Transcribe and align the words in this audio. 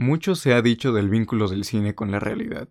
Mucho 0.00 0.36
se 0.36 0.54
ha 0.54 0.62
dicho 0.62 0.92
del 0.92 1.08
vínculo 1.08 1.48
del 1.48 1.64
cine 1.64 1.96
con 1.96 2.12
la 2.12 2.20
realidad. 2.20 2.68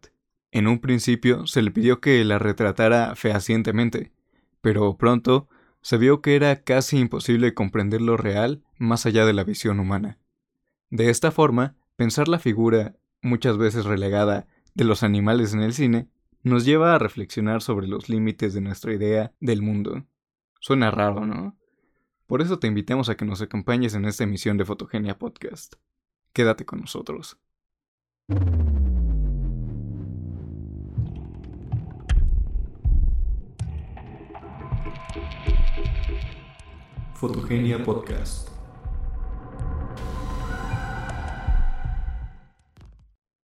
En 0.51 0.65
un 0.65 0.79
principio 0.79 1.45
se 1.45 1.61
le 1.61 1.71
pidió 1.71 1.99
que 1.99 2.23
la 2.23 2.39
retratara 2.39 3.15
fehacientemente, 3.17 4.13
pero 4.61 4.95
pronto 4.95 5.49
se 5.81 5.97
vio 5.97 6.21
que 6.21 6.37
era 6.37 6.63
casi 6.63 6.97
imposible 6.97 7.53
comprender 7.53 7.99
lo 7.99 8.15
real 8.15 8.63
más 8.77 9.05
allá 9.05 9.25
de 9.25 9.33
la 9.33 9.43
visión 9.43 9.81
humana. 9.81 10.19
De 10.89 11.09
esta 11.09 11.31
forma, 11.31 11.75
pensar 11.97 12.29
la 12.29 12.39
figura, 12.39 12.95
muchas 13.21 13.57
veces 13.57 13.83
relegada, 13.83 14.47
de 14.73 14.85
los 14.85 15.03
animales 15.03 15.53
en 15.53 15.63
el 15.63 15.73
cine, 15.73 16.07
nos 16.43 16.63
lleva 16.63 16.95
a 16.95 16.99
reflexionar 16.99 17.61
sobre 17.61 17.87
los 17.87 18.07
límites 18.07 18.53
de 18.53 18.61
nuestra 18.61 18.93
idea 18.93 19.33
del 19.41 19.61
mundo. 19.61 20.05
Suena 20.61 20.91
raro, 20.91 21.25
¿no? 21.25 21.57
Por 22.25 22.41
eso 22.41 22.57
te 22.57 22.67
invitamos 22.67 23.09
a 23.09 23.17
que 23.17 23.25
nos 23.25 23.41
acompañes 23.41 23.95
en 23.95 24.05
esta 24.05 24.23
emisión 24.23 24.55
de 24.55 24.63
Fotogenia 24.63 25.17
Podcast. 25.17 25.75
Quédate 26.37 26.67
con 26.67 26.81
nosotros. 26.81 27.35
Fotogenia 37.15 37.83
Podcast. 37.83 38.49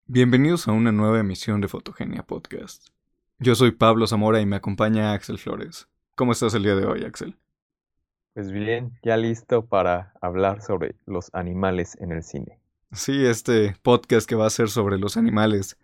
Bienvenidos 0.07 0.67
a 0.67 0.73
una 0.73 0.91
nueva 0.91 1.21
emisión 1.21 1.61
de 1.61 1.69
Fotogenia 1.69 2.23
Podcast. 2.23 2.89
Yo 3.39 3.55
soy 3.55 3.71
Pablo 3.71 4.05
Zamora 4.05 4.41
y 4.41 4.45
me 4.45 4.57
acompaña 4.57 5.13
Axel 5.13 5.37
Flores. 5.37 5.87
¿Cómo 6.15 6.33
estás 6.33 6.53
el 6.55 6.63
día 6.63 6.75
de 6.75 6.85
hoy, 6.85 7.05
Axel? 7.05 7.37
Pues 8.33 8.51
bien, 8.51 8.99
ya 9.01 9.15
listo 9.15 9.65
para 9.65 10.11
hablar 10.19 10.61
sobre 10.61 10.95
los 11.05 11.33
animales 11.33 11.97
en 12.01 12.11
el 12.11 12.23
cine. 12.23 12.60
Sí, 12.93 13.25
este 13.25 13.75
podcast 13.81 14.27
que 14.27 14.35
va 14.35 14.47
a 14.47 14.49
ser 14.49 14.69
sobre 14.69 14.97
los 14.97 15.15
animales 15.15 15.77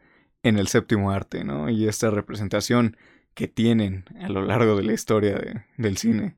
en 0.44 0.58
el 0.58 0.68
séptimo 0.68 1.12
arte, 1.12 1.44
¿no? 1.44 1.70
Y 1.70 1.88
esta 1.88 2.10
representación 2.10 2.98
que 3.34 3.48
tienen 3.48 4.06
a 4.22 4.30
lo 4.30 4.42
largo 4.42 4.76
de 4.76 4.84
la 4.84 4.94
historia 4.94 5.66
del 5.78 5.98
cine. 5.98 6.38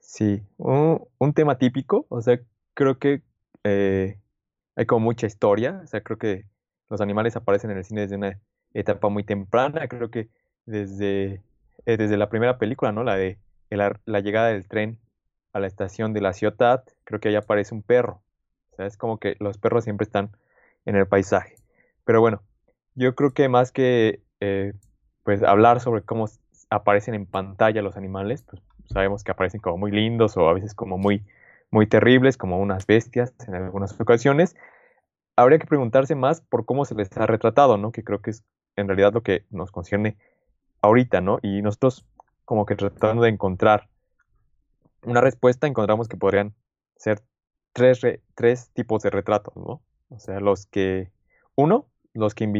Sí, 0.00 0.42
un, 0.58 1.32
tema 1.34 1.58
típico, 1.58 2.06
o 2.08 2.20
sea, 2.20 2.38
creo 2.74 2.98
que 2.98 3.22
eh, 3.64 4.20
hay 4.76 4.86
como 4.86 5.06
mucha 5.06 5.26
historia, 5.26 5.80
o 5.82 5.86
sea, 5.88 6.02
creo 6.02 6.18
que 6.18 6.44
los 6.88 7.00
animales 7.00 7.34
aparecen 7.36 7.70
en 7.72 7.78
el 7.78 7.84
cine 7.84 8.02
desde 8.02 8.16
una 8.16 8.40
etapa 8.74 9.08
muy 9.08 9.24
temprana, 9.24 9.88
creo 9.88 10.10
que 10.10 10.28
desde, 10.66 11.42
eh, 11.86 11.96
desde 11.96 12.16
la 12.16 12.28
primera 12.28 12.58
película, 12.58 12.92
¿no? 12.92 13.02
La 13.02 13.16
de 13.16 13.38
la, 13.70 13.98
la, 14.04 14.20
llegada 14.20 14.48
del 14.48 14.68
tren 14.68 15.00
a 15.52 15.58
la 15.58 15.66
estación 15.66 16.12
de 16.12 16.20
la 16.20 16.32
ciudad, 16.32 16.84
creo 17.04 17.18
que 17.18 17.30
ahí 17.30 17.34
aparece 17.34 17.74
un 17.74 17.82
perro, 17.82 18.22
o 18.74 18.76
sea, 18.76 18.86
es 18.86 18.96
como 18.96 19.18
que 19.18 19.36
los 19.38 19.56
perros 19.56 19.84
siempre 19.84 20.04
están 20.04 20.30
en 20.84 20.96
el 20.96 21.06
paisaje. 21.06 21.54
Pero 22.04 22.20
bueno, 22.20 22.42
yo 22.96 23.14
creo 23.14 23.32
que 23.32 23.48
más 23.48 23.70
que 23.70 24.20
eh, 24.40 24.72
pues 25.22 25.44
hablar 25.44 25.80
sobre 25.80 26.02
cómo 26.02 26.28
aparecen 26.70 27.14
en 27.14 27.24
pantalla 27.24 27.82
los 27.82 27.96
animales, 27.96 28.42
pues 28.42 28.60
sabemos 28.86 29.22
que 29.22 29.30
aparecen 29.30 29.60
como 29.60 29.78
muy 29.78 29.92
lindos 29.92 30.36
o 30.36 30.48
a 30.48 30.54
veces 30.54 30.74
como 30.74 30.98
muy, 30.98 31.24
muy 31.70 31.86
terribles, 31.86 32.36
como 32.36 32.58
unas 32.58 32.84
bestias 32.84 33.32
en 33.46 33.54
algunas 33.54 33.98
ocasiones. 34.00 34.56
Habría 35.36 35.60
que 35.60 35.66
preguntarse 35.66 36.16
más 36.16 36.40
por 36.40 36.64
cómo 36.64 36.84
se 36.84 36.96
les 36.96 37.16
ha 37.16 37.26
retratado, 37.26 37.78
¿no? 37.78 37.92
Que 37.92 38.02
creo 38.02 38.20
que 38.22 38.30
es 38.30 38.42
en 38.74 38.88
realidad 38.88 39.12
lo 39.12 39.22
que 39.22 39.44
nos 39.50 39.70
concierne 39.70 40.16
ahorita, 40.80 41.20
¿no? 41.20 41.38
Y 41.42 41.62
nosotros 41.62 42.04
como 42.44 42.66
que 42.66 42.74
tratando 42.74 43.22
de 43.22 43.28
encontrar 43.28 43.88
una 45.04 45.20
respuesta, 45.20 45.68
encontramos 45.68 46.08
que 46.08 46.16
podrían 46.16 46.54
ser 46.96 47.22
tres, 47.74 48.00
tres 48.34 48.70
tipos 48.72 49.02
de 49.02 49.10
retratos, 49.10 49.54
¿no? 49.56 49.82
O 50.08 50.18
sea, 50.18 50.40
los 50.40 50.64
que, 50.64 51.10
uno, 51.56 51.86
los 52.14 52.34
que 52.34 52.50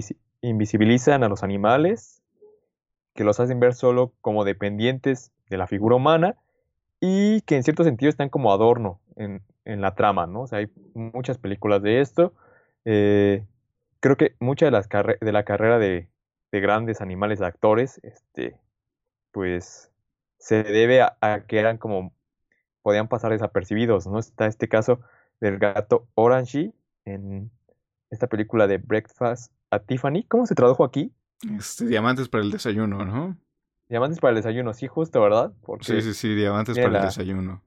invisibilizan 0.42 1.22
a 1.22 1.28
los 1.28 1.42
animales, 1.42 2.22
que 3.14 3.24
los 3.24 3.40
hacen 3.40 3.60
ver 3.60 3.74
solo 3.74 4.12
como 4.20 4.44
dependientes 4.44 5.32
de 5.48 5.56
la 5.56 5.66
figura 5.66 5.96
humana 5.96 6.36
y 7.00 7.40
que 7.42 7.56
en 7.56 7.62
cierto 7.62 7.84
sentido 7.84 8.10
están 8.10 8.28
como 8.28 8.52
adorno 8.52 9.00
en, 9.16 9.40
la 9.64 9.94
trama, 9.94 10.26
¿no? 10.26 10.42
O 10.42 10.46
sea, 10.46 10.58
hay 10.58 10.70
muchas 10.94 11.38
películas 11.38 11.80
de 11.80 12.00
esto. 12.00 12.34
Eh, 12.84 13.46
creo 14.00 14.16
que 14.16 14.34
mucha 14.40 14.66
de, 14.66 14.72
las 14.72 14.88
de 14.88 15.32
la 15.32 15.44
carrera 15.44 15.78
de, 15.78 16.08
de, 16.52 16.60
grandes 16.60 17.00
animales 17.00 17.40
actores, 17.40 17.98
este, 18.02 18.58
pues 19.32 19.90
se 20.38 20.62
debe 20.62 21.00
a, 21.00 21.44
que 21.46 21.58
eran 21.58 21.78
como 21.78 22.12
podían 22.84 23.08
pasar 23.08 23.32
desapercibidos, 23.32 24.06
¿no? 24.06 24.18
Está 24.18 24.46
este 24.46 24.68
caso 24.68 25.00
del 25.40 25.58
gato 25.58 26.06
Orangey 26.14 26.74
en 27.06 27.50
esta 28.10 28.26
película 28.26 28.66
de 28.66 28.76
Breakfast 28.76 29.50
at 29.70 29.84
Tiffany. 29.86 30.24
¿Cómo 30.28 30.44
se 30.44 30.54
tradujo 30.54 30.84
aquí? 30.84 31.10
Este, 31.58 31.86
diamantes 31.86 32.28
para 32.28 32.44
el 32.44 32.50
desayuno, 32.50 33.02
¿no? 33.06 33.38
Diamantes 33.88 34.20
para 34.20 34.32
el 34.32 34.36
desayuno, 34.36 34.74
sí, 34.74 34.86
justo, 34.86 35.22
¿verdad? 35.22 35.54
sí, 35.80 36.02
sí, 36.02 36.12
sí, 36.12 36.34
diamantes 36.34 36.76
para 36.76 36.98
el 36.98 37.04
desayuno. 37.04 37.62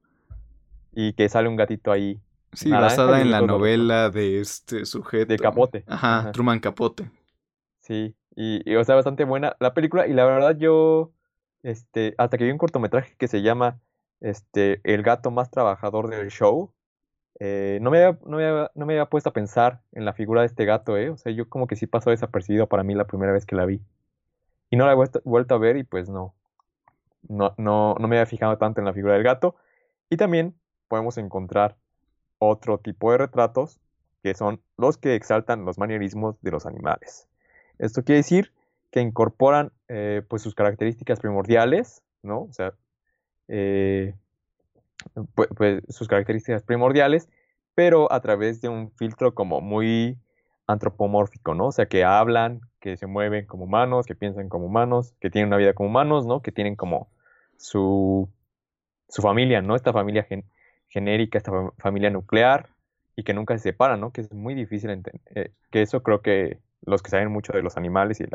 Y 0.92 1.12
que 1.14 1.28
sale 1.28 1.48
un 1.48 1.56
gatito 1.56 1.90
ahí. 1.90 2.20
Sí, 2.52 2.70
basada 2.70 3.20
en 3.20 3.32
la 3.32 3.42
novela 3.42 4.10
de 4.10 4.40
este 4.40 4.86
sujeto. 4.86 5.32
De 5.32 5.38
Capote. 5.38 5.84
Ajá, 5.88 6.30
Truman 6.30 6.60
Capote. 6.60 7.10
Sí, 7.80 8.14
y, 8.36 8.72
o 8.76 8.84
sea, 8.84 8.94
bastante 8.94 9.24
buena 9.24 9.56
la 9.58 9.74
película. 9.74 10.06
Y 10.06 10.12
la 10.12 10.24
verdad 10.24 10.56
yo, 10.56 11.10
este, 11.64 12.14
hasta 12.18 12.38
que 12.38 12.44
vi 12.44 12.52
un 12.52 12.58
cortometraje 12.58 13.16
que 13.18 13.26
se 13.26 13.42
llama 13.42 13.80
este, 14.20 14.80
El 14.84 15.02
gato 15.02 15.30
más 15.30 15.50
trabajador 15.50 16.08
del 16.08 16.30
show, 16.30 16.72
eh, 17.40 17.78
no, 17.82 17.90
me 17.90 18.02
había, 18.02 18.18
no, 18.24 18.36
me 18.36 18.46
había, 18.46 18.70
no 18.74 18.86
me 18.86 18.94
había 18.94 19.06
puesto 19.06 19.30
a 19.30 19.32
pensar 19.32 19.82
en 19.92 20.04
la 20.04 20.12
figura 20.12 20.40
de 20.40 20.48
este 20.48 20.64
gato, 20.64 20.96
¿eh? 20.96 21.10
O 21.10 21.16
sea, 21.16 21.32
yo 21.32 21.48
como 21.48 21.66
que 21.66 21.76
sí 21.76 21.86
pasó 21.86 22.10
desapercibido 22.10 22.68
para 22.68 22.82
mí 22.82 22.94
la 22.94 23.06
primera 23.06 23.32
vez 23.32 23.46
que 23.46 23.56
la 23.56 23.64
vi. 23.66 23.80
Y 24.70 24.76
no 24.76 24.86
la 24.86 24.92
he 24.92 25.20
vuelto, 25.24 25.54
a 25.54 25.58
ver 25.58 25.76
y 25.76 25.84
pues 25.84 26.08
no, 26.08 26.34
no, 27.22 27.54
no, 27.56 27.94
no 27.98 28.08
me 28.08 28.16
había 28.16 28.26
fijado 28.26 28.58
tanto 28.58 28.80
en 28.80 28.86
la 28.86 28.92
figura 28.92 29.14
del 29.14 29.22
gato. 29.22 29.54
Y 30.10 30.16
también 30.16 30.54
podemos 30.88 31.16
encontrar 31.18 31.76
otro 32.38 32.78
tipo 32.78 33.12
de 33.12 33.18
retratos 33.18 33.80
que 34.22 34.34
son 34.34 34.60
los 34.76 34.98
que 34.98 35.14
exaltan 35.14 35.64
los 35.64 35.78
manierismos 35.78 36.40
de 36.42 36.50
los 36.50 36.66
animales. 36.66 37.28
Esto 37.78 38.02
quiere 38.04 38.18
decir 38.18 38.52
que 38.90 39.00
incorporan 39.00 39.72
eh, 39.88 40.22
pues 40.28 40.42
sus 40.42 40.54
características 40.54 41.20
primordiales, 41.20 42.02
¿no? 42.22 42.42
O 42.42 42.52
sea, 42.52 42.74
eh, 43.48 44.14
pues, 45.34 45.82
sus 45.88 46.08
características 46.08 46.62
primordiales, 46.62 47.28
pero 47.74 48.12
a 48.12 48.20
través 48.20 48.60
de 48.60 48.68
un 48.68 48.90
filtro 48.92 49.34
como 49.34 49.60
muy 49.60 50.18
antropomórfico, 50.66 51.54
¿no? 51.54 51.68
O 51.68 51.72
sea, 51.72 51.86
que 51.86 52.04
hablan, 52.04 52.60
que 52.80 52.96
se 52.96 53.06
mueven 53.06 53.46
como 53.46 53.64
humanos, 53.64 54.06
que 54.06 54.14
piensan 54.14 54.48
como 54.48 54.66
humanos, 54.66 55.14
que 55.20 55.30
tienen 55.30 55.48
una 55.48 55.56
vida 55.56 55.72
como 55.72 55.88
humanos, 55.88 56.26
¿no? 56.26 56.42
Que 56.42 56.52
tienen 56.52 56.76
como 56.76 57.08
su, 57.56 58.28
su 59.08 59.22
familia, 59.22 59.62
¿no? 59.62 59.76
Esta 59.76 59.92
familia 59.92 60.26
genérica, 60.88 61.38
esta 61.38 61.52
familia 61.78 62.10
nuclear 62.10 62.68
y 63.16 63.24
que 63.24 63.34
nunca 63.34 63.56
se 63.56 63.62
separan, 63.62 64.00
¿no? 64.00 64.12
Que 64.12 64.20
es 64.20 64.32
muy 64.32 64.54
difícil 64.54 64.90
entender. 64.90 65.22
Eh, 65.34 65.52
que 65.70 65.82
eso 65.82 66.02
creo 66.02 66.20
que 66.20 66.58
los 66.82 67.02
que 67.02 67.10
saben 67.10 67.30
mucho 67.30 67.52
de 67.52 67.62
los 67.62 67.76
animales 67.76 68.20
y 68.20 68.26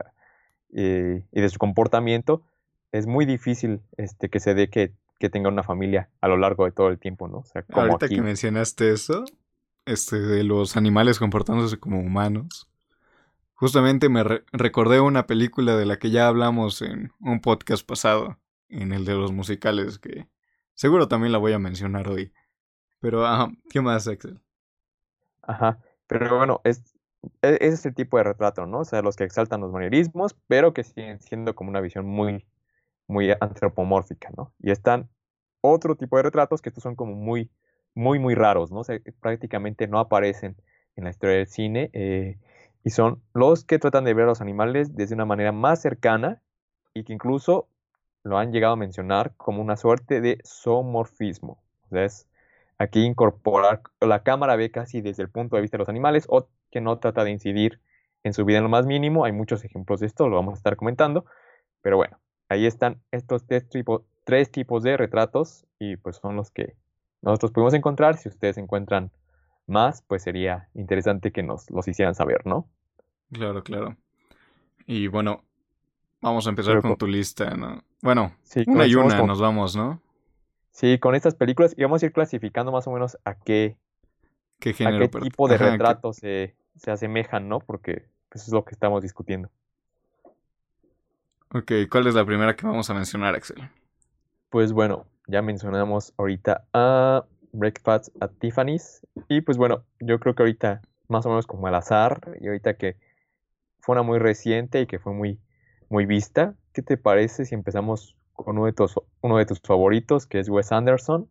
de 0.72 1.50
su 1.50 1.60
comportamiento, 1.60 2.44
es 2.92 3.08
muy 3.08 3.26
difícil 3.26 3.82
este, 3.98 4.30
que 4.30 4.40
se 4.40 4.54
dé 4.54 4.70
que, 4.70 4.92
que 5.24 5.30
tenga 5.30 5.48
una 5.48 5.64
familia 5.64 6.10
a 6.20 6.28
lo 6.28 6.36
largo 6.36 6.66
de 6.66 6.74
todo 6.74 6.90
el 6.90 7.00
tiempo, 7.00 7.30
¿no? 7.30 7.38
O 7.38 7.46
sea, 7.46 7.62
como 7.62 7.80
Ahorita 7.80 8.10
que 8.10 8.22
mencionaste 8.22 8.92
eso, 8.92 9.24
este, 9.86 10.20
de 10.20 10.44
los 10.44 10.76
animales 10.76 11.18
comportándose 11.18 11.80
como 11.80 12.02
humanos, 12.02 12.70
justamente 13.54 14.10
me 14.10 14.26
recordé 14.52 15.00
una 15.00 15.26
película 15.26 15.78
de 15.78 15.86
la 15.86 15.98
que 15.98 16.12
ya 16.12 16.28
hablamos 16.28 16.82
en 16.82 17.14
un 17.22 17.40
podcast 17.40 17.88
pasado, 17.88 18.38
en 18.68 18.92
el 18.92 19.06
de 19.06 19.14
los 19.14 19.32
musicales, 19.32 19.98
que 19.98 20.28
seguro 20.74 21.08
también 21.08 21.32
la 21.32 21.38
voy 21.38 21.54
a 21.54 21.60
mencionar 21.60 22.10
hoy. 22.10 22.34
Pero, 23.00 23.26
ajá, 23.26 23.50
¿qué 23.70 23.80
más, 23.80 24.10
Axel? 24.10 24.42
Ajá, 25.42 25.80
pero 26.06 26.38
bueno, 26.38 26.60
es, 26.66 26.98
e, 27.42 27.60
ese 27.62 27.76
es 27.76 27.86
el 27.86 27.96
tipo 27.96 28.18
de 28.18 28.26
retrato, 28.26 28.66
¿no? 28.66 28.80
O 28.80 28.86
sea, 28.86 29.02
los 29.02 29.16
que 29.16 29.24
exaltan 29.24 29.62
los 29.62 29.72
manierismos, 29.72 30.36
pero 30.48 30.74
que 30.74 30.84
siguen 30.84 31.22
siendo 31.22 31.56
como 31.56 31.70
una 31.70 31.80
visión 31.80 32.06
muy, 32.06 32.46
muy 33.08 33.32
antropomórfica, 33.40 34.32
¿no? 34.36 34.54
Y 34.60 34.72
están 34.72 35.10
otro 35.64 35.96
tipo 35.96 36.18
de 36.18 36.24
retratos 36.24 36.62
que 36.62 36.70
estos 36.70 36.84
son 36.84 36.96
como 36.96 37.16
muy, 37.16 37.50
muy, 37.96 38.20
muy 38.20 38.36
raros, 38.36 38.72
¿no? 38.72 38.82
Prácticamente 39.22 39.88
no 39.88 39.98
aparecen 39.98 40.58
en 40.96 41.06
la 41.06 41.10
historia 41.10 41.38
del 41.38 41.48
cine 41.48 41.90
eh, 41.94 42.38
y 42.84 42.90
son 42.90 43.22
los 43.34 43.64
que 43.64 43.80
tratan 43.80 44.04
de 44.04 44.14
ver 44.14 44.26
a 44.26 44.28
los 44.28 44.42
animales 44.42 44.96
desde 44.96 45.16
una 45.16 45.26
manera 45.26 45.52
más 45.52 45.82
cercana 45.82 46.42
y 46.94 47.06
que 47.06 47.14
incluso 47.14 47.68
lo 48.24 48.38
han 48.38 48.52
llegado 48.52 48.74
a 48.74 48.78
mencionar 48.78 49.34
como 49.38 49.62
una 49.62 49.78
suerte 49.78 50.22
de 50.22 50.40
zoomorfismo. 50.46 51.64
O 51.92 51.96
aquí 52.78 53.06
incorporar, 53.06 53.82
la 54.02 54.24
cámara 54.24 54.56
ve 54.56 54.70
casi 54.70 55.02
desde 55.02 55.24
el 55.24 55.30
punto 55.30 55.56
de 55.56 55.62
vista 55.62 55.78
de 55.78 55.80
los 55.80 55.90
animales 55.90 56.26
o 56.28 56.48
que 56.72 56.82
no 56.82 57.00
trata 57.00 57.24
de 57.24 57.32
incidir 57.32 57.80
en 58.24 58.34
su 58.34 58.44
vida 58.46 58.58
en 58.58 58.64
lo 58.64 58.70
más 58.70 58.86
mínimo. 58.86 59.24
Hay 59.24 59.32
muchos 59.32 59.64
ejemplos 59.64 60.02
de 60.02 60.08
esto, 60.08 60.28
lo 60.28 60.36
vamos 60.36 60.56
a 60.56 60.58
estar 60.58 60.76
comentando, 60.76 61.26
pero 61.82 61.98
bueno, 61.98 62.20
ahí 62.50 62.66
están 62.66 63.02
estos 63.12 63.46
tres 63.46 63.70
tipos, 63.70 64.04
tres 64.24 64.52
tipos 64.52 64.84
de 64.84 64.98
retratos 64.98 65.66
y 65.80 65.98
pues 65.98 66.18
son 66.18 66.36
los 66.36 66.52
que 66.52 66.76
nosotros 67.22 67.52
pudimos 67.52 67.74
encontrar. 67.74 68.18
Si 68.18 68.30
ustedes 68.30 68.58
encuentran 68.58 69.12
más, 69.68 70.04
pues 70.04 70.24
sería 70.24 70.70
interesante 70.74 71.32
que 71.32 71.44
nos 71.44 71.70
los 71.70 71.88
hicieran 71.88 72.16
saber, 72.16 72.46
¿no? 72.46 72.68
Claro, 73.32 73.64
claro. 73.64 73.98
Y 74.86 75.08
bueno, 75.08 75.44
vamos 76.22 76.46
a 76.48 76.50
empezar 76.50 76.82
con 76.82 76.98
tu 76.98 77.08
lista, 77.08 77.52
¿no? 77.52 77.84
Bueno, 78.02 78.36
una 78.68 78.86
y 78.86 78.96
una 78.96 79.22
nos 79.24 79.40
vamos, 79.40 79.76
¿no? 79.76 80.02
Sí, 80.72 80.98
con 81.00 81.16
estas 81.16 81.36
películas 81.36 81.76
y 81.78 81.84
vamos 81.84 82.02
a 82.02 82.08
ir 82.08 82.12
clasificando 82.12 82.72
más 82.72 82.88
o 82.88 82.92
menos 82.92 83.18
a 83.26 83.36
qué, 83.36 83.78
¿Qué, 84.60 84.74
género, 84.74 85.06
a 85.06 85.10
qué 85.10 85.20
tipo 85.20 85.48
de 85.48 85.58
retratos 85.58 86.18
se, 86.18 86.56
se, 86.76 86.92
asemejan, 86.92 87.48
¿no? 87.48 87.60
Porque 87.60 88.06
pues, 88.30 88.48
es 88.48 88.54
lo 88.54 88.66
que 88.66 88.74
estamos 88.74 89.02
discutiendo. 89.04 89.50
Ok, 91.54 91.72
¿cuál 91.90 92.08
es 92.08 92.16
la 92.16 92.26
primera 92.26 92.56
que 92.56 92.66
vamos 92.66 92.90
a 92.90 92.96
mencionar, 92.96 93.36
Axel? 93.36 93.70
Pues 94.54 94.72
bueno, 94.72 95.08
ya 95.26 95.42
mencionamos 95.42 96.14
ahorita 96.16 96.68
a 96.74 97.26
Breakfast 97.54 98.10
at 98.20 98.30
Tiffany's. 98.38 99.02
Y 99.28 99.42
pues 99.42 99.58
bueno, 99.58 99.84
yo 100.00 100.20
creo 100.20 100.36
que 100.36 100.44
ahorita, 100.44 100.84
más 101.08 101.26
o 101.26 101.30
menos 101.30 101.48
como 101.48 101.66
al 101.66 101.74
azar, 101.74 102.38
y 102.40 102.46
ahorita 102.46 102.76
que 102.76 102.96
fue 103.80 103.94
una 103.94 104.04
muy 104.04 104.20
reciente 104.20 104.80
y 104.80 104.86
que 104.86 105.00
fue 105.00 105.12
muy, 105.12 105.40
muy 105.90 106.06
vista, 106.06 106.54
¿qué 106.72 106.84
te 106.84 106.98
parece 106.98 107.46
si 107.46 107.56
empezamos 107.56 108.16
con 108.34 108.60
uno 108.60 108.68
de, 108.68 108.74
tus, 108.74 108.94
uno 109.22 109.38
de 109.40 109.48
tus 109.48 109.60
favoritos, 109.60 110.28
que 110.28 110.38
es 110.38 110.48
Wes 110.50 110.72
Anderson, 110.72 111.28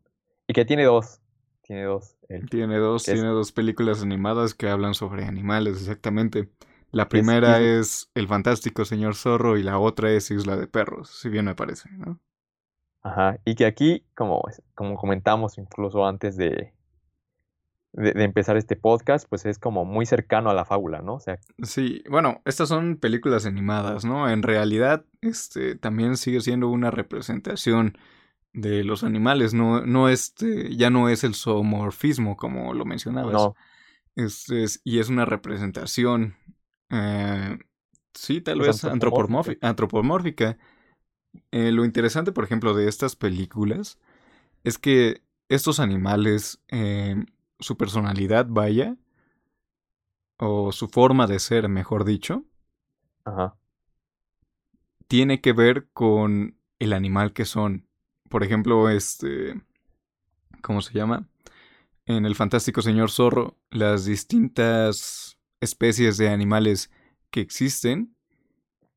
y 0.48 0.52
que 0.52 0.64
tiene 0.64 0.82
dos? 0.82 1.20
Tiene 1.62 1.84
dos. 1.84 2.16
tiene 2.50 2.76
dos, 2.78 3.04
tiene 3.04 3.28
dos 3.28 3.52
películas 3.52 4.02
animadas 4.02 4.52
que 4.52 4.68
hablan 4.68 4.94
sobre 4.94 5.26
animales, 5.26 5.76
exactamente. 5.76 6.48
La 6.90 7.08
primera 7.08 7.60
es, 7.60 8.10
El 8.16 8.26
Fantástico 8.26 8.84
Señor 8.84 9.14
Zorro 9.14 9.58
y 9.58 9.62
la 9.62 9.78
otra 9.78 10.10
es 10.10 10.32
Isla 10.32 10.56
de 10.56 10.66
Perros, 10.66 11.20
si 11.20 11.28
bien 11.28 11.44
me 11.44 11.54
parece, 11.54 11.88
¿no? 11.92 12.18
Ajá, 13.02 13.38
y 13.44 13.56
que 13.56 13.66
aquí, 13.66 14.04
como, 14.14 14.42
como 14.74 14.96
comentamos 14.96 15.58
incluso 15.58 16.06
antes 16.06 16.36
de, 16.36 16.72
de, 17.92 18.24
empezar 18.24 18.56
este 18.56 18.76
podcast, 18.76 19.28
pues 19.28 19.44
es 19.44 19.58
como 19.58 19.84
muy 19.84 20.06
cercano 20.06 20.50
a 20.50 20.54
la 20.54 20.64
fábula, 20.64 21.02
¿no? 21.02 21.14
O 21.14 21.20
sea, 21.20 21.40
sí, 21.62 22.04
bueno, 22.08 22.40
estas 22.44 22.68
son 22.68 22.96
películas 22.96 23.44
animadas, 23.44 24.04
¿no? 24.04 24.30
En 24.30 24.42
realidad, 24.42 25.04
este, 25.20 25.74
también 25.74 26.16
sigue 26.16 26.40
siendo 26.40 26.68
una 26.68 26.92
representación 26.92 27.98
de 28.52 28.84
los 28.84 29.02
animales, 29.02 29.52
no, 29.52 29.84
no 29.84 30.08
este, 30.08 30.76
ya 30.76 30.90
no 30.90 31.08
es 31.08 31.24
el 31.24 31.34
zoomorfismo 31.34 32.36
como 32.36 32.72
lo 32.74 32.84
mencionabas. 32.84 33.32
No. 33.32 33.54
Este 34.14 34.66
y 34.84 34.98
es 34.98 35.08
una 35.08 35.24
representación, 35.24 36.36
eh, 36.90 37.58
sí, 38.12 38.42
tal 38.42 38.60
vez 38.60 38.84
antropomórfica 38.84 40.58
eh, 41.50 41.72
lo 41.72 41.84
interesante, 41.84 42.32
por 42.32 42.44
ejemplo, 42.44 42.74
de 42.74 42.88
estas 42.88 43.16
películas 43.16 43.98
es 44.64 44.78
que 44.78 45.22
estos 45.48 45.80
animales, 45.80 46.60
eh, 46.68 47.24
su 47.58 47.76
personalidad, 47.76 48.46
vaya, 48.48 48.96
o 50.38 50.72
su 50.72 50.88
forma 50.88 51.26
de 51.26 51.38
ser, 51.38 51.68
mejor 51.68 52.04
dicho, 52.04 52.44
tiene 55.06 55.40
que 55.40 55.52
ver 55.52 55.88
con 55.92 56.56
el 56.78 56.92
animal 56.92 57.32
que 57.32 57.44
son. 57.44 57.86
Por 58.28 58.42
ejemplo, 58.42 58.88
este, 58.88 59.60
¿cómo 60.62 60.80
se 60.80 60.94
llama? 60.94 61.28
En 62.06 62.26
el 62.26 62.34
fantástico 62.34 62.82
señor 62.82 63.10
zorro, 63.10 63.58
las 63.70 64.04
distintas 64.04 65.38
especies 65.60 66.16
de 66.16 66.28
animales 66.28 66.90
que 67.30 67.40
existen 67.40 68.16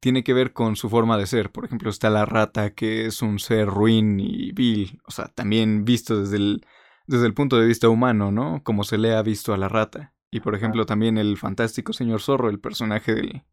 tiene 0.06 0.24
que 0.24 0.36
ver 0.36 0.54
con 0.54 0.75
su 0.75 0.88
forma 0.88 1.18
de 1.18 1.25
ser. 1.25 1.52
Por 1.52 1.66
ejemplo, 1.66 1.90
está 1.90 2.12
la 2.12 2.25
rata, 2.25 2.75
que 2.75 3.07
es 3.07 3.24
un 3.24 3.40
ser 3.40 3.66
ruin 3.66 4.19
y 4.19 4.52
vil, 4.52 5.02
o 5.07 5.10
sea, 5.10 5.30
también 5.30 5.84
visto 5.84 6.22
desde 6.22 6.38
el, 6.38 6.63
desde 7.07 7.25
el 7.25 7.34
punto 7.34 7.57
de 7.57 7.66
vista 7.66 7.90
humano, 7.90 8.31
¿no? 8.31 8.62
Como 8.62 8.84
se 8.84 9.00
le 9.00 9.16
ha 9.16 9.24
visto 9.24 9.52
a 9.52 9.57
la 9.57 9.68
rata. 9.68 10.13
Y 10.30 10.42
por 10.42 10.54
ejemplo, 10.54 10.86
también 10.86 11.18
el 11.18 11.38
fantástico 11.38 11.92
señor 11.92 12.22
zorro, 12.22 12.52
el 12.52 12.60
personaje 12.60 13.16
del, 13.16 13.46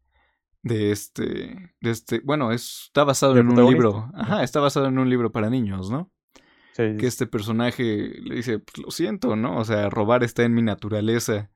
de 0.61 0.91
este, 0.91 1.73
de 1.81 1.89
este, 1.89 2.21
bueno, 2.23 2.51
está 2.51 3.03
basado 3.03 3.35
en 3.35 3.49
un 3.49 3.67
libro, 3.67 4.11
ajá, 4.13 4.43
está 4.43 4.59
basado 4.59 4.85
en 4.85 4.99
un 4.99 5.09
libro 5.09 5.31
para 5.31 5.49
niños, 5.49 5.89
¿no? 5.89 6.11
Sí. 6.73 6.97
Que 6.99 7.07
este 7.07 7.25
personaje 7.25 8.13
le 8.21 8.35
dice, 8.35 8.59
pues 8.59 8.77
lo 8.77 8.91
siento, 8.91 9.35
¿no? 9.35 9.57
O 9.57 9.65
sea, 9.65 9.89
robar 9.89 10.23
está 10.23 10.43
en 10.43 10.53
mi 10.53 10.61
naturaleza. 10.61 11.49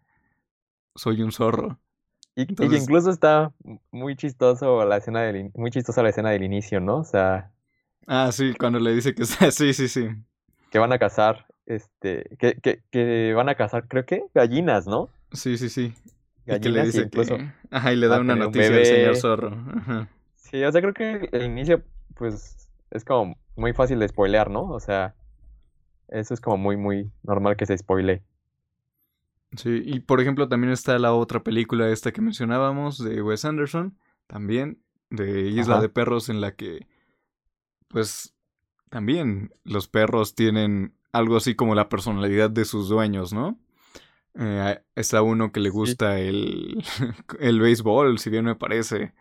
Soy 0.95 1.21
un 1.21 1.31
zorro. 1.31 1.79
Y, 2.37 2.43
incluso 2.75 3.09
está 3.09 3.51
muy 3.89 4.15
chistoso 4.15 4.85
la 4.85 4.97
escena 4.97 5.23
del 5.23 5.49
muy 5.55 5.71
chistosa 5.71 6.03
la 6.03 6.09
escena 6.09 6.29
del 6.29 6.43
inicio, 6.43 6.79
¿no? 6.79 6.97
O 6.97 7.03
sea. 7.03 7.51
Ah, 8.05 8.31
sí, 8.31 8.53
cuando 8.53 8.79
le 8.79 8.93
dice 8.93 9.15
que 9.15 9.25
sí, 9.51 9.73
sí, 9.73 9.87
sí. 9.87 10.09
Que 10.69 10.77
van 10.77 10.93
a 10.93 10.99
cazar, 10.99 11.47
este, 11.65 12.29
que, 12.37 12.53
que, 12.61 12.83
que 12.91 13.33
van 13.33 13.49
a 13.49 13.55
cazar, 13.55 13.87
creo 13.87 14.05
que 14.05 14.23
gallinas, 14.35 14.85
¿no? 14.85 15.09
Sí, 15.31 15.57
sí, 15.57 15.67
sí. 15.67 15.95
y 16.45 16.59
que 16.59 16.69
le 16.69 16.83
dice 16.83 17.01
incluso 17.01 17.37
ajá, 17.71 17.91
y 17.91 17.95
le 17.95 18.07
da 18.07 18.19
una 18.19 18.35
noticia 18.35 18.67
al 18.67 18.85
señor 18.85 19.15
zorro. 19.15 19.57
Ajá. 19.75 20.07
Sí, 20.35 20.63
o 20.63 20.71
sea, 20.71 20.79
creo 20.79 20.93
que 20.93 21.29
el 21.31 21.43
inicio, 21.43 21.81
pues, 22.13 22.69
es 22.91 23.03
como 23.03 23.35
muy 23.55 23.73
fácil 23.73 23.97
de 23.97 24.07
spoilear, 24.07 24.51
¿no? 24.51 24.69
O 24.69 24.79
sea, 24.79 25.15
eso 26.09 26.35
es 26.35 26.39
como 26.39 26.57
muy, 26.57 26.77
muy 26.77 27.09
normal 27.23 27.57
que 27.57 27.65
se 27.65 27.75
spoile. 27.75 28.21
Sí, 29.55 29.81
y 29.85 30.01
por 30.01 30.19
ejemplo 30.19 30.49
también 30.49 30.73
está 30.73 30.99
la 30.99 31.13
otra 31.13 31.43
película 31.43 31.89
esta 31.89 32.11
que 32.11 32.21
mencionábamos 32.21 32.97
de 32.97 33.21
Wes 33.21 33.45
Anderson, 33.45 33.97
también 34.27 34.81
de 35.09 35.49
Isla 35.49 35.79
de 35.79 35.89
Perros 35.89 36.29
en 36.29 36.41
la 36.41 36.55
que 36.55 36.85
pues 37.87 38.35
también 38.89 39.51
los 39.63 39.87
perros 39.87 40.35
tienen 40.35 40.93
algo 41.11 41.37
así 41.37 41.55
como 41.55 41.75
la 41.75 41.89
personalidad 41.89 42.49
de 42.49 42.65
sus 42.65 42.89
dueños, 42.89 43.33
¿no? 43.33 43.57
Eh, 44.35 44.79
está 44.95 45.21
uno 45.21 45.51
que 45.51 45.59
le 45.59 45.69
gusta 45.69 46.19
el, 46.19 46.83
el 47.39 47.59
béisbol, 47.59 48.19
si 48.19 48.29
bien 48.29 48.45
me 48.45 48.55
parece. 48.55 49.13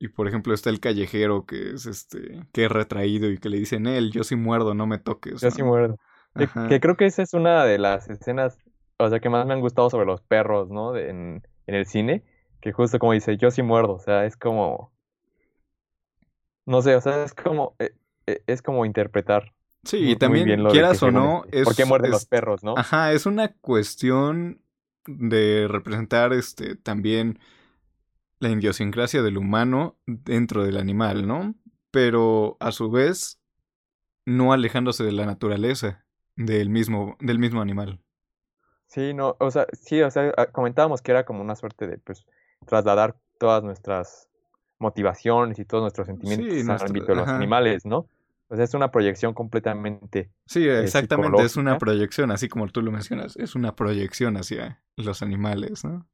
Y 0.00 0.08
por 0.08 0.28
ejemplo 0.28 0.54
está 0.54 0.70
el 0.70 0.80
callejero 0.80 1.44
que 1.44 1.70
es 1.70 1.86
este, 1.86 2.46
que 2.52 2.64
es 2.64 2.70
retraído 2.70 3.30
y 3.30 3.38
que 3.38 3.48
le 3.48 3.58
dicen 3.58 3.86
él, 3.86 4.12
yo 4.12 4.24
sí 4.24 4.36
muerdo, 4.36 4.74
no 4.74 4.86
me 4.86 4.98
toques. 4.98 5.40
Yo 5.40 5.50
sí 5.50 5.62
muerdo. 5.62 5.98
que, 6.68 6.80
creo 6.80 6.96
que 6.96 7.06
esa 7.06 7.22
es 7.22 7.34
una 7.34 7.64
de 7.64 7.78
las 7.78 8.08
escenas 8.08 8.58
o 8.98 9.08
sea, 9.08 9.20
que 9.20 9.28
más 9.28 9.46
me 9.46 9.54
han 9.54 9.60
gustado 9.60 9.90
sobre 9.90 10.06
los 10.06 10.20
perros, 10.20 10.70
¿no? 10.70 10.96
en, 10.96 11.42
el 11.66 11.86
cine, 11.86 12.24
que 12.60 12.72
justo 12.72 12.98
como 12.98 13.12
dice, 13.12 13.36
yo 13.36 13.50
sí 13.50 13.62
muerdo, 13.62 13.94
o 13.94 13.98
sea, 13.98 14.24
es 14.24 14.36
como, 14.36 14.90
no 16.64 16.82
sé, 16.82 16.96
o 16.96 17.00
sea, 17.00 17.24
es 17.24 17.34
como, 17.34 17.76
eh, 17.78 17.92
eh, 18.26 18.42
es 18.46 18.62
como 18.62 18.84
interpretar. 18.84 19.54
Sí, 19.84 20.10
y 20.10 20.16
también, 20.16 20.64
quieras 20.70 21.02
o 21.02 21.10
no, 21.10 21.44
es, 21.52 21.64
¿por 21.64 21.76
qué 21.76 21.84
muerden 21.84 22.10
los 22.10 22.26
perros, 22.26 22.64
no? 22.64 22.74
Ajá, 22.76 23.12
es 23.12 23.26
una 23.26 23.48
cuestión 23.48 24.60
de 25.06 25.66
representar 25.68 26.32
este 26.32 26.76
también 26.76 27.38
la 28.40 28.50
idiosincrasia 28.50 29.22
del 29.22 29.38
humano 29.38 29.96
dentro 30.06 30.64
del 30.64 30.76
animal, 30.76 31.26
¿no? 31.26 31.54
Pero 31.90 32.56
a 32.60 32.72
su 32.72 32.90
vez 32.90 33.40
no 34.26 34.52
alejándose 34.52 35.04
de 35.04 35.12
la 35.12 35.26
naturaleza 35.26 36.04
del 36.36 36.68
mismo, 36.70 37.16
del 37.20 37.38
mismo 37.38 37.60
animal. 37.60 38.00
Sí, 38.88 39.12
no, 39.12 39.36
o 39.38 39.50
sea, 39.50 39.66
sí, 39.72 40.00
o 40.00 40.10
sea, 40.10 40.32
ah, 40.36 40.46
comentábamos 40.46 41.02
que 41.02 41.12
era 41.12 41.24
como 41.24 41.42
una 41.42 41.54
suerte 41.54 41.86
de, 41.86 41.98
pues, 41.98 42.26
trasladar 42.66 43.16
todas 43.38 43.62
nuestras 43.62 44.28
motivaciones 44.78 45.58
y 45.58 45.64
todos 45.64 45.82
nuestros 45.82 46.06
sentimientos 46.06 46.68
al 46.68 46.88
ámbito 46.88 47.06
de 47.06 47.16
los 47.16 47.28
animales, 47.28 47.84
¿no? 47.84 48.08
O 48.48 48.56
sea, 48.56 48.64
es 48.64 48.72
una 48.72 48.90
proyección 48.90 49.34
completamente. 49.34 50.30
Sí, 50.46 50.66
eh, 50.66 50.82
exactamente, 50.82 51.42
es 51.42 51.56
una 51.56 51.76
proyección, 51.76 52.30
así 52.30 52.48
como 52.48 52.66
tú 52.68 52.80
lo 52.80 52.90
mencionas, 52.90 53.36
es 53.36 53.54
una 53.54 53.76
proyección 53.76 54.38
hacia 54.38 54.80
los 54.96 55.20
animales, 55.20 55.84
¿no? 55.84 56.06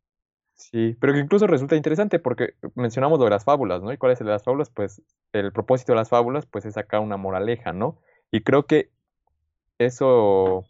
Sí, 0.55 0.97
pero 1.01 1.13
que 1.13 1.21
incluso 1.21 1.47
resulta 1.47 1.77
interesante 1.77 2.19
porque 2.19 2.55
mencionamos 2.75 3.19
lo 3.19 3.25
de 3.25 3.31
las 3.31 3.45
fábulas, 3.45 3.83
¿no? 3.83 3.93
¿Y 3.93 3.99
cuál 3.99 4.13
es 4.13 4.21
el 4.21 4.27
de 4.27 4.33
las 4.33 4.43
fábulas? 4.43 4.71
Pues 4.71 5.01
el 5.33 5.53
propósito 5.53 5.93
de 5.93 5.97
las 5.97 6.09
fábulas, 6.09 6.47
pues 6.47 6.65
es 6.65 6.75
sacar 6.75 7.01
una 7.01 7.17
moraleja, 7.17 7.73
¿no? 7.73 7.99
Y 8.33 8.41
creo 8.43 8.67
que 8.67 8.91
eso 9.79 10.65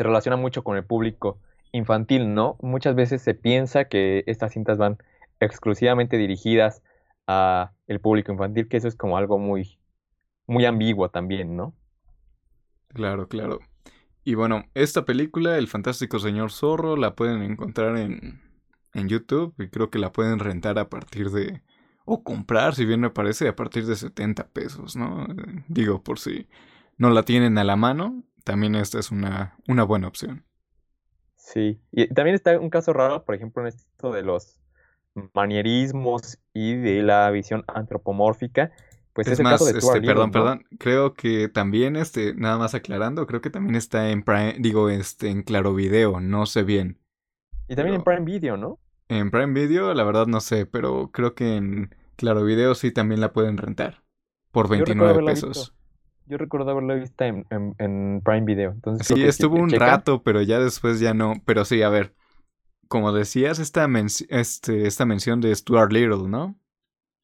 se 0.00 0.04
relaciona 0.04 0.38
mucho 0.38 0.64
con 0.64 0.78
el 0.78 0.84
público 0.86 1.38
infantil, 1.72 2.32
¿no? 2.32 2.56
Muchas 2.62 2.94
veces 2.94 3.20
se 3.20 3.34
piensa 3.34 3.84
que 3.84 4.24
estas 4.26 4.54
cintas 4.54 4.78
van 4.78 4.96
exclusivamente 5.40 6.16
dirigidas 6.16 6.82
a 7.26 7.72
el 7.86 8.00
público 8.00 8.32
infantil, 8.32 8.66
que 8.66 8.78
eso 8.78 8.88
es 8.88 8.96
como 8.96 9.18
algo 9.18 9.38
muy, 9.38 9.78
muy 10.46 10.64
ambiguo 10.64 11.10
también, 11.10 11.54
¿no? 11.54 11.74
Claro, 12.88 13.28
claro. 13.28 13.58
Y 14.24 14.36
bueno, 14.36 14.64
esta 14.72 15.04
película, 15.04 15.58
El 15.58 15.68
Fantástico 15.68 16.18
Señor 16.18 16.50
Zorro, 16.50 16.96
la 16.96 17.14
pueden 17.14 17.42
encontrar 17.42 17.98
en, 17.98 18.40
en 18.94 19.06
YouTube 19.06 19.52
y 19.58 19.68
creo 19.68 19.90
que 19.90 19.98
la 19.98 20.12
pueden 20.12 20.38
rentar 20.38 20.78
a 20.78 20.88
partir 20.88 21.28
de... 21.28 21.60
o 22.06 22.24
comprar, 22.24 22.74
si 22.74 22.86
bien 22.86 23.00
me 23.00 23.10
parece, 23.10 23.48
a 23.48 23.54
partir 23.54 23.84
de 23.84 23.96
70 23.96 24.48
pesos, 24.48 24.96
¿no? 24.96 25.26
Digo, 25.68 26.02
por 26.02 26.18
si 26.18 26.48
no 26.96 27.10
la 27.10 27.22
tienen 27.22 27.58
a 27.58 27.64
la 27.64 27.76
mano, 27.76 28.24
también 28.44 28.74
esta 28.74 28.98
es 28.98 29.10
una, 29.10 29.56
una 29.68 29.84
buena 29.84 30.08
opción. 30.08 30.44
Sí, 31.36 31.80
y 31.90 32.06
también 32.08 32.34
está 32.34 32.58
un 32.58 32.70
caso 32.70 32.92
raro, 32.92 33.24
por 33.24 33.34
ejemplo, 33.34 33.62
en 33.62 33.68
esto 33.68 34.12
de 34.12 34.22
los 34.22 34.60
manierismos 35.34 36.38
y 36.52 36.76
de 36.76 37.02
la 37.02 37.30
visión 37.30 37.64
antropomórfica, 37.66 38.72
pues 39.12 39.26
es, 39.26 39.34
es 39.34 39.38
el 39.40 39.44
más, 39.44 39.54
caso 39.54 39.64
de 39.66 39.78
este, 39.78 40.02
perdón, 40.02 40.28
¿no? 40.28 40.32
perdón, 40.32 40.64
creo 40.78 41.14
que 41.14 41.48
también, 41.48 41.96
este, 41.96 42.34
nada 42.34 42.58
más 42.58 42.74
aclarando, 42.74 43.26
creo 43.26 43.40
que 43.40 43.50
también 43.50 43.74
está 43.74 44.10
en 44.10 44.22
Prime, 44.22 44.56
digo, 44.60 44.88
este, 44.90 45.28
en 45.30 45.42
Claro 45.42 45.74
Video, 45.74 46.20
no 46.20 46.46
sé 46.46 46.62
bien. 46.62 47.00
Y 47.68 47.74
también 47.76 47.96
en 47.96 48.04
Prime 48.04 48.24
Video, 48.24 48.56
¿no? 48.56 48.78
en 49.08 49.30
Prime 49.30 49.52
Video, 49.52 49.92
la 49.94 50.04
verdad 50.04 50.26
no 50.26 50.40
sé, 50.40 50.66
pero 50.66 51.10
creo 51.12 51.34
que 51.34 51.56
en 51.56 51.94
Claro 52.16 52.44
Video 52.44 52.74
sí 52.74 52.92
también 52.92 53.20
la 53.20 53.32
pueden 53.32 53.56
rentar 53.58 54.04
por 54.52 54.68
Yo 54.74 54.84
recuerdo 54.84 55.08
29 55.08 55.10
haberla 55.12 55.32
visto. 55.32 55.48
pesos. 55.48 55.74
Yo 56.30 56.38
recuerdo 56.38 56.70
haberla 56.70 56.94
visto 56.94 57.24
en, 57.24 57.46
en- 57.50 57.74
en 57.78 58.22
Prime 58.24 58.46
Video. 58.46 58.70
Entonces 58.72 59.06
Sí, 59.06 59.24
estuvo 59.24 59.56
un 59.58 59.74
rato, 59.74 60.22
pero 60.22 60.42
ya 60.42 60.58
después 60.60 61.00
ya 61.00 61.14
no. 61.14 61.34
Pero 61.46 61.64
sí, 61.64 61.82
a 61.82 61.88
ver, 61.88 62.14
como 62.88 63.12
decías, 63.12 63.58
esta, 63.60 63.86
menci- 63.88 64.26
este, 64.30 64.86
esta 64.88 65.06
mención 65.06 65.40
de 65.40 65.54
Stuart 65.54 65.92
Little, 65.92 66.28
¿no? 66.28 66.58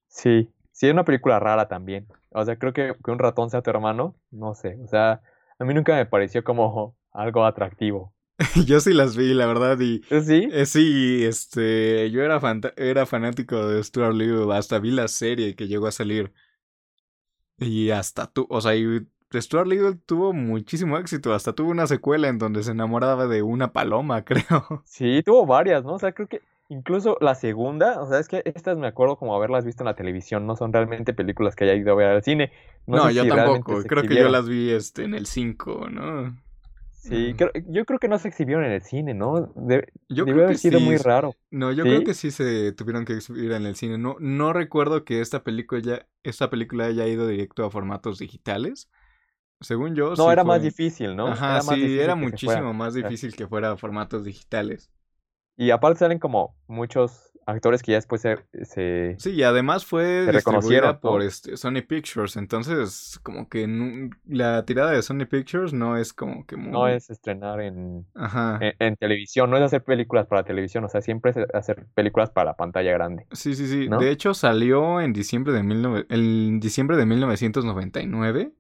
Sí, 0.09 0.53
sí, 0.73 0.87
es 0.89 0.93
una 0.93 1.05
película 1.05 1.39
rara 1.39 1.69
también. 1.69 2.09
O 2.31 2.45
sea, 2.45 2.59
creo 2.59 2.73
que 2.73 2.95
que 3.05 3.11
un 3.11 3.19
ratón 3.21 3.51
sea 3.51 3.63
tu 3.63 3.71
hermano, 3.71 4.17
no 4.31 4.55
sé. 4.55 4.79
O 4.83 4.89
sea, 4.89 5.23
a 5.59 5.65
mí 5.65 5.75
nunca 5.75 5.95
me 5.95 6.07
pareció 6.07 6.43
como 6.45 6.97
algo 7.13 7.45
atractivo. 7.45 8.13
Yo 8.67 8.81
sí 8.81 8.93
las 8.93 9.17
vi, 9.17 9.33
la 9.35 9.47
verdad, 9.47 9.79
y 9.81 10.03
¿Sí? 10.11 10.41
eh, 10.49 10.67
sí, 10.67 11.25
este, 11.25 12.11
yo 12.11 12.23
era, 12.23 12.41
era 12.77 13.07
fanático 13.07 13.67
de 13.67 13.83
Stuart 13.83 14.15
Little, 14.15 14.55
hasta 14.55 14.79
vi 14.79 14.91
la 14.91 15.09
serie 15.09 15.57
que 15.57 15.69
llegó 15.69 15.87
a 15.87 15.93
salir. 15.93 16.33
Y 17.59 17.91
hasta 17.91 18.27
tú, 18.27 18.47
o 18.51 18.61
sea, 18.61 18.75
y 18.75 19.07
Stuart 19.35 19.67
Little 19.67 19.97
tuvo 20.07 20.33
muchísimo 20.33 20.99
éxito, 20.99 21.33
hasta 21.35 21.53
tuvo 21.53 21.71
una 21.71 21.87
secuela 21.87 22.29
en 22.29 22.39
donde 22.39 22.63
se 22.63 22.73
enamoraba 22.73 23.27
de 23.27 23.43
una 23.43 23.73
paloma, 23.73 24.25
creo. 24.25 24.83
Sí, 24.85 25.23
tuvo 25.25 25.47
varias, 25.47 25.85
¿no? 25.85 25.95
O 25.95 25.99
sea, 25.99 26.13
creo 26.13 26.29
que 26.29 26.43
incluso 26.69 27.17
la 27.21 27.35
segunda, 27.35 28.01
o 28.01 28.09
sea, 28.09 28.19
es 28.19 28.29
que 28.29 28.43
estas 28.45 28.77
me 28.77 28.87
acuerdo 28.87 29.17
como 29.17 29.35
haberlas 29.35 29.65
visto 29.65 29.83
en 29.83 29.87
la 29.87 29.95
televisión, 29.97 30.47
no 30.47 30.57
son 30.57 30.73
realmente 30.73 31.15
películas 31.15 31.57
que 31.57 31.65
haya 31.65 31.75
ido 31.75 31.93
a 31.93 31.97
ver 31.97 32.09
al 32.09 32.23
cine. 32.23 32.53
No, 32.87 32.99
No, 32.99 33.09
sé 33.09 33.15
yo 33.15 33.23
si 33.25 33.29
tampoco, 33.29 33.83
creo 33.85 34.05
que 34.05 34.17
yo 34.17 34.29
las 34.29 34.49
vi 34.49 34.71
este, 34.71 35.05
en 35.05 35.15
el 35.15 35.27
5, 35.27 35.89
¿no? 35.91 36.37
Sí, 37.09 37.33
Mm. 37.33 37.37
creo- 37.37 37.53
yo 37.69 37.85
creo 37.85 37.99
que 37.99 38.09
no 38.09 38.19
se 38.19 38.29
exhibieron 38.29 38.65
en 38.65 38.73
el 38.73 38.83
cine, 38.83 39.15
¿no? 39.15 39.53
De- 39.55 39.87
Yo 40.09 40.25
debió 40.25 40.45
haber 40.45 40.59
sido 40.59 40.79
sí. 40.81 40.85
muy 40.85 40.97
raro. 40.97 41.35
No, 41.51 41.73
yo 41.73 41.85
creo 41.85 42.03
que 42.05 42.15
sí 42.15 42.31
se 42.31 42.73
tuvieron 42.73 43.05
que 43.05 43.15
exhibir 43.15 43.53
en 43.53 43.65
el 43.67 43.77
cine. 43.77 43.99
No, 43.99 44.17
no 44.19 44.53
recuerdo 44.53 45.05
que 45.05 45.21
esta 45.21 45.43
película 45.45 45.81
ya, 45.81 46.07
esta 46.23 46.51
película 46.51 46.87
haya 46.87 47.07
ido 47.07 47.27
directo 47.29 47.65
a 47.65 47.71
formatos 47.71 48.19
digitales. 48.19 48.91
Según 49.61 49.95
yo, 49.95 50.11
No, 50.11 50.17
sí 50.17 50.31
era 50.31 50.45
más 50.45 50.63
difícil, 50.63 51.17
¿no? 51.17 51.29
Ajá, 51.29 51.55
Era 51.55 51.63
más 51.63 51.75
sí, 51.77 51.99
era 51.99 52.15
muchísimo 52.15 52.55
fuera. 52.55 52.73
más 52.73 52.95
difícil 52.95 53.35
que 53.37 53.47
fuera 53.47 53.71
a 53.73 53.77
formatos 53.77 54.25
digitales. 54.25 54.91
Y 55.57 55.71
aparte 55.71 56.01
salen 56.01 56.19
como 56.19 56.55
muchos 56.67 57.33
actores 57.47 57.83
que 57.83 57.93
ya 57.93 57.99
después 57.99 58.21
se, 58.21 58.37
se, 58.65 59.15
Sí, 59.19 59.31
y 59.31 59.43
además 59.45 59.87
fue 59.87 60.27
distribuida 60.31 61.01
por 61.01 61.21
¿no? 61.21 61.27
este 61.27 61.57
Sony 61.57 61.83
Pictures, 61.89 62.37
entonces 62.37 63.19
como 63.23 63.49
que 63.49 64.11
la 64.27 64.65
tirada 64.65 64.91
de 64.91 65.03
Sony 65.03 65.27
Pictures 65.31 65.73
no 65.73 65.97
es 65.97 66.13
como 66.13 66.45
que 66.47 66.57
No 66.57 66.81
muy... 66.81 66.93
es 66.93 67.09
estrenar 67.09 67.61
en, 67.61 68.07
Ajá. 68.15 68.59
en, 68.61 68.75
en 68.79 68.97
televisión, 68.97 69.49
no 69.51 69.57
es 69.57 69.63
hacer 69.63 69.85
películas 69.85 70.27
para 70.27 70.45
televisión, 70.45 70.85
o 70.85 70.89
sea, 70.89 71.01
siempre 71.01 71.31
es 71.31 71.37
hacer 71.55 71.87
películas 71.95 72.31
para 72.31 72.51
la 72.51 72.57
pantalla 72.57 72.93
grande, 72.93 73.27
Sí, 73.33 73.55
sí, 73.55 73.67
sí. 73.69 73.89
¿no? 73.89 73.99
De 73.99 74.11
hecho, 74.11 74.35
salió 74.35 75.01
en 75.01 75.13
diciembre 75.13 75.53
de, 75.53 75.63
19 75.63 76.07
en 76.09 76.61
diciembre 76.61 76.97
de 76.97 77.07
1999 77.07 78.53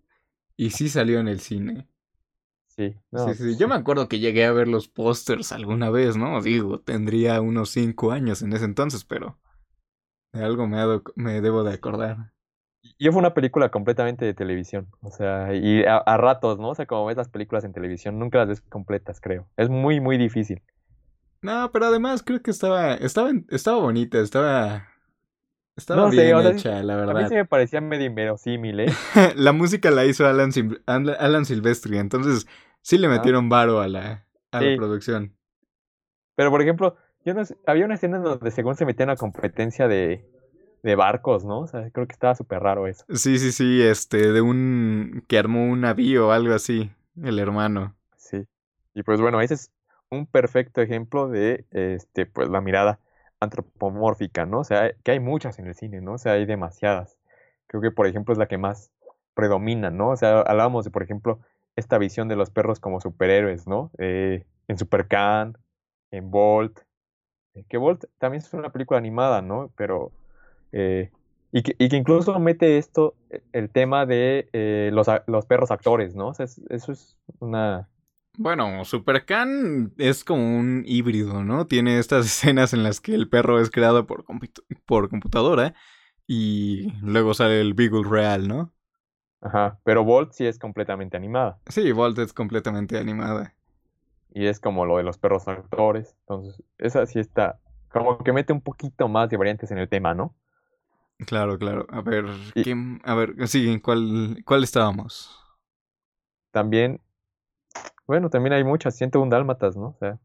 y 0.56 0.70
sí 0.70 0.88
salió 0.88 1.20
en 1.20 1.28
el 1.28 1.40
cine. 1.40 1.88
Sí, 2.76 2.95
Sí, 3.14 3.35
no, 3.35 3.35
sí, 3.35 3.42
sí. 3.52 3.56
pues 3.56 3.59
Yo 3.59 3.66
me 3.68 3.75
acuerdo 3.75 4.09
que 4.09 4.18
llegué 4.21 4.45
a 4.45 4.52
ver 4.52 4.68
los 4.68 4.88
pósters 4.88 5.50
alguna 5.52 5.90
vez, 5.90 6.16
¿no? 6.16 6.40
Digo, 6.42 6.80
tendría 6.80 7.40
unos 7.40 7.71
cinco 7.71 8.12
años 8.12 8.42
en 8.42 8.52
ese 8.52 8.64
entonces, 8.66 9.04
pero 9.04 9.38
de 10.33 10.45
algo 10.45 10.66
me, 10.68 10.78
me 11.16 11.40
debo 11.42 11.64
de 11.64 11.75
acordar. 11.75 12.33
Yo 12.99 13.11
fue 13.12 13.21
una 13.21 13.33
película 13.35 13.71
completamente 13.71 14.25
de 14.25 14.35
televisión, 14.35 14.88
o 15.00 15.11
sea, 15.11 15.54
y 15.54 15.85
a, 15.85 15.97
a 15.97 16.16
ratos, 16.18 16.59
¿no? 16.59 16.68
O 16.71 16.75
sea, 16.75 16.87
como 16.87 17.06
ves 17.06 17.16
las 17.16 17.28
películas 17.28 17.64
en 17.64 17.73
televisión, 17.73 18.18
nunca 18.18 18.38
las 18.38 18.49
ves 18.49 18.61
completas, 18.62 19.21
creo. 19.21 19.49
Es 19.56 19.68
muy, 19.71 20.00
muy 20.00 20.18
difícil. 20.18 20.62
No, 21.42 21.71
pero 21.73 21.87
además 21.87 22.23
creo 22.25 22.42
que 22.42 22.50
estaba, 22.50 22.95
estaba, 22.95 23.30
estaba 23.50 23.78
bonita, 23.78 24.18
estaba, 24.21 24.88
estaba 25.76 26.04
No 26.04 26.12
sé, 26.12 26.33
bien 26.33 26.35
o 26.35 26.42
sea, 26.42 26.52
hecha, 26.52 26.83
la 26.85 26.97
a 27.06 27.14
mí 27.14 27.25
verdad. 27.25 27.26
sí 27.26 27.35
me 27.35 27.45
parecía 27.45 27.80
medio 27.80 28.06
inverosímil, 28.06 28.80
¿eh? 28.80 29.02
La 29.37 29.52
música 29.52 29.90
la 29.90 30.04
hizo 30.04 30.26
Alan, 30.26 30.52
Sil- 30.52 30.83
Alan 30.87 31.16
Alan 31.18 31.45
Silvestri, 31.45 31.99
entonces 31.99 32.47
sí 32.86 32.98
le 32.98 33.08
metieron 33.08 33.48
varo 33.48 33.80
a 33.80 33.88
la, 33.88 34.24
a 34.52 34.60
la 34.60 34.76
producción. 34.76 35.36
pero 36.36 36.52
por 36.52 36.62
ejemplo, 36.62 36.96
yo 37.24 37.34
no 37.34 37.44
sé, 37.44 37.56
había 37.66 37.84
una 37.84 37.94
escena 37.94 38.18
en 38.18 38.22
donde 38.22 38.50
según 38.52 38.76
se 38.76 38.86
metía 38.86 39.02
en 39.02 39.10
una 39.10 39.16
competencia 39.16 39.88
de, 39.88 40.24
de 40.84 40.94
barcos, 40.94 41.44
¿no? 41.44 41.62
O 41.62 41.66
sea, 41.66 41.90
creo 41.90 42.06
que 42.06 42.12
estaba 42.12 42.36
súper 42.36 42.60
raro 42.60 42.86
eso. 42.86 43.04
Sí, 43.08 43.40
sí, 43.40 43.50
sí, 43.50 43.82
este, 43.82 44.30
de 44.30 44.40
un, 44.40 45.24
que 45.26 45.36
armó 45.36 45.64
un 45.64 45.80
navío 45.80 46.28
o 46.28 46.30
algo 46.30 46.54
así, 46.54 46.92
el 47.20 47.40
hermano. 47.40 47.96
Sí. 48.16 48.46
Y 48.94 49.02
pues 49.02 49.20
bueno, 49.20 49.40
ese 49.40 49.54
es 49.54 49.72
un 50.08 50.26
perfecto 50.26 50.80
ejemplo 50.80 51.26
de, 51.26 51.64
este, 51.72 52.24
pues 52.24 52.48
la 52.48 52.60
mirada 52.60 53.00
antropomórfica, 53.40 54.46
¿no? 54.46 54.60
O 54.60 54.64
sea, 54.64 54.92
que 55.02 55.10
hay 55.10 55.18
muchas 55.18 55.58
en 55.58 55.66
el 55.66 55.74
cine, 55.74 56.00
¿no? 56.00 56.12
O 56.12 56.18
sea, 56.18 56.34
hay 56.34 56.46
demasiadas. 56.46 57.18
Creo 57.66 57.82
que, 57.82 57.90
por 57.90 58.06
ejemplo, 58.06 58.32
es 58.32 58.38
la 58.38 58.46
que 58.46 58.58
más 58.58 58.92
predomina, 59.34 59.90
¿no? 59.90 60.10
O 60.10 60.16
sea, 60.16 60.42
hablábamos 60.42 60.84
de, 60.84 60.92
por 60.92 61.02
ejemplo, 61.02 61.40
esta 61.76 61.99
visión 61.99 62.28
de 62.28 62.37
los 62.37 62.50
perros 62.50 62.80
como 62.80 63.00
superhéroes, 63.00 63.66
¿no? 63.66 63.90
Eh, 63.99 64.45
en 64.68 64.78
Supercan, 64.78 65.56
en 66.11 66.30
Bolt, 66.30 66.80
eh, 67.54 67.64
que 67.68 67.78
Bolt 67.78 68.04
también 68.18 68.42
es 68.42 68.52
una 68.54 68.71
película 68.71 68.99
animada, 68.99 69.42
¿no? 69.42 69.71
Pero, 69.76 70.12
eh, 70.73 71.11
y, 71.52 71.62
que, 71.62 71.76
y 71.78 71.88
que 71.88 71.97
incluso 71.97 72.38
mete 72.38 72.78
esto, 72.78 73.14
eh, 73.30 73.42
el 73.52 73.71
tema 73.71 74.06
de 74.06 74.49
eh, 74.52 74.90
los, 74.92 75.06
los 75.26 75.47
perros 75.47 75.71
actores, 75.71 76.14
¿no? 76.14 76.33
Eso 76.33 76.92
es 76.92 77.18
una... 77.38 77.88
Bueno, 78.38 78.85
Supercan 78.85 79.95
es 79.97 80.23
como 80.23 80.59
un 80.59 80.83
híbrido, 80.87 81.42
¿no? 81.42 81.66
Tiene 81.66 81.99
estas 81.99 82.26
escenas 82.26 82.75
en 82.75 82.83
las 82.83 83.00
que 83.00 83.14
el 83.14 83.28
perro 83.28 83.61
es 83.61 83.71
creado 83.71 84.06
por, 84.06 84.25
por 84.85 85.09
computadora 85.09 85.75
y 86.26 86.92
luego 87.00 87.35
sale 87.35 87.61
el 87.61 87.75
Beagle 87.75 88.09
real, 88.09 88.49
¿no? 88.49 88.73
Ajá, 89.46 89.78
pero 89.84 90.02
Bolt 90.02 90.32
sí 90.32 90.44
es 90.44 90.58
completamente 90.58 91.16
animada. 91.16 91.58
Sí, 91.68 91.92
Volt 91.92 92.18
es 92.18 92.32
completamente 92.32 92.98
animada. 92.98 93.54
Y 94.34 94.46
es 94.46 94.58
como 94.58 94.84
lo 94.84 94.96
de 94.96 95.04
los 95.04 95.18
perros 95.18 95.46
actores. 95.46 96.16
Entonces, 96.20 96.62
esa 96.78 97.06
sí 97.06 97.20
está. 97.20 97.60
Como 97.92 98.18
que 98.18 98.32
mete 98.32 98.52
un 98.52 98.60
poquito 98.60 99.06
más 99.06 99.30
de 99.30 99.36
variantes 99.36 99.70
en 99.70 99.78
el 99.78 99.88
tema, 99.88 100.14
¿no? 100.14 100.34
Claro, 101.26 101.58
claro. 101.58 101.86
A 101.90 102.00
ver, 102.00 102.26
Y 102.54 102.64
¿qué? 102.64 102.74
A 103.04 103.14
ver, 103.14 103.46
sí, 103.46 103.70
¿en 103.70 103.78
cuál, 103.78 104.42
cuál 104.44 104.64
estábamos? 104.64 105.30
también, 106.50 107.00
bueno, 108.06 108.30
también 108.30 108.54
hay 108.54 108.64
muchas, 108.64 108.96
101 108.96 109.30
dálmatas, 109.30 109.76
¿no? 109.76 109.88
O 109.88 109.96
sea, 110.00 110.18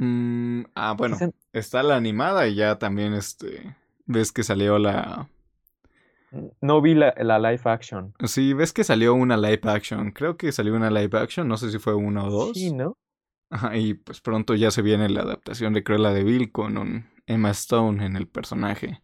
Mm, 0.00 0.62
ah, 0.76 0.94
bueno, 0.96 1.16
está 1.52 1.82
la 1.82 1.96
animada 1.96 2.46
y 2.46 2.54
ya 2.54 2.78
también, 2.78 3.14
este, 3.14 3.74
ves 4.06 4.30
que 4.30 4.44
salió 4.44 4.78
la... 4.78 5.28
no 6.60 6.80
vi 6.80 6.94
la, 6.94 7.14
la 7.18 7.38
live 7.38 7.62
action. 7.64 8.14
Sí, 8.26 8.52
ves 8.52 8.72
que 8.72 8.84
salió 8.84 9.14
una 9.14 9.36
live 9.36 9.60
action. 9.64 10.10
Creo 10.10 10.36
que 10.36 10.50
salió 10.52 10.74
una 10.74 10.90
live 10.90 11.16
action, 11.18 11.46
no 11.48 11.56
sé 11.56 11.70
si 11.70 11.78
fue 11.78 11.94
una 11.94 12.24
o 12.24 12.30
Sí, 12.52 12.70
dos. 12.70 12.72
¿no? 12.72 12.96
Ajá, 13.50 13.76
y 13.76 13.94
pues 13.94 14.20
pronto 14.20 14.54
ya 14.56 14.70
se 14.70 14.82
viene 14.82 15.08
la 15.10 15.22
adaptación 15.22 15.74
de 15.74 15.84
Cruella 15.84 16.12
de 16.12 16.24
Vil 16.24 16.52
con 16.52 16.78
un 16.78 17.10
Emma 17.26 17.50
Stone 17.52 18.04
en 18.06 18.16
el 18.16 18.28
personaje. 18.28 19.02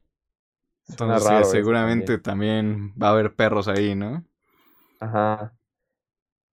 Suena 0.97 1.19
Entonces, 1.19 1.25
sí, 1.25 1.43
raro 1.43 1.45
seguramente 1.45 2.19
también. 2.19 2.19
también 2.19 2.95
va 3.03 3.09
a 3.09 3.11
haber 3.13 3.35
perros 3.37 3.69
ahí, 3.69 3.95
¿no? 3.95 4.25
Ajá. 5.01 5.55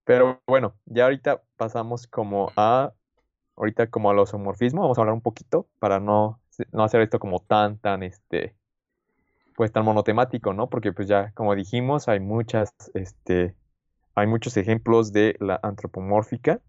Pero 0.04 0.42
bueno, 0.48 0.78
ya 0.86 1.06
ahorita 1.06 1.44
pasamos 1.58 2.08
como 2.08 2.52
a, 2.58 2.94
ahorita 3.58 3.90
como 3.90 4.12
a 4.12 4.14
los 4.14 4.34
homorfismos, 4.34 4.84
vamos 4.84 4.98
a 4.98 5.02
hablar 5.02 5.16
un 5.16 5.22
poquito 5.22 5.70
para 5.80 6.00
no, 6.00 6.42
no 6.72 6.84
hacer 6.84 7.02
esto 7.02 7.20
como 7.20 7.42
tan, 7.42 7.80
tan, 7.80 8.04
este, 8.04 8.58
pues 9.62 9.72
tan 9.72 9.86
monotemático, 9.86 10.56
¿no? 10.56 10.70
Porque 10.72 10.92
pues 10.92 11.08
ya, 11.08 11.34
como 11.36 11.54
dijimos, 11.54 12.08
hay 12.08 12.20
muchas, 12.20 12.74
este, 12.96 13.54
hay 14.16 14.26
muchos 14.26 14.58
ejemplos 14.58 15.14
de 15.14 15.36
la 15.40 15.60
antropomórfica. 15.62 16.62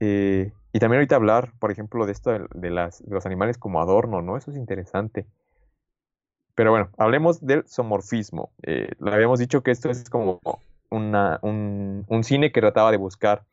eh, 0.00 0.50
y 0.72 0.78
también 0.78 1.00
ahorita 1.00 1.16
hablar, 1.16 1.52
por 1.58 1.70
ejemplo, 1.70 2.06
de 2.06 2.12
esto 2.12 2.30
de, 2.30 2.46
de 2.54 2.70
las, 2.70 3.04
de 3.04 3.12
los 3.14 3.26
animales 3.26 3.58
como 3.58 3.82
adorno, 3.82 4.22
¿no? 4.22 4.38
Eso 4.38 4.50
es 4.50 4.56
interesante. 4.56 5.26
Pero 6.54 6.70
bueno, 6.70 6.88
hablemos 6.96 7.44
del 7.44 7.68
somorfismo. 7.68 8.50
Eh, 8.62 8.88
le 8.98 9.12
habíamos 9.12 9.38
dicho 9.38 9.62
que 9.62 9.72
esto 9.72 9.90
es 9.90 10.08
como 10.08 10.40
una, 10.88 11.38
un, 11.42 12.06
un 12.08 12.24
cine 12.24 12.50
que 12.50 12.62
trataba 12.62 12.92
de 12.92 12.96
buscar 12.96 13.44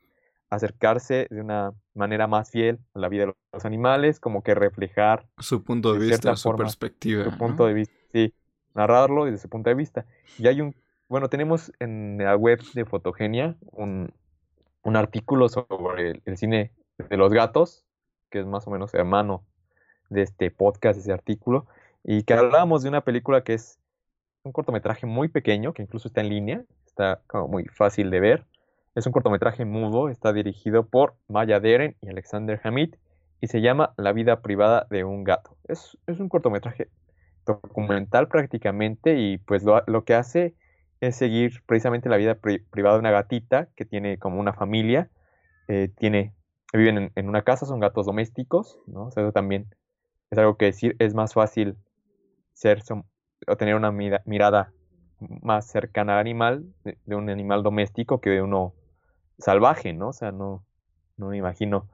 acercarse 0.50 1.28
de 1.30 1.42
una 1.42 1.74
manera 1.96 2.28
más 2.28 2.50
fiel 2.50 2.80
a 2.94 3.00
la 3.00 3.10
vida 3.10 3.26
de 3.26 3.34
los 3.52 3.66
animales, 3.66 4.22
como 4.22 4.42
que 4.42 4.56
reflejar 4.56 5.26
Su 5.40 5.66
punto 5.66 5.92
de 5.92 6.00
de 6.00 6.06
vista, 6.06 6.34
su 6.38 6.44
forma 6.44 6.64
perspectiva, 6.64 7.26
su 7.26 7.38
punto 7.38 7.66
de 7.66 7.74
vista, 7.74 7.94
sí, 8.14 8.34
narrarlo 8.74 9.26
desde 9.26 9.40
su 9.40 9.50
punto 9.50 9.70
de 9.70 9.76
vista. 9.76 10.06
Y 10.38 10.48
hay 10.48 10.62
un, 10.62 10.76
bueno, 11.08 11.30
tenemos 11.30 11.72
en 11.80 12.18
la 12.18 12.36
web 12.36 12.60
de 12.74 12.86
Fotogenia 12.86 13.56
un, 13.72 14.14
un 14.84 14.96
artículo 14.96 15.50
sobre 15.50 16.22
el, 16.26 16.38
cine 16.38 16.72
de 16.98 17.18
los 17.18 17.34
gatos, 17.34 17.86
que 18.30 18.40
es 18.40 18.46
más 18.46 18.68
o 18.68 18.72
menos 18.72 18.94
hermano 18.94 19.44
de 20.10 20.22
este 20.22 20.52
podcast, 20.52 21.00
ese 21.00 21.14
artículo, 21.14 21.68
y 22.04 22.24
que 22.24 22.34
hablábamos 22.34 22.84
de 22.84 22.90
una 22.90 23.02
película 23.02 23.44
que 23.44 23.54
es 23.54 23.80
un 24.44 24.52
cortometraje 24.52 25.06
muy 25.06 25.30
pequeño, 25.30 25.74
que 25.74 25.82
incluso 25.82 26.08
está 26.08 26.22
en 26.22 26.30
línea, 26.30 26.66
está 26.86 27.22
como 27.28 27.48
muy 27.48 27.66
fácil 27.66 28.10
de 28.10 28.20
ver. 28.20 28.46
Es 28.96 29.08
un 29.08 29.14
cortometraje 29.14 29.66
mudo, 29.66 30.10
está 30.10 30.34
dirigido 30.34 30.86
por 30.86 31.16
Maya 31.28 31.60
Deren 31.60 31.96
y 32.02 32.10
Alexander 32.10 32.60
Hamid 32.64 32.96
y 33.42 33.48
se 33.48 33.62
llama 33.62 33.94
La 33.98 34.14
vida 34.14 34.42
privada 34.42 34.86
de 34.90 35.04
un 35.04 35.24
gato. 35.24 35.58
Es, 35.68 35.98
un 36.08 36.30
cortometraje 36.30 36.90
documental 37.46 38.28
prácticamente 38.28 39.20
y 39.20 39.38
pues 39.38 39.64
lo, 39.64 40.04
que 40.04 40.14
hace 40.14 40.56
es 41.02 41.16
seguir 41.16 41.64
precisamente 41.66 42.10
la 42.10 42.18
vida 42.18 42.36
privada 42.36 42.96
de 42.96 43.00
una 43.00 43.12
gatita 43.12 43.70
que 43.76 43.86
tiene 43.86 44.18
como 44.18 44.40
una 44.40 44.54
familia, 44.54 45.10
eh, 45.68 45.90
tiene, 45.98 46.34
viven 46.74 47.12
en, 47.16 47.30
una 47.30 47.44
casa, 47.44 47.66
son 47.66 47.80
gatos 47.80 48.06
domésticos, 48.06 48.80
¿no? 48.88 49.10
eso 49.10 49.32
también 49.32 49.68
es 50.32 50.38
algo 50.38 50.58
que 50.58 50.66
decir, 50.66 50.96
es 51.00 51.14
más 51.14 51.34
fácil 51.34 51.78
ser 52.54 52.82
o 53.48 53.58
tener 53.58 53.76
una 53.76 53.92
mirada 53.92 54.72
más 55.42 55.68
cercana 55.68 56.14
al 56.14 56.20
animal, 56.20 56.66
de, 56.84 57.16
un 57.16 57.30
animal 57.30 57.64
doméstico 57.64 58.20
que 58.20 58.30
de 58.30 58.42
uno 58.42 58.74
salvaje, 59.38 59.94
¿no? 59.94 60.10
O 60.10 60.14
sea, 60.14 60.32
no, 60.32 60.66
no 61.18 61.30
me 61.30 61.38
imagino 61.38 61.88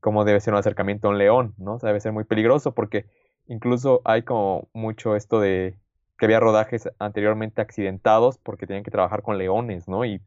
cómo 0.00 0.24
debe 0.24 0.40
ser 0.40 0.54
un 0.54 0.60
acercamiento 0.60 1.08
a 1.08 1.10
un 1.10 1.18
león, 1.18 1.54
¿no? 1.58 1.74
O 1.74 1.78
sea, 1.78 1.88
debe 1.88 2.00
ser 2.00 2.12
muy 2.12 2.24
peligroso 2.24 2.74
porque 2.74 3.06
incluso 3.48 4.02
hay 4.04 4.22
como 4.22 4.68
mucho 4.72 5.16
esto 5.16 5.40
de 5.40 5.74
que 6.18 6.26
había 6.26 6.40
rodajes 6.40 6.88
anteriormente 6.98 7.60
accidentados 7.60 8.38
porque 8.38 8.66
tenían 8.66 8.84
que 8.84 8.90
trabajar 8.90 9.22
con 9.22 9.38
leones, 9.38 9.88
¿no? 9.88 10.04
Y, 10.04 10.20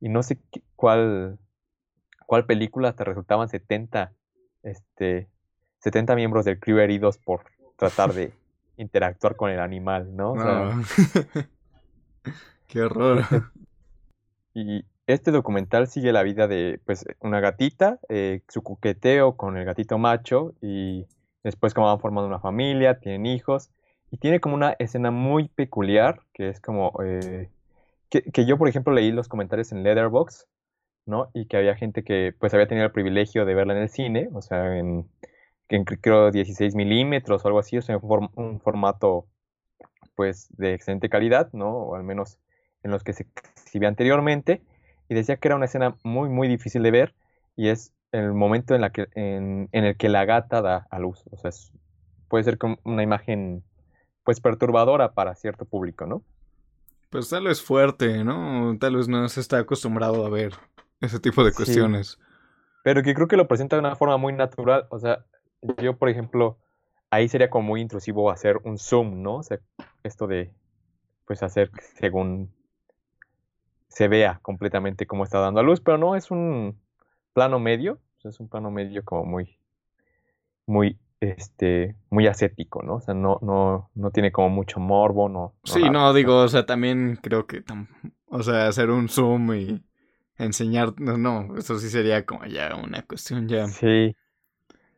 y 0.00 0.08
no 0.08 0.22
sé 0.22 0.38
cuál, 0.76 1.38
cuál 2.26 2.46
película 2.46 2.94
te 2.94 3.04
resultaban 3.04 3.48
70, 3.48 4.12
este, 4.62 5.28
70 5.80 6.14
miembros 6.16 6.44
del 6.44 6.58
crew 6.58 6.78
heridos 6.78 7.18
por 7.18 7.44
tratar 7.76 8.12
de 8.12 8.32
interactuar 8.76 9.36
con 9.36 9.50
el 9.50 9.60
animal, 9.60 10.14
¿no? 10.16 10.34
Qué 12.66 12.82
horror. 12.82 13.24
Y 14.54 14.84
este 15.06 15.30
documental 15.30 15.86
sigue 15.86 16.12
la 16.12 16.22
vida 16.22 16.48
de 16.48 16.80
pues, 16.84 17.04
una 17.20 17.40
gatita, 17.40 18.00
eh, 18.08 18.40
su 18.48 18.62
coqueteo 18.62 19.36
con 19.36 19.56
el 19.56 19.64
gatito 19.64 19.98
macho 19.98 20.54
y 20.60 21.06
después 21.46 21.74
cómo 21.74 21.86
van 21.86 22.00
formando 22.00 22.26
una 22.26 22.40
familia, 22.40 22.98
tienen 22.98 23.24
hijos 23.24 23.70
y 24.10 24.16
tiene 24.18 24.40
como 24.40 24.56
una 24.56 24.72
escena 24.80 25.12
muy 25.12 25.46
peculiar 25.46 26.20
que 26.34 26.48
es 26.48 26.60
como 26.60 26.92
eh, 27.04 27.48
que, 28.10 28.46
yo 28.46 28.58
por 28.58 28.68
ejemplo 28.68 28.92
leí 28.92 29.12
los 29.12 29.28
comentarios 29.28 29.70
en 29.70 29.84
Letterboxd, 29.84 30.46
¿no? 31.06 31.30
Y 31.34 31.46
que 31.46 31.56
había 31.56 31.76
gente 31.76 32.02
que 32.02 32.34
pues 32.36 32.52
había 32.52 32.66
tenido 32.66 32.86
el 32.86 32.92
privilegio 32.92 33.44
de 33.44 33.54
verla 33.54 33.74
en 33.74 33.82
el 33.82 33.88
cine, 33.88 34.28
o 34.32 34.42
sea, 34.42 34.76
en, 34.76 35.08
en 35.68 35.84
creo 35.84 36.32
16 36.32 36.74
milímetros 36.74 37.44
o 37.44 37.48
algo 37.48 37.60
así, 37.60 37.78
o 37.78 37.82
sea, 37.82 37.98
un 37.98 38.60
formato 38.60 39.26
pues 40.16 40.48
de 40.56 40.74
excelente 40.74 41.08
calidad, 41.08 41.52
¿no? 41.52 41.70
O 41.70 41.94
al 41.94 42.02
menos 42.02 42.40
en 42.82 42.90
los 42.90 43.04
que 43.04 43.12
se 43.12 43.26
exhibía 43.54 43.88
anteriormente, 43.88 44.62
y 45.08 45.14
decía 45.14 45.36
que 45.36 45.46
era 45.46 45.56
una 45.56 45.66
escena 45.66 45.96
muy, 46.02 46.28
muy 46.28 46.48
difícil 46.48 46.82
de 46.82 46.90
ver, 46.90 47.14
y 47.54 47.68
es 47.68 47.92
el 48.12 48.32
momento 48.32 48.74
en, 48.74 48.80
la 48.80 48.90
que, 48.90 49.08
en, 49.14 49.68
el 49.72 49.96
que 49.96 50.08
la 50.08 50.24
gata 50.24 50.62
da 50.62 50.86
a 50.90 50.98
luz. 50.98 51.22
O 51.30 51.36
sea, 51.36 51.50
puede 52.28 52.44
ser 52.44 52.58
como 52.58 52.78
una 52.84 53.02
imagen, 53.02 53.62
pues, 54.24 54.40
perturbadora 54.40 55.12
para 55.12 55.34
cierto 55.34 55.64
público, 55.64 56.06
¿no? 56.06 56.22
Pues 57.10 57.28
tal 57.28 57.44
vez 57.44 57.62
fuerte, 57.62 58.24
¿no? 58.24 58.76
Tal 58.78 58.96
vez 58.96 59.08
no 59.08 59.28
se 59.28 59.40
está 59.40 59.58
acostumbrado 59.58 60.26
a 60.26 60.30
ver 60.30 60.54
ese 61.00 61.20
tipo 61.20 61.44
de 61.44 61.52
cuestiones. 61.52 62.18
Pero 62.82 63.02
que 63.02 63.14
creo 63.14 63.28
que 63.28 63.36
lo 63.36 63.48
presenta 63.48 63.76
de 63.76 63.80
una 63.80 63.96
forma 63.96 64.16
muy 64.16 64.32
natural. 64.32 64.86
O 64.90 64.98
sea, 64.98 65.24
yo, 65.82 65.96
por 65.96 66.08
ejemplo, 66.08 66.58
ahí 67.10 67.28
sería 67.28 67.50
como 67.50 67.68
muy 67.68 67.80
intrusivo 67.80 68.30
hacer 68.30 68.58
un 68.64 68.78
zoom, 68.78 69.22
¿no? 69.22 69.36
O 69.36 69.42
sea, 69.42 69.58
esto 70.02 70.26
de, 70.26 70.52
pues, 71.26 71.42
hacer 71.42 71.70
según 71.98 72.52
se 73.88 74.08
vea 74.08 74.40
completamente 74.42 75.06
cómo 75.06 75.24
está 75.24 75.38
dando 75.38 75.60
a 75.60 75.62
luz, 75.62 75.80
pero 75.80 75.96
no 75.96 76.16
es 76.16 76.30
un 76.30 76.78
plano 77.36 77.58
medio, 77.58 78.00
es 78.24 78.40
un 78.40 78.48
plano 78.48 78.70
medio 78.70 79.04
como 79.04 79.26
muy, 79.26 79.58
muy, 80.64 80.98
este, 81.20 81.94
muy 82.08 82.26
ascético, 82.26 82.82
¿no? 82.82 82.94
O 82.94 83.00
sea, 83.02 83.12
no, 83.12 83.38
no, 83.42 83.90
no 83.94 84.10
tiene 84.10 84.32
como 84.32 84.48
mucho 84.48 84.80
morbo, 84.80 85.28
no. 85.28 85.52
sí, 85.64 85.82
no, 85.90 86.14
digo, 86.14 86.38
o 86.38 86.48
sea, 86.48 86.64
también 86.64 87.18
creo 87.22 87.46
que, 87.46 87.62
o 88.28 88.42
sea, 88.42 88.68
hacer 88.68 88.88
un 88.88 89.10
zoom 89.10 89.52
y 89.52 89.84
enseñar, 90.38 90.98
no, 90.98 91.18
no, 91.18 91.58
eso 91.58 91.78
sí 91.78 91.90
sería 91.90 92.24
como 92.24 92.46
ya 92.46 92.74
una 92.74 93.02
cuestión 93.02 93.46
ya. 93.48 93.66
Sí. 93.68 94.16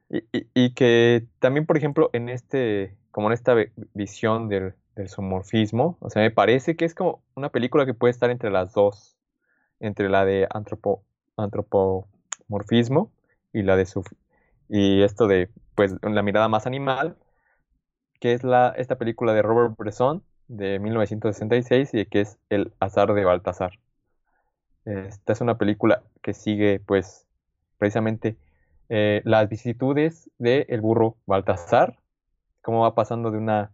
Y, 0.08 0.22
y, 0.54 0.74
que 0.74 1.26
también, 1.40 1.66
por 1.66 1.76
ejemplo, 1.76 2.08
en 2.12 2.28
este, 2.28 2.96
como 3.10 3.26
en 3.26 3.32
esta 3.32 3.56
visión 3.94 4.48
del, 4.48 4.74
del 4.94 5.08
zoomorfismo. 5.08 5.98
O 6.00 6.08
sea, 6.08 6.22
me 6.22 6.30
parece 6.30 6.76
que 6.76 6.84
es 6.84 6.94
como 6.94 7.20
una 7.34 7.50
película 7.50 7.84
que 7.84 7.94
puede 7.94 8.12
estar 8.12 8.30
entre 8.30 8.50
las 8.50 8.72
dos, 8.74 9.18
entre 9.80 10.08
la 10.08 10.24
de 10.24 10.46
antropo, 10.50 11.04
antropomorfismo 12.48 13.10
y 13.52 13.62
la 13.62 13.76
de 13.76 13.86
su 13.86 14.02
y 14.68 15.02
esto 15.02 15.26
de 15.26 15.48
pues 15.74 15.94
la 16.02 16.22
mirada 16.22 16.48
más 16.48 16.66
animal, 16.66 17.16
que 18.20 18.34
es 18.34 18.42
la 18.44 18.74
esta 18.76 18.96
película 18.96 19.32
de 19.32 19.42
Robert 19.42 19.74
Bresson 19.78 20.22
de 20.48 20.78
1966 20.78 21.94
y 21.94 22.06
que 22.06 22.22
es 22.22 22.38
El 22.50 22.72
azar 22.80 23.14
de 23.14 23.24
Baltasar. 23.24 23.78
Esta 24.84 25.32
es 25.32 25.40
una 25.40 25.58
película 25.58 26.02
que 26.22 26.34
sigue 26.34 26.80
pues 26.80 27.26
precisamente 27.78 28.36
eh, 28.88 29.22
las 29.24 29.48
vicisitudes 29.48 30.30
del 30.38 30.66
el 30.68 30.80
burro 30.80 31.16
Baltasar, 31.26 31.98
cómo 32.62 32.82
va 32.82 32.94
pasando 32.94 33.30
de 33.30 33.38
una 33.38 33.72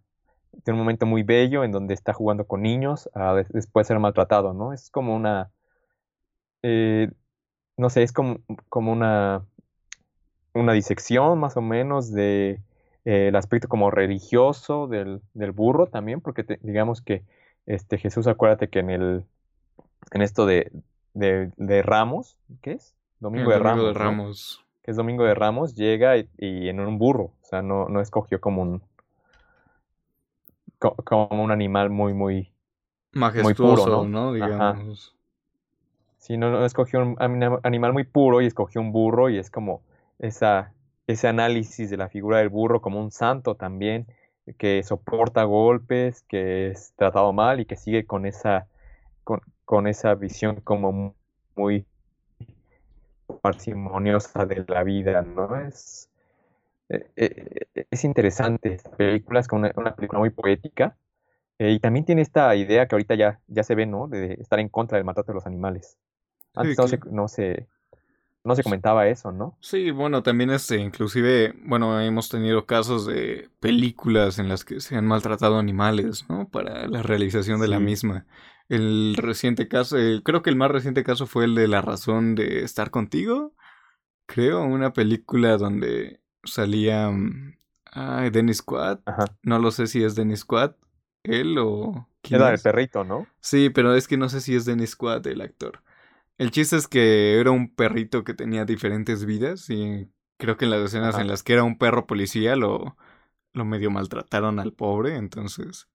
tiene 0.63 0.79
un 0.79 0.85
momento 0.85 1.05
muy 1.07 1.25
bello 1.25 1.65
en 1.65 1.73
donde 1.73 1.95
está 1.95 2.13
jugando 2.13 2.47
con 2.47 2.63
niños 2.63 3.11
a 3.15 3.35
después 3.35 3.89
ser 3.89 3.99
maltratado, 3.99 4.55
¿no? 4.55 4.73
Es 4.73 4.89
como 4.89 5.17
una, 5.17 5.51
eh, 6.63 7.11
no 7.77 7.91
sé, 7.91 8.03
es 8.03 8.13
como, 8.13 8.39
como 8.69 8.93
una, 8.93 9.45
una 10.53 10.73
disección 10.73 11.39
más 11.39 11.57
o 11.57 11.63
menos 11.63 12.13
de 12.13 12.61
eh, 13.05 13.29
el 13.29 13.37
aspecto 13.37 13.69
como 13.69 13.91
religioso 13.91 14.87
del, 14.87 15.21
burro 15.53 15.87
también, 15.87 16.21
porque 16.21 16.59
digamos 16.63 17.03
que 17.03 17.23
este 17.67 17.99
Jesús, 17.99 18.27
acuérdate 18.27 18.69
que 18.69 18.79
en 18.79 18.91
el 18.91 19.25
en 20.13 20.23
esto 20.23 20.47
de, 20.47 20.71
de, 21.15 21.83
Ramos, 21.83 22.37
¿qué 22.61 22.73
es? 22.73 22.95
Domingo, 23.21 23.51
de, 23.51 23.59
Ramos, 23.59 24.65
Que 24.83 24.91
es 24.91 24.97
Domingo 24.97 25.25
de 25.25 25.35
Ramos, 25.35 25.75
llega 25.75 26.19
y, 26.19 26.29
y, 26.37 26.69
en 26.69 26.79
un 26.81 26.99
burro, 26.99 27.33
o 27.43 27.45
sea, 27.45 27.63
no, 27.63 27.89
no 27.89 28.01
escogió 28.01 28.41
como 28.41 28.63
un, 28.63 28.83
como 30.79 31.43
un 31.43 31.51
animal 31.51 31.91
muy, 31.91 32.13
muy 32.13 32.53
majestuoso, 33.13 34.07
¿no? 34.07 34.33
Digamos. 34.33 35.15
Sí, 36.25 36.39
no, 36.39 36.65
escogió 36.65 37.03
un 37.03 37.17
animal 37.19 37.93
muy 37.93 38.05
puro 38.05 38.41
y 38.41 38.47
escogió 38.47 38.81
un 38.81 38.93
burro 38.93 39.29
y 39.29 39.37
es 39.37 39.51
como 39.51 39.83
esa, 40.19 40.73
ese 41.07 41.29
análisis 41.29 41.91
de 41.91 41.99
la 41.99 42.09
figura 42.09 42.39
del 42.39 42.49
burro 42.49 42.81
como 42.81 42.99
un 42.99 43.11
santo 43.11 43.57
también, 43.57 44.07
que 44.57 44.83
soporta 44.85 45.45
golpes, 45.45 46.23
que 46.23 46.69
es 46.69 46.95
tratado 46.97 47.35
mal 47.35 47.61
y 47.61 47.67
que 47.67 47.77
sigue 47.77 48.07
con 48.07 48.25
esa, 48.25 48.67
con, 49.23 49.43
con 49.67 49.87
esa 49.87 50.15
visión 50.15 50.63
como 50.63 51.15
muy 51.57 51.85
parsimoniosa 53.43 54.47
de 54.47 54.65
la 54.67 54.83
vida, 54.83 55.21
¿no? 55.21 55.61
Es, 55.61 56.09
eh, 56.89 57.07
eh, 57.17 57.87
es 57.91 58.03
interesante 58.03 58.73
esta 58.73 58.91
película, 58.93 59.41
es 59.41 59.49
una, 59.53 59.71
película 59.95 60.21
muy 60.21 60.31
poética 60.31 60.97
eh, 61.59 61.73
y 61.73 61.81
también 61.81 62.07
tiene 62.07 62.23
esta 62.23 62.55
idea 62.57 62.89
que 62.89 62.95
ahorita 62.95 63.15
ya, 63.15 63.41
ya 63.47 63.63
se 63.63 63.75
ve, 63.75 63.85
¿no? 63.85 64.09
De 64.09 64.39
estar 64.41 64.59
en 64.59 64.71
contra 64.71 64.97
del 64.97 65.05
maltrato 65.05 65.33
de 65.33 65.35
los 65.35 65.47
animales. 65.47 65.99
Antes 66.55 66.79
no, 66.79 66.88
se, 66.88 67.01
no, 67.11 67.29
se, 67.29 67.67
no 68.45 68.55
se 68.55 68.62
comentaba 68.62 69.09
eso, 69.09 69.33
¿no? 69.33 69.57
Sí, 69.61 69.90
bueno, 69.90 70.23
también 70.23 70.51
este, 70.51 70.77
inclusive, 70.79 71.55
bueno, 71.64 72.01
hemos 72.01 72.29
tenido 72.29 72.67
casos 72.67 73.07
de 73.07 73.49
películas 73.61 74.38
en 74.38 74.49
las 74.49 74.64
que 74.64 74.81
se 74.81 74.97
han 74.97 75.07
maltratado 75.07 75.59
animales, 75.59 76.27
¿no? 76.29 76.49
Para 76.49 76.87
la 76.87 77.03
realización 77.03 77.61
de 77.61 77.69
la 77.69 77.81
misma. 77.81 78.27
El 78.69 79.17
reciente 79.17 79.69
caso, 79.69 79.97
creo 80.23 80.43
que 80.43 80.51
el 80.51 80.57
más 80.57 80.71
reciente 80.71 81.05
caso 81.05 81.27
fue 81.27 81.45
el 81.45 81.55
de 81.55 81.69
La 81.69 81.83
razón 81.83 82.35
de 82.35 82.64
estar 82.64 82.90
contigo. 82.90 83.53
Creo, 84.27 84.64
una 84.64 84.93
película 84.93 85.57
donde 85.59 86.21
salía. 86.45 87.11
Mm, 87.11 87.57
ay, 87.93 88.31
Dennis 88.31 88.62
Quad. 88.62 89.01
No 89.43 89.59
lo 89.59 89.71
sé 89.71 89.87
si 89.87 90.03
es 90.03 90.14
Dennis 90.14 90.45
Quad. 90.45 90.73
Él 91.25 91.59
o. 91.59 92.09
Era 92.23 92.55
el 92.55 92.61
perrito, 92.61 93.05
¿no? 93.05 93.27
Sí, 93.40 93.69
pero 93.69 93.95
es 93.95 94.09
que 94.09 94.17
no 94.17 94.31
sé 94.31 94.40
si 94.40 94.55
es 94.55 94.64
Dennis 94.64 94.97
Quad 94.97 95.27
el 95.27 95.43
actor. 95.43 95.83
El 96.38 96.51
chiste 96.51 96.77
es 96.77 96.88
que 96.88 97.38
era 97.40 97.51
un 97.51 97.75
perrito 97.75 98.25
que 98.25 98.35
tenía 98.35 98.64
diferentes 98.64 99.25
vidas 99.25 99.70
y 99.70 100.11
creo 100.37 100.57
que 100.57 100.64
en 100.64 100.73
las 100.73 100.81
escenas 100.83 101.18
en 101.18 101.29
las 101.29 101.42
que 101.42 101.53
era 101.55 101.62
un 101.62 101.79
perro 101.79 102.07
policía 102.07 102.57
lo, 102.57 102.97
lo 103.53 103.64
medio 103.64 103.90
maltrataron 103.90 104.59
al 104.59 104.73
pobre, 104.73 105.16
entonces 105.16 105.88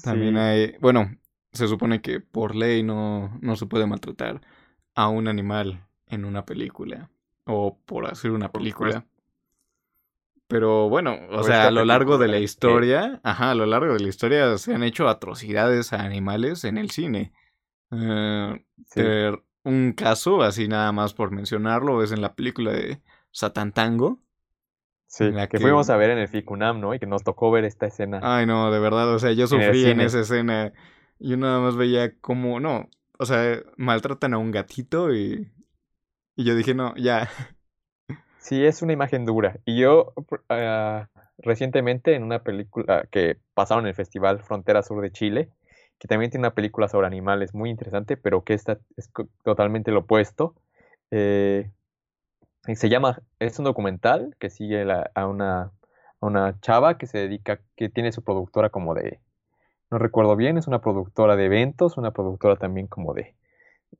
también 0.00 0.36
hay, 0.36 0.76
bueno, 0.80 1.16
se 1.52 1.68
supone 1.68 2.00
que 2.00 2.20
por 2.20 2.54
ley 2.54 2.82
no, 2.82 3.38
no 3.40 3.56
se 3.56 3.66
puede 3.66 3.86
maltratar 3.86 4.40
a 4.94 5.08
un 5.08 5.28
animal 5.28 5.86
en 6.06 6.24
una 6.24 6.44
película 6.44 7.10
o 7.44 7.78
por 7.84 8.06
hacer 8.06 8.30
una 8.30 8.52
película. 8.52 9.06
Pero 10.48 10.88
bueno, 10.88 11.18
o 11.30 11.42
sea, 11.42 11.66
a 11.68 11.70
lo 11.70 11.84
largo 11.84 12.18
de 12.18 12.28
la 12.28 12.38
historia, 12.38 13.20
ajá, 13.24 13.52
a 13.52 13.54
lo 13.54 13.64
largo 13.64 13.94
de 13.94 14.00
la 14.00 14.08
historia 14.08 14.58
se 14.58 14.74
han 14.74 14.82
hecho 14.82 15.08
atrocidades 15.08 15.92
a 15.92 16.02
animales 16.02 16.64
en 16.64 16.76
el 16.76 16.90
cine. 16.90 17.32
Eh, 17.92 18.64
Sí. 18.86 19.02
un 19.64 19.92
caso, 19.92 20.42
así 20.42 20.66
nada 20.68 20.92
más 20.92 21.14
por 21.14 21.30
mencionarlo, 21.30 22.02
es 22.02 22.12
en 22.12 22.20
la 22.20 22.34
película 22.34 22.72
de 22.72 23.00
Satantango. 23.30 24.18
Sí, 25.06 25.24
en 25.24 25.36
la 25.36 25.46
que 25.46 25.58
que- 25.58 25.62
fuimos 25.62 25.90
a 25.90 25.96
ver 25.96 26.10
en 26.10 26.18
el 26.18 26.28
FICUNAM, 26.28 26.80
¿no? 26.80 26.94
Y 26.94 26.98
que 26.98 27.06
nos 27.06 27.22
tocó 27.22 27.50
ver 27.50 27.64
esta 27.64 27.86
escena. 27.86 28.20
Ay, 28.22 28.46
no, 28.46 28.70
de 28.70 28.78
verdad, 28.80 29.12
o 29.14 29.18
sea, 29.18 29.32
yo 29.32 29.46
sufrí 29.46 29.84
en 29.84 30.00
esa 30.00 30.20
escena. 30.20 30.72
Yo 31.18 31.36
nada 31.36 31.60
más 31.60 31.76
veía 31.76 32.18
como, 32.20 32.58
no, 32.60 32.88
o 33.18 33.26
sea, 33.26 33.60
maltratan 33.76 34.34
a 34.34 34.38
un 34.38 34.50
gatito 34.50 35.14
y, 35.14 35.52
y 36.34 36.44
yo 36.44 36.54
dije, 36.56 36.74
no, 36.74 36.94
ya. 36.96 37.28
Sí, 38.38 38.64
es 38.64 38.82
una 38.82 38.92
imagen 38.94 39.24
dura. 39.24 39.60
Y 39.64 39.78
yo 39.78 40.14
ah, 40.48 41.08
recientemente 41.38 42.14
en 42.14 42.24
una 42.24 42.42
película 42.42 43.06
que 43.10 43.38
pasaron 43.54 43.84
en 43.84 43.90
el 43.90 43.94
Festival 43.94 44.40
Frontera 44.42 44.82
Sur 44.82 45.00
de 45.02 45.12
Chile, 45.12 45.50
que 46.02 46.08
también 46.08 46.32
tiene 46.32 46.42
una 46.48 46.54
película 46.56 46.88
sobre 46.88 47.06
animales 47.06 47.54
muy 47.54 47.70
interesante, 47.70 48.16
pero 48.16 48.42
que 48.42 48.54
esta 48.54 48.80
es 48.96 49.08
totalmente 49.44 49.92
lo 49.92 50.00
opuesto. 50.00 50.56
eh, 51.12 51.70
y 52.66 52.76
se 52.76 52.88
llama, 52.88 53.20
es 53.38 53.58
un 53.58 53.64
documental 53.66 54.36
que 54.40 54.50
sigue 54.50 54.84
la- 54.84 55.10
a 55.14 55.26
una, 55.28 55.62
a 55.62 56.26
una 56.26 56.58
chava 56.60 56.98
que 56.98 57.06
se 57.06 57.18
dedica, 57.18 57.60
que 57.76 57.88
tiene 57.88 58.12
su 58.12 58.24
productora 58.24 58.70
como 58.70 58.94
de, 58.94 59.20
no 59.90 59.98
recuerdo 59.98 60.36
bien, 60.36 60.58
es 60.58 60.66
una 60.68 60.80
productora 60.80 61.36
de 61.36 61.46
eventos, 61.46 61.96
una 61.98 62.12
productora 62.12 62.56
también 62.56 62.88
como 62.88 63.14
de, 63.14 63.34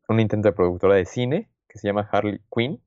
un 0.09 0.21
intento 0.21 0.49
de 0.49 0.55
productora 0.55 0.97
de 0.97 1.07
cine, 1.07 1.49
que 1.69 1.79
se 1.79 1.89
llama 1.89 2.09
Harley 2.13 2.41
Quinn, 2.55 2.81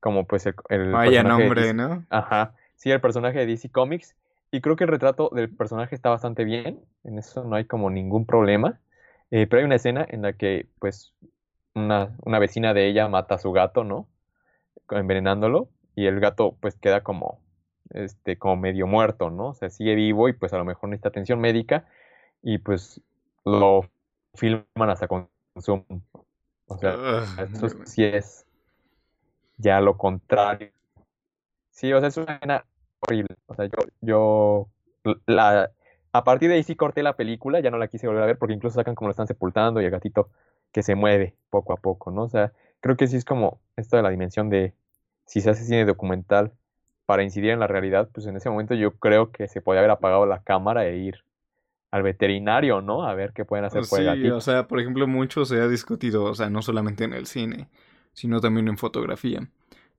como 0.00 0.26
pues 0.26 0.46
el, 0.46 0.54
el 0.68 0.92
Vaya 0.92 1.22
nombre, 1.22 1.62
DC 1.62 1.74
¿no? 1.74 2.06
Ajá, 2.10 2.54
sí, 2.76 2.90
el 2.90 3.00
personaje 3.00 3.40
de 3.40 3.46
DC 3.46 3.70
Comics. 3.70 4.14
Y 4.50 4.60
creo 4.60 4.76
que 4.76 4.84
el 4.84 4.90
retrato 4.90 5.30
del 5.32 5.54
personaje 5.54 5.94
está 5.94 6.10
bastante 6.10 6.44
bien. 6.44 6.80
En 7.04 7.18
eso 7.18 7.44
no 7.44 7.56
hay 7.56 7.64
como 7.64 7.90
ningún 7.90 8.26
problema. 8.26 8.80
Eh, 9.30 9.46
pero 9.46 9.60
hay 9.60 9.66
una 9.66 9.76
escena 9.76 10.06
en 10.08 10.22
la 10.22 10.32
que, 10.32 10.68
pues, 10.78 11.14
una, 11.74 12.16
una 12.24 12.38
vecina 12.38 12.72
de 12.72 12.88
ella 12.88 13.08
mata 13.08 13.34
a 13.34 13.38
su 13.38 13.52
gato, 13.52 13.84
¿no? 13.84 14.08
Envenenándolo. 14.90 15.68
Y 15.94 16.06
el 16.06 16.20
gato, 16.20 16.56
pues, 16.60 16.76
queda 16.76 17.02
como, 17.02 17.40
este, 17.90 18.38
como 18.38 18.56
medio 18.56 18.86
muerto, 18.86 19.30
¿no? 19.30 19.48
O 19.48 19.54
sea, 19.54 19.68
sigue 19.70 19.94
vivo 19.94 20.28
y, 20.28 20.32
pues, 20.32 20.52
a 20.54 20.58
lo 20.58 20.64
mejor 20.64 20.88
necesita 20.88 21.10
atención 21.10 21.40
médica. 21.40 21.86
Y, 22.42 22.58
pues, 22.58 23.02
lo 23.44 23.82
filman 24.34 24.90
hasta 24.90 25.08
con 25.08 25.28
zoom. 25.60 25.84
O 26.66 26.78
sea, 26.78 26.94
Ugh, 26.94 27.50
eso 27.54 27.68
sí 27.84 28.04
es 28.04 28.46
ya 29.58 29.80
lo 29.80 29.96
contrario. 29.96 30.70
Sí, 31.70 31.92
o 31.92 31.98
sea, 32.00 32.08
es 32.08 32.16
una 32.16 32.34
escena 32.36 32.64
horrible. 33.00 33.36
O 33.46 33.54
sea, 33.54 33.66
yo, 33.66 33.78
yo 34.00 34.68
la, 35.26 35.70
a 36.12 36.24
partir 36.24 36.48
de 36.48 36.56
ahí 36.56 36.62
sí 36.62 36.76
corté 36.76 37.02
la 37.02 37.16
película, 37.16 37.60
ya 37.60 37.70
no 37.70 37.78
la 37.78 37.88
quise 37.88 38.06
volver 38.06 38.22
a 38.22 38.26
ver 38.26 38.38
porque 38.38 38.54
incluso 38.54 38.74
sacan 38.74 38.94
como 38.94 39.08
lo 39.08 39.12
están 39.12 39.26
sepultando 39.26 39.80
y 39.80 39.84
el 39.84 39.90
gatito 39.90 40.30
que 40.72 40.82
se 40.82 40.94
mueve 40.94 41.34
poco 41.50 41.72
a 41.72 41.76
poco, 41.76 42.10
¿no? 42.10 42.22
O 42.24 42.28
sea, 42.28 42.52
creo 42.80 42.96
que 42.96 43.06
sí 43.06 43.16
es 43.16 43.24
como 43.24 43.60
esto 43.76 43.96
de 43.96 44.02
la 44.02 44.10
dimensión 44.10 44.50
de 44.50 44.74
si 45.24 45.40
se 45.40 45.50
hace 45.50 45.64
cine 45.64 45.84
documental 45.84 46.52
para 47.06 47.22
incidir 47.22 47.50
en 47.50 47.60
la 47.60 47.66
realidad, 47.66 48.08
pues 48.12 48.26
en 48.26 48.36
ese 48.36 48.50
momento 48.50 48.74
yo 48.74 48.92
creo 48.96 49.30
que 49.30 49.48
se 49.48 49.60
podía 49.62 49.80
haber 49.80 49.92
apagado 49.92 50.26
la 50.26 50.42
cámara 50.42 50.86
e 50.86 50.96
ir 50.98 51.24
al 51.90 52.02
veterinario, 52.02 52.82
¿no? 52.82 53.06
A 53.06 53.14
ver 53.14 53.32
qué 53.32 53.44
pueden 53.46 53.64
hacer 53.64 53.82
por 53.88 53.98
el 54.00 54.04
Sí, 54.04 54.10
gatito. 54.10 54.36
o 54.36 54.40
sea, 54.42 54.68
por 54.68 54.78
ejemplo, 54.80 55.06
mucho 55.06 55.44
se 55.46 55.60
ha 55.60 55.68
discutido, 55.68 56.24
o 56.24 56.34
sea, 56.34 56.50
no 56.50 56.60
solamente 56.60 57.04
en 57.04 57.14
el 57.14 57.26
cine, 57.26 57.68
sino 58.12 58.40
también 58.40 58.68
en 58.68 58.76
fotografía. 58.76 59.48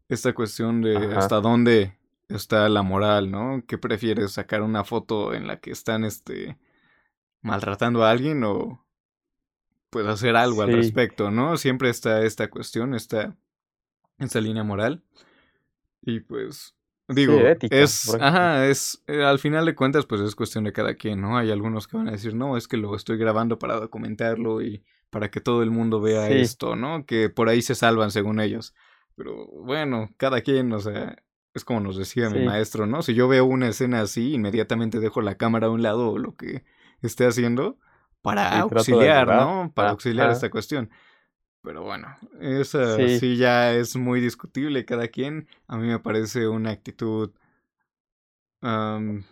Esta 0.07 0.33
cuestión 0.33 0.81
de 0.81 0.97
Ajá. 0.97 1.17
hasta 1.19 1.41
dónde 1.41 1.93
está 2.29 2.69
la 2.69 2.83
moral, 2.83 3.31
¿no? 3.31 3.63
¿Qué 3.67 3.77
prefieres 3.77 4.31
sacar 4.33 4.61
una 4.61 4.83
foto 4.83 5.33
en 5.33 5.47
la 5.47 5.59
que 5.59 5.71
están, 5.71 6.03
este, 6.05 6.57
maltratando 7.41 8.03
a 8.03 8.11
alguien 8.11 8.43
o 8.43 8.85
pues 9.89 10.05
hacer 10.05 10.35
algo 10.35 10.61
al 10.61 10.71
respecto, 10.71 11.31
¿no? 11.31 11.57
Siempre 11.57 11.89
está 11.89 12.23
esta 12.23 12.49
cuestión, 12.49 12.93
esta, 12.93 13.35
esta 14.19 14.39
línea 14.39 14.63
moral. 14.63 15.03
Y 16.03 16.19
pues, 16.19 16.75
digo, 17.07 17.39
ética, 17.39 17.75
es, 17.75 18.13
ajá, 18.19 18.67
es, 18.67 19.03
eh, 19.07 19.23
al 19.23 19.39
final 19.39 19.65
de 19.65 19.73
cuentas, 19.73 20.05
pues 20.05 20.21
es 20.21 20.35
cuestión 20.35 20.63
de 20.63 20.73
cada 20.73 20.93
quien, 20.93 21.21
¿no? 21.21 21.37
Hay 21.39 21.49
algunos 21.49 21.87
que 21.87 21.97
van 21.97 22.07
a 22.07 22.11
decir, 22.11 22.35
no, 22.35 22.55
es 22.55 22.67
que 22.67 22.77
lo 22.77 22.95
estoy 22.95 23.17
grabando 23.17 23.57
para 23.57 23.79
documentarlo 23.79 24.61
y 24.61 24.83
para 25.09 25.31
que 25.31 25.41
todo 25.41 25.63
el 25.63 25.71
mundo 25.71 26.01
vea 26.01 26.27
Sí. 26.27 26.33
esto, 26.35 26.75
¿no? 26.75 27.05
Que 27.07 27.29
por 27.29 27.49
ahí 27.49 27.63
se 27.63 27.73
salvan 27.73 28.11
según 28.11 28.39
ellos. 28.39 28.75
Pero 29.15 29.47
bueno, 29.47 30.09
cada 30.17 30.41
quien, 30.41 30.71
o 30.71 30.79
sea, 30.79 31.17
es 31.53 31.63
como 31.65 31.79
nos 31.79 31.97
decía 31.97 32.29
mi 32.29 32.45
maestro, 32.45 32.85
¿no? 32.85 33.01
Si 33.01 33.13
yo 33.13 33.27
veo 33.27 33.45
una 33.45 33.67
escena 33.67 34.01
así, 34.01 34.33
inmediatamente 34.33 34.99
dejo 34.99 35.21
la 35.21 35.35
cámara 35.35 35.67
a 35.67 35.71
un 35.71 35.81
lado 35.81 36.11
o 36.11 36.17
lo 36.17 36.35
que 36.35 36.63
esté 37.01 37.25
haciendo 37.25 37.77
para 38.21 38.59
auxiliar. 38.61 39.27
¿no? 39.27 39.71
Para 39.73 39.89
auxiliar 39.91 40.29
esta 40.31 40.49
cuestión. 40.49 40.89
Pero 41.61 41.83
bueno, 41.83 42.07
esa 42.39 42.95
Sí. 42.95 43.19
sí 43.19 43.37
ya 43.37 43.73
es 43.73 43.95
muy 43.97 44.21
discutible 44.21 44.85
cada 44.85 45.07
quien. 45.09 45.47
A 45.67 45.77
mí 45.77 45.87
me 45.87 45.99
parece 45.99 46.47
una 46.47 46.71
actitud 46.71 47.31
am, 48.61 49.23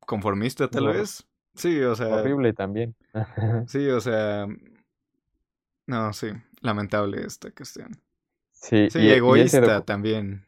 conformista 0.00 0.68
tal 0.68 0.88
vez. 0.88 1.26
Sí, 1.54 1.80
o 1.82 1.94
sea, 1.94 2.08
Horrible 2.08 2.52
también. 2.52 2.96
sí, 3.68 3.88
o 3.88 4.00
sea, 4.00 4.46
no, 5.86 6.12
sí, 6.12 6.28
lamentable 6.60 7.24
esta 7.24 7.50
cuestión. 7.52 8.00
Sí, 8.50 8.88
Sí, 8.90 8.98
y- 8.98 9.02
y 9.02 9.10
ese 9.10 9.18
egoísta 9.18 9.84
también. 9.84 10.46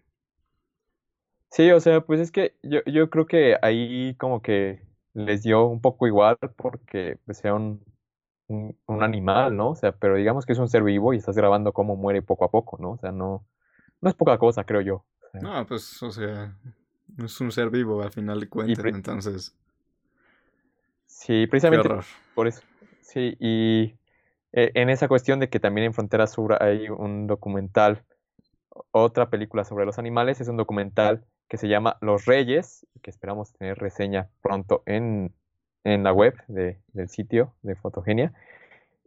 Sí, 1.51 1.71
o 1.71 1.81
sea, 1.81 2.01
pues 2.03 2.21
es 2.21 2.31
que 2.33 2.55
yo, 2.63 2.81
yo 2.87 3.09
creo 3.11 3.27
que 3.27 3.57
ahí 3.63 4.15
como 4.17 4.43
que 4.43 4.83
les 5.15 5.43
dio 5.43 5.67
un 5.67 5.81
poco 5.81 6.07
igual 6.07 6.37
porque 6.57 7.19
pues, 7.25 7.39
sea 7.39 7.55
un, 7.55 7.83
un, 8.49 8.79
un 8.87 9.03
animal, 9.03 9.57
¿no? 9.57 9.71
O 9.71 9.75
sea, 9.75 9.93
pero 9.93 10.17
digamos 10.17 10.45
que 10.47 10.53
es 10.53 10.59
un 10.59 10.69
ser 10.69 10.83
vivo 10.83 11.15
y 11.15 11.19
estás 11.19 11.37
grabando 11.37 11.73
cómo 11.73 11.97
muere 11.97 12.23
poco 12.23 12.45
a 12.45 12.51
poco, 12.51 12.79
¿no? 12.81 12.93
O 12.93 12.99
sea, 12.99 13.13
no, 13.13 13.47
no 14.01 14.09
es 14.11 14.15
poca 14.15 14.39
cosa, 14.39 14.65
creo 14.65 14.81
yo. 14.83 14.97
O 14.97 15.29
sea, 15.31 15.41
No, 15.41 15.67
pues, 15.67 16.03
o 16.03 16.11
sea, 16.11 16.55
es 17.19 17.41
un 17.41 17.53
ser 17.53 17.71
vivo 17.71 18.03
al 18.03 18.13
final 18.13 18.41
de 18.41 18.49
cuentas, 18.49 18.85
entonces, 18.85 19.55
sí, 21.07 21.47
precisamente 21.47 21.89
por 22.35 22.47
eso. 22.47 22.63
Sí, 23.01 23.37
y 23.41 23.99
eh, 24.53 24.73
en 24.75 24.91
esa 24.91 25.09
cuestión 25.09 25.41
de 25.41 25.49
que 25.49 25.61
también 25.61 25.87
en 25.87 25.95
Frontera 25.95 26.27
Sur 26.27 26.63
hay 26.63 26.89
un 26.89 27.27
documental, 27.27 28.05
otra 28.91 29.31
película 29.31 29.65
sobre 29.65 29.87
los 29.87 29.99
animales, 29.99 30.41
es 30.41 30.49
un 30.49 30.57
documental 30.57 31.25
que 31.49 31.57
se 31.57 31.69
llama 31.69 31.97
Los 32.01 32.25
Reyes, 32.27 32.87
que 33.03 33.11
esperamos 33.11 33.53
tener 33.53 33.79
reseña 33.79 34.29
pronto 34.43 34.83
en, 34.87 35.33
en 35.85 36.03
la 36.03 36.13
web 36.13 36.35
de- 36.49 36.79
del 36.93 37.09
sitio 37.09 37.55
de 37.63 37.77
Fotogenia. 37.77 38.33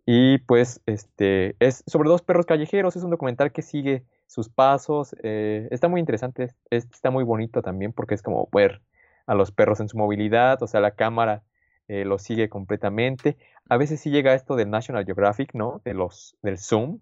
Y 0.05 0.39
pues 0.39 0.81
este 0.85 1.55
es 1.59 1.83
sobre 1.85 2.09
dos 2.09 2.21
perros 2.21 2.45
callejeros, 2.45 2.95
es 2.95 3.03
un 3.03 3.11
documental 3.11 3.51
que 3.51 3.61
sigue 3.61 4.03
sus 4.27 4.49
pasos, 4.49 5.15
eh, 5.23 5.67
está 5.71 5.87
muy 5.87 5.99
interesante, 5.99 6.43
es- 6.45 6.55
es- 6.69 6.85
está 6.91 7.11
muy 7.11 7.23
bonito 7.23 7.61
también 7.61 7.93
porque 7.93 8.15
es 8.15 8.21
como 8.21 8.47
ver 8.51 8.81
a 9.27 9.35
los 9.35 9.51
perros 9.51 9.79
en 9.79 9.89
su 9.89 9.97
movilidad, 9.97 10.61
o 10.63 10.67
sea, 10.67 10.79
la 10.79 10.91
cámara 10.95 11.43
eh, 11.87 12.05
los 12.05 12.21
sigue 12.21 12.49
completamente. 12.49 13.35
A 13.67 13.77
veces 13.77 13.99
sí 13.99 14.11
llega 14.11 14.35
esto 14.35 14.55
del 14.55 14.69
National 14.69 15.05
Geographic, 15.05 15.53
¿no? 15.55 15.81
De 15.83 15.95
los, 15.95 16.37
del 16.43 16.59
zoom 16.59 16.99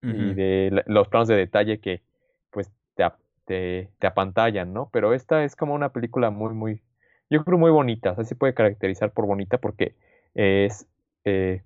y 0.00 0.34
de 0.34 0.68
la- 0.72 0.84
los 0.86 1.08
planos 1.08 1.26
de 1.26 1.34
detalle 1.34 1.80
que 1.80 2.02
te, 3.48 3.88
ap- 3.88 3.88
te, 3.88 3.90
te 3.98 4.06
apantallan, 4.06 4.72
¿no? 4.72 4.90
Pero 4.92 5.14
esta 5.14 5.44
es 5.44 5.56
como 5.56 5.74
una 5.74 5.92
película 5.92 6.30
muy, 6.30 6.54
muy, 6.54 6.82
yo 7.30 7.44
creo 7.44 7.58
muy 7.58 7.70
bonita, 7.70 8.12
o 8.12 8.14
sea, 8.16 8.24
se 8.24 8.36
puede 8.36 8.54
caracterizar 8.54 9.12
por 9.12 9.26
bonita 9.26 9.58
porque 9.58 9.96
es, 10.34 10.86
eh, 11.24 11.62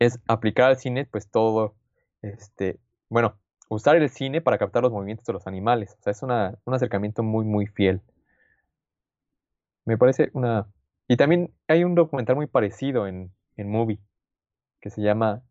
es 0.00 0.20
aplicar 0.28 0.70
al 0.70 0.78
cine 0.78 1.06
pues 1.06 1.28
todo, 1.30 1.74
este, 2.22 2.78
bueno, 3.10 3.38
usar 3.68 3.96
el 3.96 4.10
cine 4.10 4.40
para 4.40 4.58
captar 4.58 4.82
los 4.82 4.92
movimientos 4.92 5.26
de 5.26 5.32
los 5.34 5.46
animales, 5.46 5.96
o 6.00 6.02
sea, 6.04 6.12
es 6.12 6.22
una, 6.22 6.58
un 6.66 6.74
acercamiento 6.74 7.22
muy, 7.22 7.44
muy 7.46 7.66
fiel. 7.66 8.02
Me 9.84 9.98
parece 9.98 10.30
una... 10.34 10.66
Y 11.08 11.16
también 11.16 11.52
hay 11.68 11.84
un 11.84 11.94
documental 11.94 12.36
muy 12.36 12.46
parecido 12.46 13.06
en, 13.06 13.32
en 13.56 13.70
Movie 13.70 13.98
que 14.80 14.90
se 14.90 15.02
llama 15.02 15.42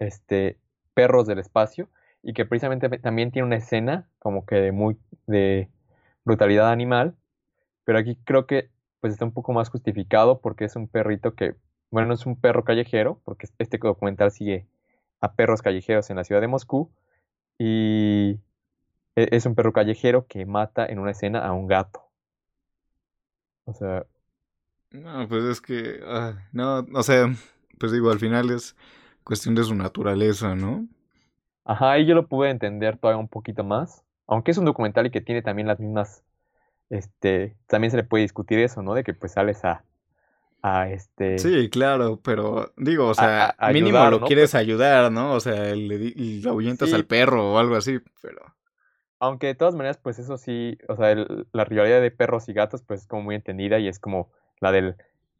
este, 0.00 0.58
Perros 0.94 1.26
del 1.26 1.40
Espacio 1.40 1.88
y 2.24 2.34
que 2.34 2.46
precisamente 2.46 2.90
también 3.00 3.32
tiene 3.32 3.46
una 3.48 3.56
escena 3.58 4.08
como 4.20 4.46
que 4.46 4.56
de 4.56 4.72
muy 4.72 4.98
de 5.28 5.70
brutalidad 6.24 6.70
animal, 6.72 7.16
pero 7.84 7.98
aquí 7.98 8.16
creo 8.24 8.46
que 8.46 8.70
pues 9.00 9.12
está 9.14 9.24
un 9.24 9.32
poco 9.32 9.52
más 9.52 9.70
justificado 9.70 10.40
porque 10.40 10.64
es 10.66 10.76
un 10.76 10.88
perrito 10.88 11.34
que, 11.34 11.56
bueno, 11.90 12.08
no 12.08 12.14
es 12.14 12.26
un 12.26 12.40
perro 12.40 12.64
callejero, 12.64 13.20
porque 13.24 13.48
este 13.58 13.78
documental 13.78 14.30
sigue 14.32 14.66
a 15.20 15.34
perros 15.34 15.62
callejeros 15.62 16.10
en 16.10 16.16
la 16.16 16.24
ciudad 16.24 16.40
de 16.40 16.48
Moscú 16.48 16.90
y 17.58 18.40
e- 19.16 19.28
es 19.32 19.46
un 19.46 19.54
perro 19.56 19.72
callejero 19.72 20.26
que 20.28 20.46
mata 20.46 20.86
en 20.86 21.00
una 21.00 21.12
escena 21.12 21.40
a 21.46 21.52
un 21.52 21.66
gato. 21.68 22.02
O 23.66 23.72
sea, 23.74 24.06
No, 24.92 25.28
pues 25.28 25.44
es 25.44 25.60
que, 25.60 26.00
ah, 26.04 26.34
no, 26.52 26.86
o 26.94 27.02
sea, 27.02 27.34
pues 27.78 27.92
digo, 27.92 28.10
al 28.10 28.20
final 28.20 28.50
es 28.50 28.76
cuestión 29.24 29.54
de 29.54 29.64
su 29.64 29.74
naturaleza, 29.74 30.54
¿no? 30.54 30.88
Ajá, 31.64 31.98
y 31.98 32.06
yo 32.06 32.14
lo 32.14 32.26
pude 32.26 32.50
entender 32.50 32.98
todavía 32.98 33.20
un 33.20 33.28
poquito 33.28 33.64
más, 33.64 34.04
aunque 34.26 34.50
es 34.50 34.58
un 34.58 34.64
documental 34.64 35.06
y 35.06 35.10
que 35.10 35.20
tiene 35.20 35.42
también 35.42 35.66
las 35.66 35.80
mismas, 35.80 36.22
este, 36.90 37.56
también 37.66 37.90
se 37.90 37.96
le 37.96 38.04
puede 38.04 38.22
discutir 38.22 38.58
eso, 38.58 38.82
¿no? 38.82 38.94
De 38.94 39.04
que 39.04 39.14
pues 39.14 39.32
sales 39.32 39.64
a, 39.64 39.84
a 40.62 40.90
este... 40.90 41.38
Sí, 41.38 41.70
claro, 41.70 42.20
pero 42.22 42.72
digo, 42.76 43.08
o 43.08 43.14
sea, 43.14 43.56
mínimo 43.72 44.08
lo 44.10 44.20
quieres 44.22 44.54
ayudar, 44.54 45.10
¿no? 45.10 45.32
O 45.32 45.40
sea, 45.40 45.74
le, 45.74 45.98
le 45.98 46.48
ahuyentas 46.48 46.92
al 46.92 47.06
perro 47.06 47.52
o 47.52 47.58
algo 47.58 47.76
así, 47.76 47.98
pero... 48.20 48.42
Aunque 49.20 49.46
de 49.46 49.54
todas 49.54 49.74
maneras, 49.74 49.96
pues 49.96 50.18
eso 50.18 50.36
sí, 50.36 50.76
o 50.86 50.96
sea, 50.96 51.14
la 51.52 51.64
rivalidad 51.64 52.02
de 52.02 52.10
perros 52.10 52.46
y 52.50 52.52
gatos, 52.52 52.82
pues 52.82 53.02
es 53.02 53.06
como 53.06 53.22
muy 53.22 53.34
entendida 53.34 53.78
y 53.78 53.88
es 53.88 53.98
como 53.98 54.30
la 54.60 54.70
del, 54.70 54.96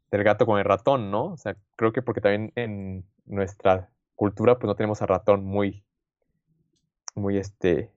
del 0.09 0.23
gato 0.23 0.47
con 0.47 0.57
el 0.57 0.65
ratón, 0.65 1.11
¿no? 1.11 1.25
O 1.33 1.37
sea, 1.37 1.55
creo 1.75 1.93
que 1.93 2.01
porque 2.01 2.21
también 2.21 2.51
en 2.55 3.05
nuestra 3.25 3.89
cultura, 4.15 4.57
pues 4.57 4.67
no 4.67 4.75
tenemos 4.75 5.03
al 5.03 5.09
ratón 5.09 5.43
muy, 5.43 5.83
muy 7.15 7.37
este, 7.37 7.91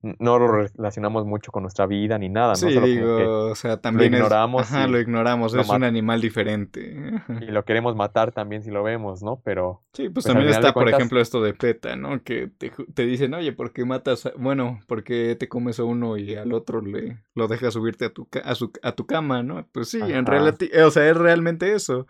no 0.00 0.38
lo 0.38 0.46
relacionamos 0.48 1.26
mucho 1.26 1.50
con 1.50 1.62
nuestra 1.62 1.86
vida 1.86 2.18
ni 2.18 2.28
nada, 2.28 2.50
¿no? 2.50 2.54
Sí, 2.54 2.68
digo, 2.68 3.46
o 3.46 3.54
sea, 3.56 3.80
también 3.80 4.12
lo 4.12 4.18
ignoramos. 4.18 4.62
Es, 4.62 4.72
ajá, 4.72 4.86
lo 4.86 5.00
ignoramos, 5.00 5.54
es 5.54 5.68
un 5.68 5.82
animal 5.82 6.20
diferente. 6.20 6.96
Y 7.40 7.46
lo 7.46 7.64
queremos 7.64 7.96
matar 7.96 8.30
también 8.30 8.62
si 8.62 8.70
lo 8.70 8.84
vemos, 8.84 9.24
¿no? 9.24 9.40
Pero... 9.44 9.82
Sí, 9.94 10.04
pues, 10.04 10.12
pues 10.12 10.26
también 10.26 10.50
está, 10.50 10.72
por 10.72 10.88
ejemplo, 10.88 11.20
esto 11.20 11.42
de 11.42 11.52
PETA, 11.52 11.96
¿no? 11.96 12.22
Que 12.22 12.46
te, 12.46 12.70
te, 12.94 13.06
dicen, 13.06 13.34
oye, 13.34 13.52
¿por 13.52 13.72
qué 13.72 13.84
matas, 13.84 14.26
a... 14.26 14.32
bueno, 14.36 14.78
¿por 14.86 15.02
qué 15.02 15.34
te 15.34 15.48
comes 15.48 15.80
a 15.80 15.84
uno 15.84 16.16
y 16.16 16.36
al 16.36 16.52
otro 16.52 16.80
le 16.80 17.18
lo 17.34 17.48
dejas 17.48 17.74
subirte 17.74 18.04
a 18.04 18.10
tu, 18.10 18.28
a 18.44 18.54
su, 18.54 18.70
a 18.82 18.92
tu 18.92 19.04
cama, 19.04 19.42
¿no? 19.42 19.66
Pues 19.72 19.88
sí, 19.88 19.98
en 20.00 20.26
realidad, 20.26 20.56
o 20.86 20.90
sea, 20.92 21.08
es 21.08 21.16
realmente 21.16 21.74
eso. 21.74 22.06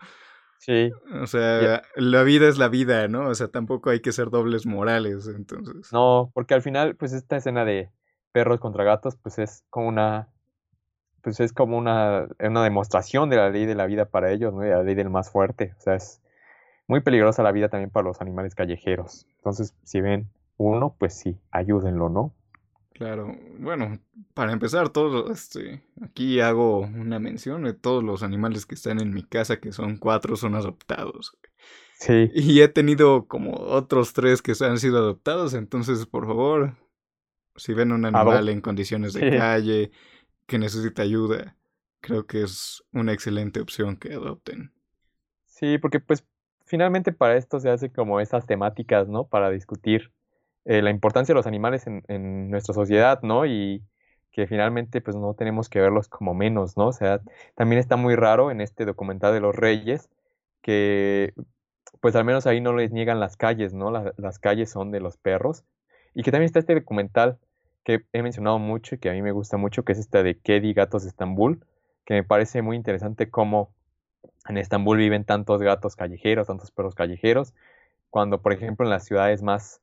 Sí. 0.59 0.91
O 1.21 1.25
sea, 1.25 1.83
la 1.95 2.23
vida 2.23 2.47
es 2.49 2.57
la 2.57 2.67
vida, 2.67 3.07
¿no? 3.07 3.29
O 3.29 3.35
sea, 3.35 3.47
tampoco 3.47 3.89
hay 3.89 4.01
que 4.01 4.11
ser 4.11 4.29
dobles 4.29 4.65
morales, 4.65 5.27
entonces. 5.27 5.91
No, 5.93 6.31
porque 6.33 6.53
al 6.53 6.61
final, 6.61 6.95
pues 6.97 7.13
esta 7.13 7.37
escena 7.37 7.63
de 7.63 7.89
perros 8.33 8.59
contra 8.59 8.83
gatos, 8.83 9.15
pues 9.15 9.39
es 9.39 9.63
como 9.69 9.87
una, 9.87 10.27
pues 11.21 11.39
es 11.39 11.53
como 11.53 11.77
una, 11.77 12.27
una 12.39 12.63
demostración 12.63 13.29
de 13.29 13.37
la 13.37 13.49
ley 13.49 13.65
de 13.65 13.75
la 13.75 13.85
vida 13.85 14.05
para 14.05 14.31
ellos, 14.31 14.53
¿no? 14.53 14.59
De 14.59 14.71
la 14.71 14.83
ley 14.83 14.95
del 14.95 15.09
más 15.09 15.31
fuerte. 15.31 15.73
O 15.77 15.81
sea, 15.81 15.95
es 15.95 16.21
muy 16.87 16.99
peligrosa 16.99 17.41
la 17.41 17.53
vida 17.53 17.69
también 17.69 17.89
para 17.89 18.07
los 18.07 18.19
animales 18.19 18.53
callejeros. 18.53 19.27
Entonces, 19.37 19.73
si 19.83 20.01
ven 20.01 20.29
uno, 20.57 20.93
pues 20.99 21.13
sí, 21.13 21.39
ayúdenlo, 21.51 22.09
¿no? 22.09 22.33
Claro, 22.99 23.33
bueno, 23.59 23.97
para 24.33 24.51
empezar, 24.51 24.89
todo, 24.89 25.31
este, 25.31 25.81
aquí 26.01 26.41
hago 26.41 26.79
una 26.79 27.17
mención 27.17 27.63
de 27.63 27.73
todos 27.73 28.03
los 28.03 28.23
animales 28.23 28.65
que 28.65 28.75
están 28.75 28.99
en 28.99 29.13
mi 29.13 29.23
casa, 29.23 29.61
que 29.61 29.71
son 29.71 29.95
cuatro, 29.95 30.35
son 30.35 30.53
adoptados. 30.53 31.37
Sí. 31.93 32.29
Y 32.33 32.59
he 32.59 32.67
tenido 32.67 33.25
como 33.25 33.53
otros 33.53 34.11
tres 34.11 34.41
que 34.41 34.51
han 34.65 34.79
sido 34.79 34.97
adoptados, 34.97 35.53
entonces, 35.53 36.05
por 36.05 36.27
favor, 36.27 36.75
si 37.55 37.73
ven 37.73 37.93
un 37.93 38.03
animal 38.03 38.49
en 38.49 38.59
condiciones 38.59 39.13
de 39.13 39.21
calle 39.37 39.91
que 40.45 40.59
necesita 40.59 41.01
ayuda, 41.01 41.55
creo 42.01 42.27
que 42.27 42.41
es 42.41 42.83
una 42.91 43.13
excelente 43.13 43.61
opción 43.61 43.95
que 43.95 44.11
adopten. 44.13 44.73
Sí, 45.45 45.77
porque 45.77 46.01
pues 46.01 46.25
finalmente 46.65 47.13
para 47.13 47.37
esto 47.37 47.61
se 47.61 47.69
hace 47.69 47.93
como 47.93 48.19
esas 48.19 48.45
temáticas, 48.45 49.07
¿no? 49.07 49.25
Para 49.25 49.51
discutir 49.51 50.11
eh, 50.65 50.81
la 50.81 50.89
importancia 50.91 51.33
de 51.33 51.37
los 51.37 51.47
animales 51.47 51.85
en, 51.87 52.49
nuestra 52.49 52.73
sociedad, 52.73 53.21
¿no? 53.23 53.45
Y 53.45 53.83
que 54.31 54.47
finalmente 54.47 55.01
pues 55.01 55.15
no 55.15 55.33
tenemos 55.33 55.69
que 55.69 55.81
verlos 55.81 56.07
como 56.07 56.33
menos, 56.33 56.77
¿no? 56.77 56.87
O 56.87 56.93
sea, 56.93 57.21
también 57.55 57.79
está 57.79 57.95
muy 57.95 58.15
raro 58.15 58.51
en 58.51 58.61
este 58.61 58.85
documental 58.85 59.33
de 59.33 59.39
los 59.41 59.55
reyes 59.55 60.09
que 60.61 61.33
pues 62.01 62.15
al 62.15 62.25
menos 62.25 62.47
ahí 62.47 62.61
no 62.61 62.73
les 62.73 62.91
niegan 62.91 63.19
las 63.19 63.35
calles, 63.37 63.73
¿no? 63.73 63.91
las 63.91 64.39
calles 64.39 64.69
son 64.69 64.91
de 64.91 64.99
los 64.99 65.17
perros. 65.17 65.63
Y 66.13 66.23
que 66.23 66.31
también 66.31 66.45
está 66.45 66.59
este 66.59 66.75
documental 66.75 67.39
que 67.83 68.05
he 68.13 68.21
mencionado 68.21 68.59
mucho 68.59 68.95
y 68.95 68.97
que 68.99 69.09
a 69.09 69.13
mí 69.13 69.21
me 69.21 69.31
gusta 69.31 69.57
mucho, 69.57 69.83
que 69.83 69.93
es 69.93 69.99
esta 69.99 70.23
de 70.23 70.37
Kedi 70.37 70.73
Gatos 70.73 71.03
de 71.03 71.09
Estambul, 71.09 71.65
que 72.05 72.13
me 72.13 72.23
parece 72.23 72.61
muy 72.61 72.75
interesante 72.75 73.29
cómo 73.29 73.73
en 74.47 74.57
Estambul 74.57 74.97
viven 74.97 75.25
tantos 75.25 75.61
gatos 75.61 75.95
callejeros, 75.95 76.47
tantos 76.47 76.71
perros 76.71 76.95
callejeros, 76.95 77.53
cuando 78.09 78.41
por 78.41 78.53
ejemplo 78.53 78.85
en 78.85 78.89
las 78.89 79.05
ciudades 79.05 79.41
más 79.43 79.81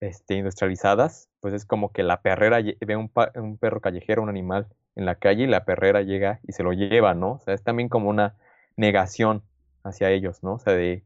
este, 0.00 0.34
industrializadas, 0.34 1.28
pues 1.40 1.54
es 1.54 1.64
como 1.64 1.92
que 1.92 2.02
la 2.02 2.22
perrera 2.22 2.58
ve 2.62 2.96
un, 2.96 3.10
un, 3.34 3.56
perro 3.58 3.80
callejero, 3.80 4.22
un 4.22 4.28
animal 4.28 4.66
en 4.94 5.06
la 5.06 5.16
calle 5.16 5.44
y 5.44 5.46
la 5.46 5.64
perrera 5.64 6.02
llega 6.02 6.40
y 6.46 6.52
se 6.52 6.62
lo 6.62 6.72
lleva, 6.72 7.14
¿no? 7.14 7.32
O 7.32 7.38
sea, 7.38 7.54
es 7.54 7.62
también 7.62 7.88
como 7.88 8.08
una 8.08 8.36
negación 8.76 9.42
hacia 9.84 10.10
ellos, 10.10 10.42
¿no? 10.42 10.54
O 10.54 10.58
sea, 10.58 10.74
de 10.74 11.04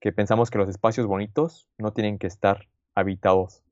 que 0.00 0.12
pensamos 0.12 0.50
que 0.50 0.58
los 0.58 0.68
espacios 0.68 1.06
bonitos 1.06 1.68
no 1.78 1.92
tienen 1.92 2.18
que 2.18 2.26
estar 2.26 2.68
habitados 2.94 3.62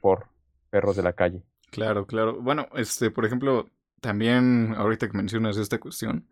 por 0.00 0.26
perros 0.70 0.96
de 0.96 1.02
la 1.02 1.12
calle. 1.12 1.42
Claro, 1.70 2.06
claro. 2.06 2.40
Bueno, 2.40 2.68
este, 2.74 3.10
por 3.10 3.26
ejemplo, 3.26 3.68
también 4.00 4.74
ahorita 4.76 5.08
que 5.08 5.16
mencionas 5.16 5.56
esta 5.56 5.78
cuestión, 5.78 6.26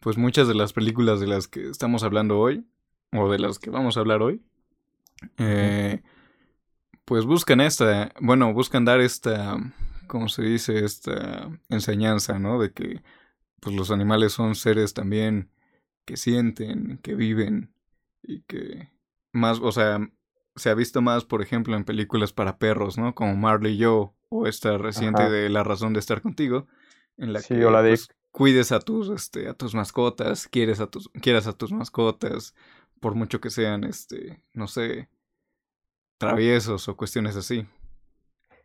pues 0.00 0.18
muchas 0.18 0.48
de 0.48 0.54
las 0.54 0.72
películas 0.72 1.20
de 1.20 1.26
las 1.26 1.48
que 1.48 1.68
estamos 1.68 2.02
hablando 2.02 2.38
hoy, 2.38 2.66
o 3.12 3.30
de 3.30 3.38
las 3.38 3.58
que 3.58 3.70
vamos 3.70 3.96
a 3.96 4.00
hablar 4.00 4.22
hoy, 4.22 4.42
eh, 5.38 6.02
pues 7.12 7.26
buscan 7.26 7.60
esta, 7.60 8.10
bueno, 8.22 8.54
buscan 8.54 8.86
dar 8.86 9.02
esta, 9.02 9.58
¿cómo 10.06 10.30
se 10.30 10.44
dice? 10.44 10.82
Esta 10.82 11.50
enseñanza, 11.68 12.38
¿no? 12.38 12.58
De 12.58 12.72
que 12.72 13.02
pues 13.60 13.76
los 13.76 13.90
animales 13.90 14.32
son 14.32 14.54
seres 14.54 14.94
también 14.94 15.50
que 16.06 16.16
sienten, 16.16 17.00
que 17.02 17.14
viven 17.14 17.74
y 18.22 18.40
que 18.44 18.88
más, 19.30 19.60
o 19.60 19.72
sea, 19.72 20.10
se 20.56 20.70
ha 20.70 20.74
visto 20.74 21.02
más, 21.02 21.26
por 21.26 21.42
ejemplo, 21.42 21.76
en 21.76 21.84
películas 21.84 22.32
para 22.32 22.56
perros, 22.56 22.96
¿no? 22.96 23.14
Como 23.14 23.36
Marley 23.36 23.74
y 23.74 23.76
yo 23.76 24.14
o 24.30 24.46
esta 24.46 24.78
reciente 24.78 25.28
de 25.28 25.50
La 25.50 25.64
razón 25.64 25.92
de 25.92 26.00
estar 26.00 26.22
contigo, 26.22 26.66
en 27.18 27.34
la 27.34 27.42
que 27.42 27.60
pues, 27.60 28.08
cuides 28.30 28.72
a 28.72 28.80
tus, 28.80 29.10
este, 29.10 29.50
a 29.50 29.52
tus 29.52 29.74
mascotas, 29.74 30.48
quieres 30.48 30.80
a 30.80 30.86
tus, 30.86 31.10
quieras 31.20 31.46
a 31.46 31.52
tus 31.52 31.72
mascotas, 31.72 32.54
por 33.00 33.14
mucho 33.16 33.38
que 33.38 33.50
sean, 33.50 33.84
este, 33.84 34.42
no 34.54 34.66
sé, 34.66 35.10
traviesos 36.22 36.88
o 36.88 36.96
cuestiones 36.96 37.36
así. 37.36 37.66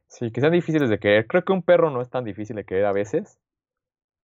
Sí, 0.08 0.32
que 0.32 0.42
sean 0.42 0.54
difíciles 0.54 0.90
de 0.90 1.00
querer. 1.00 1.28
Creo 1.28 1.44
que 1.44 1.54
un 1.54 1.64
perro 1.64 1.90
no 1.92 2.02
es 2.02 2.10
tan 2.10 2.24
difícil 2.24 2.56
de 2.56 2.66
querer 2.66 2.86
a 2.86 2.94
veces. 2.94 3.40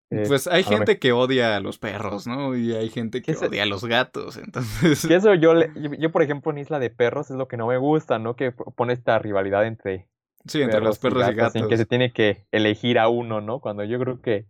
pues 0.08 0.46
hay 0.46 0.62
gente 0.64 0.98
que 0.98 1.12
odia 1.12 1.56
a 1.56 1.60
los 1.60 1.78
perros, 1.78 2.26
¿no? 2.26 2.56
Y 2.56 2.74
hay 2.74 2.88
gente 2.88 3.22
que 3.22 3.36
odia 3.36 3.64
a 3.64 3.66
los 3.66 3.84
gatos, 3.84 4.36
entonces... 4.44 5.06
Que 5.06 5.16
eso 5.16 5.34
yo, 5.34 5.54
yo, 5.74 6.12
por 6.12 6.22
ejemplo, 6.22 6.52
en 6.52 6.58
Isla 6.58 6.78
de 6.78 6.90
Perros 6.90 7.30
es 7.30 7.36
lo 7.36 7.48
que 7.48 7.56
no 7.56 7.66
me 7.66 7.76
gusta, 7.76 8.18
¿no? 8.18 8.36
Que 8.36 8.52
pone 8.52 8.92
esta 8.92 9.18
rivalidad 9.18 9.66
entre... 9.66 10.06
Sí, 10.46 10.60
entre 10.60 10.80
los 10.80 10.98
perros 10.98 11.28
y 11.30 11.34
gatos. 11.34 11.56
En 11.56 11.68
que 11.68 11.76
se 11.78 11.86
tiene 11.86 12.12
que 12.12 12.44
elegir 12.52 12.98
a 12.98 13.08
uno, 13.08 13.40
¿no? 13.40 13.60
Cuando 13.60 13.84
yo 13.84 13.98
creo 13.98 14.20
que... 14.20 14.46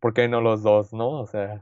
¿Por 0.00 0.14
qué 0.14 0.28
no 0.28 0.40
los 0.40 0.62
dos, 0.62 0.92
no? 0.92 1.10
O 1.10 1.26
sea... 1.26 1.60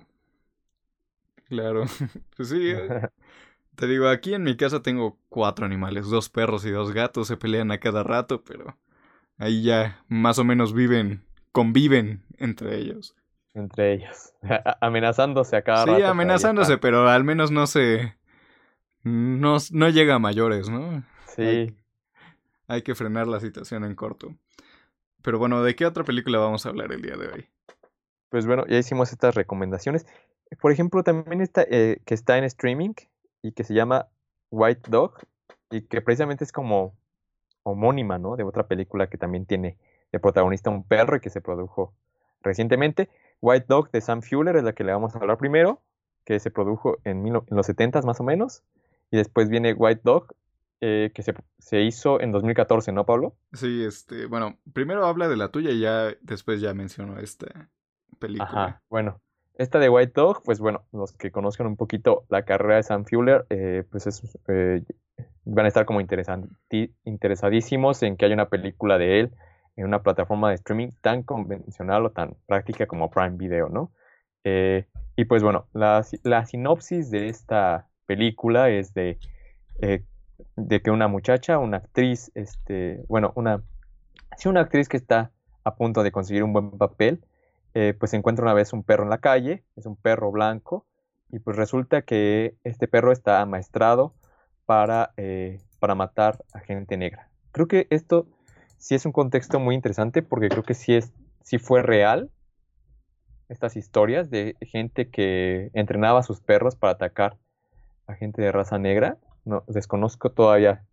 Claro. 1.49 1.85
Pues 2.37 2.49
sí, 2.51 2.71
eh, 2.71 3.09
te 3.77 3.87
digo, 3.87 4.09
aquí 4.09 4.35
en 4.35 4.43
mi 4.43 4.57
casa 4.57 4.83
tengo 4.83 5.19
cuatro 5.29 5.67
animales, 5.67 6.09
dos 6.09 6.29
perros 6.29 6.65
y 6.65 6.71
dos 6.71 6.93
gatos, 6.93 7.29
se 7.29 7.37
pelean 7.37 7.71
a 7.71 7.79
cada 7.79 8.03
rato, 8.03 8.43
pero 8.43 8.77
ahí 9.39 9.63
ya 9.63 10.03
más 10.09 10.39
o 10.39 10.45
menos 10.45 10.73
viven, 10.73 11.23
conviven 11.53 12.25
entre 12.39 12.77
ellos. 12.77 13.15
Entre 13.55 13.93
ellos, 13.93 14.35
amenazándose 14.81 15.57
a 15.57 15.63
cada 15.63 15.87
rato. 15.87 15.99
Sí, 15.99 16.03
amenazándose, 16.03 16.79
pero 16.79 17.09
al 17.09 17.25
menos 17.25 17.51
no 17.51 17.67
se... 17.67 18.17
No, 19.03 19.59
no 19.71 19.89
llega 19.89 20.17
a 20.17 20.19
mayores, 20.19 20.69
¿no? 20.69 21.05
Sí. 21.27 21.77
hay 22.67 22.83
que 22.83 22.95
frenar 22.95 23.29
la 23.29 23.41
situación 23.41 23.85
en 23.85 23.95
corto. 23.95 24.35
Pero 25.23 25.39
bueno, 25.39 25.63
¿de 25.63 25.77
qué 25.77 25.87
otra 25.87 26.03
película 26.03 26.39
vamos 26.39 26.67
a 26.67 26.71
hablar 26.71 26.93
el 26.93 27.03
día 27.03 27.17
de 27.17 27.29
hoy? 27.29 27.49
Pues 28.31 28.47
bueno, 28.47 28.65
ya 28.67 28.79
hicimos 28.79 29.13
estas 29.13 29.35
recomendaciones. 29.35 30.07
Por 30.61 30.73
ejemplo, 30.73 31.03
también 31.03 31.41
está 31.41 31.63
eh, 31.69 32.01
que 32.05 32.15
está 32.15 32.39
en 32.39 32.45
streaming, 32.45 32.95
y 33.47 33.53
que 33.53 33.65
se 33.65 33.75
llama 33.75 34.09
White 34.51 34.91
Dog 34.91 35.19
y 35.71 35.83
que 35.83 36.01
precisamente 36.01 36.45
es 36.45 36.53
como 36.53 36.97
homónima, 37.63 38.19
¿no? 38.19 38.37
De 38.37 38.45
otra 38.45 38.67
película 38.67 39.09
que 39.09 39.19
también 39.19 39.47
tiene 39.47 39.77
de 40.13 40.21
protagonista 40.21 40.71
un 40.71 40.85
perro 40.85 41.17
y 41.17 41.21
que 41.21 41.31
se 41.31 41.41
produjo 41.41 41.95
recientemente. 42.43 43.09
White 43.41 43.67
Dog 43.69 43.91
de 43.91 44.01
Sam 44.01 44.23
Fuller 44.23 44.57
es 44.57 44.65
la 44.65 44.73
que 44.73 44.85
le 44.85 44.93
vamos 44.93 45.15
a 45.15 45.19
hablar 45.19 45.39
primero, 45.39 45.81
que 46.25 46.41
se 46.41 46.51
produjo 46.51 46.99
en, 47.05 47.33
los 47.33 47.67
70 47.67 48.03
más 48.03 48.21
o 48.21 48.25
menos. 48.25 48.63
Y 49.11 49.17
después 49.17 49.49
viene 49.49 49.73
White 49.75 50.01
Dog, 50.05 50.35
eh, 50.81 51.13
que 51.15 51.23
se, 51.23 51.35
se, 51.59 51.83
hizo 51.83 52.21
en 52.21 52.33
2014, 52.33 52.93
¿no, 52.93 53.07
Pablo? 53.07 53.37
Sí, 53.53 53.85
este, 53.85 54.27
bueno, 54.27 54.59
primero 54.73 55.07
habla 55.07 55.29
de 55.29 55.37
la 55.37 55.51
tuya 55.51 55.71
y 55.71 55.81
ya 55.81 56.15
después 56.21 56.61
ya 56.61 56.75
menciono 56.75 57.19
esta 57.19 57.71
película. 58.19 58.49
Ajá, 58.49 58.83
bueno, 58.89 59.21
esta 59.59 59.79
de 59.79 59.89
White 59.89 60.13
Dog, 60.15 60.43
pues 60.45 60.61
bueno, 60.61 60.85
los 60.93 61.13
que 61.13 61.31
conozcan 61.31 61.67
un 61.67 61.77
poquito 61.77 62.25
la 62.29 62.45
carrera 62.45 62.77
de 62.77 62.83
Sam 62.83 63.05
Fuller, 63.05 63.47
eh, 63.51 63.85
pues 63.91 64.07
es, 64.07 64.39
eh, 64.49 64.83
van 65.45 65.65
a 65.65 65.69
estar 65.69 65.87
como 65.87 66.01
interesadísimos 66.01 68.03
en 68.03 68.17
que 68.17 68.27
haya 68.27 68.35
una 68.35 68.49
película 68.49 68.99
de 68.99 69.21
él 69.21 69.33
en 69.77 69.87
una 69.87 70.03
plataforma 70.03 70.51
de 70.51 70.57
streaming 70.57 70.91
tan 71.01 71.23
convencional 71.23 72.07
o 72.07 72.11
tan 72.11 72.37
práctica 72.47 72.87
como 72.87 73.11
Prime 73.11 73.37
Video, 73.37 73.69
¿no? 73.69 73.93
Eh, 74.45 74.87
y 75.17 75.25
pues 75.25 75.43
bueno, 75.43 75.67
la, 75.73 76.05
sinopsis 76.45 77.11
de 77.11 77.29
esta 77.29 77.89
película 78.07 78.69
es 78.69 78.93
de, 78.95 79.19
de 80.57 80.83
que 80.83 80.91
una 80.91 81.09
muchacha, 81.09 81.59
una 81.59 81.79
actriz, 81.79 82.31
este, 82.35 83.03
bueno, 83.09 83.33
una, 83.37 83.63
sí, 84.37 84.49
una 84.49 84.61
actriz 84.61 84.89
que 84.89 84.99
está 84.99 85.33
a 85.65 85.75
punto 85.75 86.03
de 86.03 86.13
conseguir 86.13 86.45
un 86.45 86.53
buen 86.53 86.71
papel, 86.73 87.25
eh, 87.79 87.93
pues 87.93 88.15
encuentra 88.15 88.43
una 88.43 88.55
vez 88.55 88.73
un 88.73 88.83
perro 88.83 89.03
en 89.03 89.11
la 89.11 89.19
calle, 89.19 89.63
es 89.77 89.85
un 89.85 89.97
perro 89.97 90.33
blanco, 90.33 90.87
y 91.31 91.41
pues 91.41 91.59
resulta 91.59 92.01
que 92.01 92.57
este 92.65 92.89
perro 92.89 93.13
está 93.13 93.43
amaestrado 93.43 94.15
para, 94.65 95.13
eh, 95.19 95.61
para 95.79 95.95
matar 95.95 96.43
a 96.55 96.61
gente 96.61 96.97
negra. 96.97 97.29
Creo 97.53 97.69
que 97.69 97.87
esto 97.91 98.27
sí 98.79 98.95
es 98.95 99.05
un 99.05 99.13
contexto 99.13 99.61
muy 99.61 99.75
interesante 99.75 100.23
porque 100.23 100.49
creo 100.49 100.63
que 100.63 100.73
sí, 100.73 100.95
es, 100.95 101.13
sí 101.43 101.59
fue 101.59 101.83
real 101.83 102.31
estas 103.51 103.77
historias 103.77 104.31
de 104.31 104.57
gente 104.63 105.11
que 105.11 105.71
entrenaba 105.75 106.21
a 106.21 106.23
sus 106.23 106.41
perros 106.41 106.77
para 106.77 106.95
atacar 106.95 107.37
a 108.07 108.15
gente 108.15 108.41
de 108.41 108.53
raza 108.53 108.79
negra. 108.79 109.19
No, 109.45 109.65
desconozco 109.67 110.31
todavía. 110.31 110.87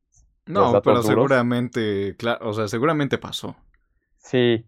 No, 0.47 0.81
pero 0.81 1.01
seguramente, 1.01 2.17
claro, 2.17 2.49
o 2.49 2.51
sea, 2.51 2.67
seguramente 2.67 3.17
pasó. 3.17 3.55
Sí, 4.17 4.65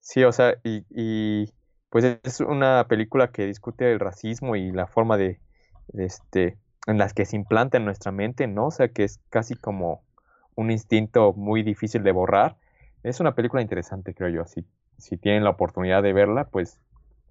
sí, 0.00 0.24
o 0.24 0.32
sea, 0.32 0.54
y, 0.64 0.84
y, 0.90 1.52
pues 1.88 2.18
es 2.22 2.40
una 2.40 2.86
película 2.88 3.30
que 3.32 3.46
discute 3.46 3.90
el 3.92 4.00
racismo 4.00 4.56
y 4.56 4.70
la 4.72 4.86
forma 4.86 5.16
de, 5.16 5.40
este, 5.94 6.58
en 6.86 6.98
las 6.98 7.14
que 7.14 7.24
se 7.24 7.36
implanta 7.36 7.78
en 7.78 7.84
nuestra 7.84 8.12
mente, 8.12 8.46
¿no? 8.46 8.66
O 8.66 8.70
sea, 8.70 8.88
que 8.88 9.04
es 9.04 9.20
casi 9.28 9.54
como 9.54 10.02
un 10.54 10.70
instinto 10.70 11.32
muy 11.32 11.62
difícil 11.62 12.02
de 12.02 12.12
borrar. 12.12 12.56
Es 13.02 13.20
una 13.20 13.34
película 13.34 13.62
interesante, 13.62 14.14
creo 14.14 14.28
yo. 14.28 14.46
Si, 14.46 14.64
si 14.98 15.16
tienen 15.16 15.44
la 15.44 15.50
oportunidad 15.50 16.02
de 16.02 16.12
verla, 16.12 16.44
pues 16.44 16.80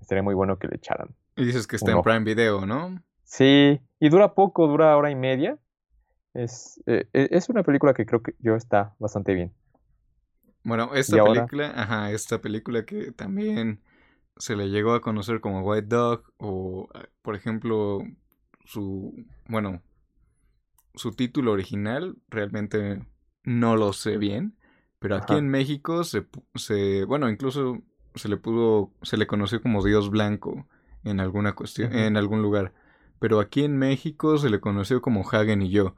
Estaría 0.01 0.23
muy 0.23 0.33
bueno 0.33 0.57
que 0.57 0.67
le 0.67 0.75
echaran. 0.75 1.09
Y 1.35 1.45
dices 1.45 1.67
que 1.67 1.75
está 1.75 1.91
en 1.91 2.01
Prime 2.01 2.23
Video, 2.23 2.65
¿no? 2.65 3.01
Sí, 3.23 3.79
y 3.99 4.09
dura 4.09 4.33
poco, 4.33 4.67
dura 4.67 4.95
hora 4.97 5.11
y 5.11 5.15
media. 5.15 5.57
Es, 6.33 6.81
eh, 6.85 7.07
e, 7.13 7.29
es 7.31 7.49
una 7.49 7.63
película 7.63 7.93
que 7.93 8.05
creo 8.05 8.21
que 8.21 8.33
yo 8.39 8.55
está 8.55 8.95
bastante 8.99 9.33
bien. 9.33 9.53
Bueno, 10.69 10.91
esta 10.93 11.23
película, 11.23 11.73
ajá, 11.75 12.11
esta 12.11 12.41
película 12.41 12.85
que 12.85 13.11
también 13.11 13.81
se 14.37 14.55
le 14.55 14.69
llegó 14.69 14.93
a 14.93 15.01
conocer 15.01 15.41
como 15.41 15.61
White 15.61 15.87
Dog 15.87 16.31
o, 16.37 16.87
ah, 16.93 17.07
por 17.23 17.35
ejemplo, 17.35 18.03
su, 18.65 19.25
bueno, 19.47 19.81
su 20.93 21.11
título 21.11 21.53
original 21.53 22.17
realmente 22.29 23.03
no 23.43 23.75
lo 23.77 23.93
sé 23.93 24.17
bien, 24.17 24.57
pero 24.99 25.15
aquí 25.15 25.33
en 25.33 25.49
México 25.49 26.03
se, 26.03 26.27
se, 26.53 27.03
bueno, 27.05 27.31
incluso 27.31 27.81
se 28.13 28.29
le 28.29 28.37
pudo, 28.37 28.91
se 29.01 29.17
le 29.17 29.25
conoció 29.25 29.63
como 29.63 29.83
Dios 29.83 30.11
Blanco 30.11 30.67
en 31.03 31.19
alguna 31.19 31.53
cuestión, 31.53 31.93
en 31.93 32.15
algún 32.15 32.43
lugar. 32.43 32.73
Pero 33.17 33.39
aquí 33.39 33.63
en 33.63 33.75
México 33.75 34.37
se 34.37 34.51
le 34.51 34.59
conoció 34.59 35.01
como 35.01 35.27
Hagen 35.27 35.63
y 35.63 35.71
yo. 35.71 35.95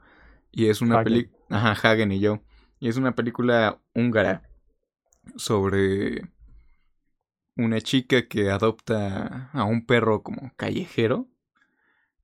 Y 0.50 0.68
es 0.68 0.80
una 0.80 1.04
película, 1.04 1.36
ajá, 1.50 1.90
Hagen 1.90 2.10
y 2.10 2.20
yo. 2.20 2.40
Y 2.80 2.88
es 2.88 2.96
una 2.96 3.14
película 3.14 3.78
húngara 3.94 4.42
sobre 5.36 6.22
una 7.56 7.80
chica 7.80 8.28
que 8.28 8.50
adopta 8.50 9.50
a 9.52 9.64
un 9.64 9.84
perro 9.86 10.22
como 10.22 10.52
callejero. 10.56 11.28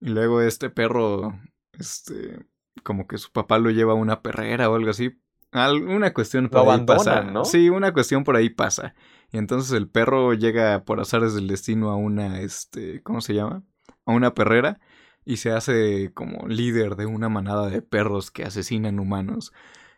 Y 0.00 0.08
luego 0.08 0.40
este 0.40 0.70
perro, 0.70 1.38
este, 1.72 2.46
como 2.82 3.06
que 3.06 3.18
su 3.18 3.32
papá 3.32 3.58
lo 3.58 3.70
lleva 3.70 3.92
a 3.92 3.96
una 3.96 4.22
perrera 4.22 4.70
o 4.70 4.74
algo 4.74 4.90
así. 4.90 5.20
Alguna 5.50 6.12
cuestión 6.12 6.48
por 6.48 6.68
ahí 6.68 6.84
pasa. 6.84 7.22
¿no? 7.22 7.44
Sí, 7.44 7.70
una 7.70 7.92
cuestión 7.92 8.24
por 8.24 8.36
ahí 8.36 8.50
pasa. 8.50 8.94
Y 9.32 9.38
entonces 9.38 9.72
el 9.72 9.88
perro 9.88 10.34
llega 10.34 10.84
por 10.84 11.00
azares 11.00 11.34
del 11.34 11.48
destino 11.48 11.90
a 11.90 11.96
una, 11.96 12.40
este, 12.40 13.02
¿cómo 13.02 13.20
se 13.20 13.34
llama? 13.34 13.62
A 14.04 14.12
una 14.12 14.34
perrera 14.34 14.80
y 15.24 15.36
se 15.36 15.50
hace 15.50 16.10
como 16.14 16.46
líder 16.48 16.96
de 16.96 17.04
una 17.06 17.28
manada 17.28 17.68
de 17.68 17.82
perros 17.82 18.30
que 18.30 18.44
asesinan 18.44 18.98
humanos. 18.98 19.52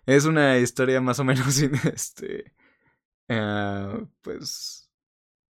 Es 0.06 0.24
una 0.24 0.58
historia 0.58 1.00
más 1.00 1.20
o 1.20 1.24
menos, 1.24 1.58
este, 1.84 2.52
uh, 3.30 4.06
pues, 4.20 4.90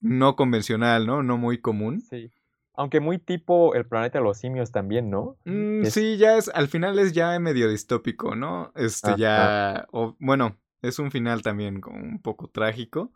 no 0.00 0.36
convencional, 0.36 1.06
¿no? 1.06 1.22
No 1.22 1.38
muy 1.38 1.60
común. 1.60 2.02
Sí. 2.02 2.30
Aunque 2.74 3.00
muy 3.00 3.18
tipo 3.18 3.74
el 3.74 3.86
planeta 3.86 4.18
de 4.18 4.24
los 4.24 4.38
simios 4.38 4.70
también, 4.70 5.10
¿no? 5.10 5.36
Mm, 5.44 5.84
sí, 5.84 6.16
ya 6.16 6.36
es, 6.36 6.48
al 6.54 6.68
final 6.68 6.98
es 6.98 7.12
ya 7.12 7.38
medio 7.40 7.68
distópico, 7.68 8.36
¿no? 8.36 8.72
Este, 8.76 9.16
ya, 9.16 9.86
o, 9.90 10.16
bueno, 10.20 10.56
es 10.82 10.98
un 10.98 11.10
final 11.10 11.42
también 11.42 11.80
como 11.80 11.98
un 11.98 12.20
poco 12.20 12.48
trágico 12.48 13.12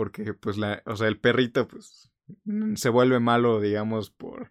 porque 0.00 0.32
pues 0.32 0.56
la, 0.56 0.82
o 0.86 0.96
sea, 0.96 1.08
el 1.08 1.18
perrito 1.18 1.68
pues 1.68 2.10
mm, 2.44 2.76
se 2.76 2.88
vuelve 2.88 3.20
malo, 3.20 3.60
digamos, 3.60 4.10
por 4.10 4.50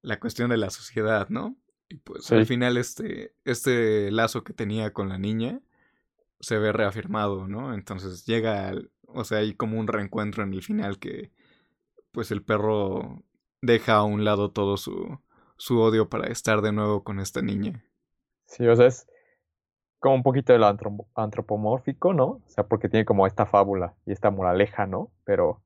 la 0.00 0.18
cuestión 0.18 0.48
de 0.48 0.56
la 0.56 0.70
sociedad, 0.70 1.28
¿no? 1.28 1.58
Y 1.90 1.96
pues 1.96 2.32
al 2.32 2.46
final 2.46 2.78
este, 2.78 3.34
este 3.44 4.10
lazo 4.10 4.44
que 4.44 4.54
tenía 4.54 4.94
con 4.94 5.10
la 5.10 5.18
niña 5.18 5.60
se 6.40 6.58
ve 6.58 6.72
reafirmado, 6.72 7.46
¿no? 7.48 7.74
Entonces 7.74 8.24
llega, 8.26 8.72
o 9.06 9.24
sea, 9.24 9.38
hay 9.38 9.54
como 9.54 9.78
un 9.78 9.88
reencuentro 9.88 10.42
en 10.42 10.52
el 10.52 10.62
final 10.62 10.98
que 10.98 11.30
pues 12.12 12.30
el 12.30 12.42
perro 12.42 13.22
deja 13.60 13.96
a 13.96 14.04
un 14.04 14.24
lado 14.24 14.50
todo 14.50 14.76
su, 14.76 15.18
su 15.56 15.80
odio 15.80 16.08
para 16.08 16.28
estar 16.28 16.62
de 16.62 16.72
nuevo 16.72 17.04
con 17.04 17.20
esta 17.20 17.42
niña. 17.42 17.84
Sí, 18.46 18.66
o 18.66 18.74
sea, 18.76 18.86
es, 18.86 19.06
como 19.98 20.14
un 20.14 20.22
poquito 20.22 20.52
de 20.52 20.58
lo 20.58 20.76
antropomórfico, 21.14 22.14
¿no? 22.14 22.26
O 22.26 22.42
sea, 22.46 22.64
porque 22.64 22.88
tiene 22.88 23.04
como 23.04 23.26
esta 23.26 23.46
fábula 23.46 23.94
y 24.06 24.12
esta 24.12 24.30
moraleja, 24.30 24.86
¿no? 24.86 25.10
Pero... 25.24 25.62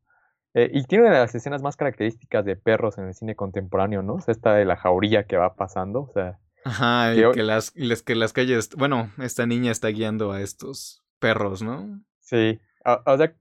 Eh, 0.55 0.71
y 0.73 0.85
tiene 0.85 1.07
una 1.07 1.15
de 1.15 1.21
las 1.21 1.35
escenas 1.35 1.63
más 1.63 1.77
características 1.77 2.45
de 2.45 2.57
perros 2.57 2.99
en 2.99 3.07
el 3.07 3.15
cine 3.15 3.35
contemporáneo, 3.35 4.03
¿no? 4.03 4.15
O 4.15 4.21
sea, 4.21 4.33
esta 4.33 4.55
de 4.55 4.67
la 4.67 4.77
jauría 4.77 5.25
que 5.25 5.37
va 5.37 5.55
pasando, 5.55 6.03
o 6.03 6.13
sea... 6.13 6.39
Ajá, 6.65 7.15
y 7.15 7.33
que, 7.33 7.43
las, 7.43 7.71
que 7.71 8.15
las 8.15 8.33
calles... 8.33 8.71
Bueno, 8.77 9.11
esta 9.19 9.47
niña 9.47 9.73
está 9.73 9.89
guiando 9.89 10.33
a 10.33 10.41
estos 10.41 11.03
perros, 11.19 11.63
¿no? 11.63 12.01
Sí, 12.21 12.61
o, 12.85 13.17
sea, 13.17 13.35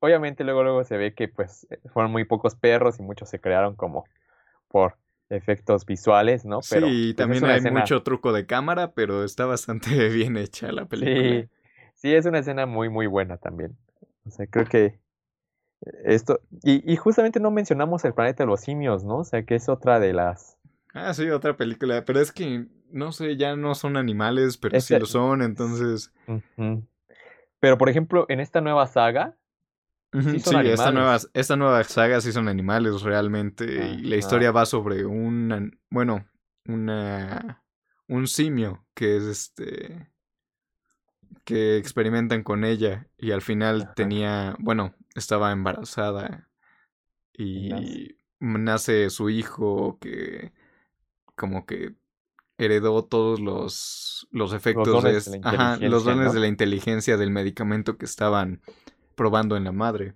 obviamente 0.00 0.44
luego 0.44 0.62
luego 0.62 0.84
se 0.84 0.96
ve 0.96 1.14
que 1.14 1.28
pues 1.28 1.66
fueron 1.92 2.10
muy 2.12 2.24
pocos 2.24 2.54
perros 2.54 2.98
y 2.98 3.02
muchos 3.02 3.28
se 3.28 3.40
crearon 3.40 3.76
como 3.76 4.04
por 4.68 4.96
efectos 5.28 5.86
visuales, 5.86 6.44
¿no? 6.44 6.60
Pero, 6.68 6.86
sí, 6.86 7.14
pues, 7.14 7.16
también 7.16 7.44
hay 7.44 7.60
mucho 7.70 8.02
truco 8.02 8.32
de 8.32 8.46
cámara, 8.46 8.92
pero 8.92 9.24
está 9.24 9.46
bastante 9.46 10.08
bien 10.08 10.36
hecha 10.36 10.72
la 10.72 10.86
película. 10.86 11.42
Sí, 11.42 11.48
sí, 11.94 12.14
es 12.14 12.26
una 12.26 12.40
escena 12.40 12.66
muy, 12.66 12.88
muy 12.88 13.06
buena 13.06 13.36
también. 13.38 13.76
O 14.26 14.30
sea, 14.30 14.46
creo 14.46 14.66
que 14.66 14.98
esto... 16.04 16.40
Y, 16.62 16.96
justamente 16.96 17.40
no 17.40 17.50
mencionamos 17.50 18.04
el 18.04 18.14
planeta 18.14 18.44
de 18.44 18.48
los 18.48 18.60
simios, 18.60 19.04
¿no? 19.04 19.18
O 19.18 19.24
sea, 19.24 19.44
que 19.44 19.54
es 19.54 19.68
otra 19.68 20.00
de 20.00 20.12
las... 20.12 20.58
Ah, 20.94 21.14
sí, 21.14 21.28
otra 21.30 21.56
película, 21.56 22.04
pero 22.04 22.20
es 22.20 22.32
que, 22.32 22.66
no 22.90 23.12
sé, 23.12 23.36
ya 23.36 23.56
no 23.56 23.74
son 23.74 23.96
animales, 23.96 24.58
pero 24.58 24.80
sí 24.80 24.98
lo 24.98 25.06
son, 25.06 25.42
entonces... 25.42 26.12
Pero, 27.60 27.78
por 27.78 27.88
ejemplo, 27.88 28.26
en 28.28 28.40
esta 28.40 28.60
nueva 28.60 28.86
saga, 28.86 29.36
Sí, 30.12 30.36
esta 30.64 30.92
nueva, 30.92 31.18
esta 31.32 31.56
nueva 31.56 31.82
saga 31.84 32.20
sí 32.20 32.32
son 32.32 32.46
animales 32.48 33.00
realmente. 33.00 33.64
y 33.64 34.02
la 34.02 34.16
historia 34.16 34.52
va 34.52 34.66
sobre 34.66 35.06
un, 35.06 35.78
bueno, 35.88 36.26
una, 36.66 37.64
un 38.08 38.26
simio 38.26 38.84
que 38.94 39.16
es 39.16 39.22
este, 39.22 40.12
que 41.44 41.78
experimentan 41.78 42.42
con 42.42 42.64
ella 42.64 43.08
y 43.16 43.30
al 43.30 43.40
final 43.40 43.94
tenía, 43.94 44.54
bueno, 44.58 44.94
estaba 45.14 45.50
embarazada 45.50 46.50
y 47.32 47.70
nace. 48.38 49.08
su 49.08 49.30
hijo 49.30 49.98
que 49.98 50.52
como 51.34 51.66
que 51.66 51.94
heredó 52.58 53.04
todos 53.04 53.40
los, 53.40 54.28
los 54.30 54.52
efectos 54.52 54.88
los 54.88 55.02
dones, 55.02 55.30
de, 55.30 55.40
ajá, 55.42 55.76
los 55.78 56.04
dones 56.04 56.32
de 56.32 56.40
la 56.40 56.48
inteligencia 56.48 57.16
del 57.16 57.30
medicamento 57.30 57.96
que 57.96 58.04
estaban 58.04 58.60
probando 59.14 59.56
en 59.56 59.64
la 59.64 59.72
madre. 59.72 60.14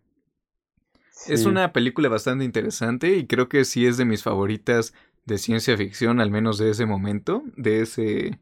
Es 1.26 1.44
una 1.44 1.72
película 1.72 2.08
bastante 2.08 2.44
interesante 2.44 3.16
y 3.16 3.26
creo 3.26 3.48
que 3.48 3.64
sí 3.64 3.86
es 3.86 3.96
de 3.96 4.04
mis 4.04 4.22
favoritas 4.22 4.94
de 5.24 5.38
ciencia 5.38 5.76
ficción, 5.76 6.20
al 6.20 6.30
menos 6.30 6.58
de 6.58 6.70
ese 6.70 6.86
momento, 6.86 7.42
de 7.56 7.80
ese, 7.80 8.38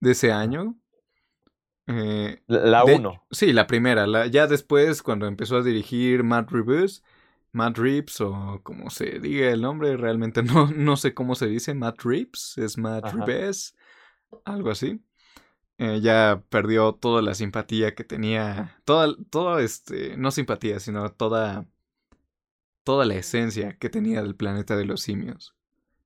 de 0.00 0.10
ese 0.10 0.32
año. 0.32 0.76
Eh, 1.86 2.42
la 2.46 2.84
1. 2.84 3.26
Sí, 3.30 3.52
la 3.52 3.66
primera. 3.66 4.06
La, 4.06 4.26
ya 4.26 4.46
después, 4.46 5.02
cuando 5.02 5.26
empezó 5.26 5.56
a 5.56 5.62
dirigir 5.62 6.22
Matt 6.22 6.50
Matt 7.52 7.78
Reeves, 7.78 8.20
o 8.20 8.60
como 8.62 8.90
se 8.90 9.18
diga 9.18 9.50
el 9.50 9.62
nombre, 9.62 9.96
realmente 9.96 10.42
no, 10.42 10.70
no 10.70 10.96
sé 10.96 11.14
cómo 11.14 11.34
se 11.34 11.46
dice, 11.46 11.74
Matt 11.74 12.02
Reeves, 12.02 12.56
es 12.58 12.78
Matt 12.78 13.12
Reeves, 13.12 13.76
algo 14.44 14.70
así. 14.70 15.00
Eh, 15.78 16.00
ya 16.02 16.42
perdió 16.50 16.92
toda 16.92 17.22
la 17.22 17.34
simpatía 17.34 17.94
que 17.94 18.04
tenía, 18.04 18.76
toda, 18.84 19.62
este, 19.62 20.14
no 20.18 20.30
simpatía, 20.30 20.78
sino 20.78 21.10
toda, 21.10 21.64
toda 22.84 23.06
la 23.06 23.14
esencia 23.14 23.78
que 23.78 23.88
tenía 23.88 24.22
del 24.22 24.36
planeta 24.36 24.76
de 24.76 24.84
los 24.84 25.00
simios. 25.00 25.56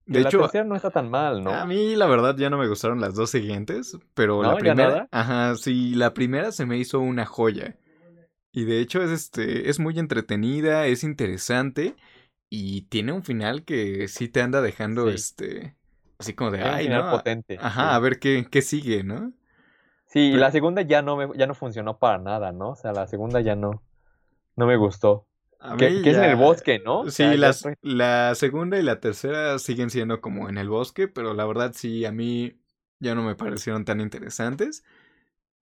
De 0.07 0.21
hecho, 0.21 0.39
tercera 0.39 0.65
no 0.65 0.77
está 0.77 0.91
tan 0.91 1.11
mal, 1.11 1.43
¿no? 1.43 1.51
A 1.51 1.65
mí 1.67 1.97
la 1.97 2.07
verdad 2.07 2.37
ya 2.37 2.51
no 2.51 2.59
me 2.59 2.69
gustaron 2.69 3.01
las 3.01 3.17
dos 3.17 3.31
siguientes, 3.31 3.99
pero 4.15 4.45
la 4.45 4.55
primera, 4.55 5.09
ajá, 5.11 5.57
sí, 5.57 5.97
la 5.97 6.15
primera 6.15 6.53
se 6.53 6.67
me 6.67 6.79
hizo 6.79 7.01
una 7.01 7.27
joya. 7.27 7.77
Y 8.55 8.65
de 8.65 8.81
hecho 8.81 9.03
es 9.03 9.11
este 9.11 9.69
es 9.69 9.81
muy 9.81 9.99
entretenida, 9.99 10.87
es 10.87 11.03
interesante 11.03 11.97
y 12.49 12.83
tiene 12.83 13.11
un 13.11 13.25
final 13.25 13.65
que 13.65 14.07
sí 14.07 14.29
te 14.29 14.43
anda 14.43 14.63
dejando 14.63 15.11
este 15.11 15.75
así 16.19 16.35
como 16.35 16.53
de 16.53 16.63
ay, 16.63 16.89
¿no? 16.89 17.11
potente. 17.11 17.59
Ajá, 17.61 17.97
a 17.97 17.99
ver 17.99 18.21
qué 18.21 18.47
qué 18.49 18.63
sigue, 18.63 19.03
¿no? 19.03 19.33
Sí, 20.07 20.31
la 20.35 20.53
segunda 20.53 20.83
ya 20.83 21.03
no, 21.03 21.17
me, 21.17 21.37
ya 21.37 21.49
no 21.49 21.55
funcionó 21.55 21.99
para 21.99 22.19
nada, 22.19 22.53
¿no? 22.53 22.71
O 22.71 22.77
sea, 22.77 22.93
la 22.93 23.09
segunda 23.09 23.41
ya 23.41 23.57
no. 23.57 23.83
no 24.55 24.67
me 24.67 24.77
gustó. 24.77 25.27
Que, 25.77 25.89
es 25.89 26.17
en 26.17 26.23
el 26.23 26.37
bosque, 26.37 26.79
¿no? 26.79 27.11
Sí, 27.11 27.25
la 27.37 28.35
segunda 28.37 28.79
y 28.79 28.83
la 28.83 29.01
tercera 29.01 29.59
siguen 29.59 29.91
siendo 29.91 30.21
como 30.21 30.49
en 30.49 30.59
el 30.59 30.69
bosque, 30.69 31.09
pero 31.09 31.35
la 31.35 31.45
verdad 31.45 31.73
sí, 31.75 32.05
a 32.05 32.13
mí 32.13 32.61
ya 33.01 33.17
no 33.17 33.25
me 33.25 33.35
parecieron 33.35 33.85
tan 33.85 34.01
interesantes. 34.01 34.85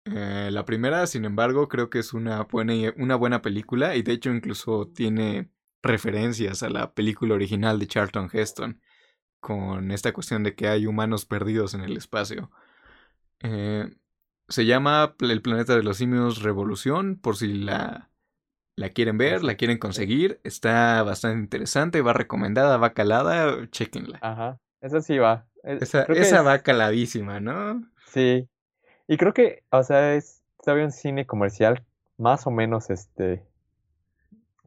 Eh, 0.05 0.51
la 0.51 0.65
primera, 0.65 1.07
sin 1.07 1.25
embargo, 1.25 1.69
creo 1.69 1.91
que 1.91 2.01
es 2.01 2.13
una 2.13 2.43
buena, 2.43 2.75
una 2.97 3.17
buena 3.17 3.43
película 3.43 3.95
y 3.97 4.03
de 4.03 4.13
hecho 4.13 4.31
incluso 4.31 4.89
tiene 4.89 5.51
referencias 5.83 6.63
a 6.63 6.71
la 6.71 6.93
película 6.93 7.35
original 7.35 7.79
de 7.79 7.87
Charlton 7.87 8.29
Heston 8.33 8.81
con 9.41 9.91
esta 9.91 10.13
cuestión 10.13 10.43
de 10.43 10.55
que 10.55 10.69
hay 10.69 10.87
humanos 10.87 11.25
perdidos 11.25 11.75
en 11.75 11.83
el 11.83 11.97
espacio. 11.97 12.51
Eh, 13.41 13.89
se 14.49 14.67
llama 14.67 15.15
El 15.21 15.43
planeta 15.43 15.75
de 15.75 15.83
los 15.83 15.97
simios 15.97 16.43
Revolución, 16.43 17.17
por 17.17 17.37
si 17.37 17.53
la 17.53 18.13
la 18.77 18.89
quieren 18.91 19.19
ver, 19.19 19.45
la 19.45 19.57
quieren 19.57 19.79
conseguir, 19.79 20.41
está 20.45 21.03
bastante 21.03 21.39
interesante, 21.39 22.01
va 22.01 22.13
recomendada, 22.13 22.79
va 22.79 22.95
calada, 22.95 23.69
chequenla. 23.71 24.19
Ajá, 24.23 24.59
esa 24.81 25.01
sí 25.01 25.19
va. 25.19 25.47
Esa, 25.63 26.43
va 26.43 26.59
caladísima, 26.61 27.39
¿no? 27.39 27.89
Sí. 28.07 28.49
Y 29.13 29.19
creo 29.19 29.35
que, 29.35 29.63
o 29.69 29.83
sea, 29.83 30.15
es 30.15 30.43
todavía 30.65 30.87
un 30.87 30.91
cine 30.91 31.27
comercial 31.27 31.85
más 32.17 32.47
o 32.47 32.51
menos, 32.51 32.89
este, 32.89 33.45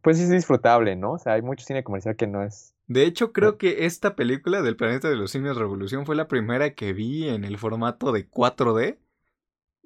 pues 0.04 0.20
es 0.20 0.30
disfrutable, 0.30 0.96
¿no? 0.96 1.14
O 1.14 1.18
sea, 1.18 1.34
hay 1.34 1.42
mucho 1.42 1.66
cine 1.66 1.84
comercial 1.84 2.16
que 2.16 2.28
no 2.28 2.44
es... 2.44 2.76
De 2.86 3.08
hecho, 3.08 3.34
creo 3.34 3.58
que 3.58 3.88
esta 3.88 4.16
película 4.16 4.62
del 4.62 4.76
Planeta 4.76 5.10
de 5.10 5.16
los 5.16 5.32
Simios 5.32 5.58
Revolución 5.58 6.06
fue 6.06 6.16
la 6.16 6.28
primera 6.28 6.76
que 6.76 6.94
vi 6.94 7.28
en 7.28 7.44
el 7.44 7.58
formato 7.58 8.12
de 8.12 8.30
4D 8.30 9.00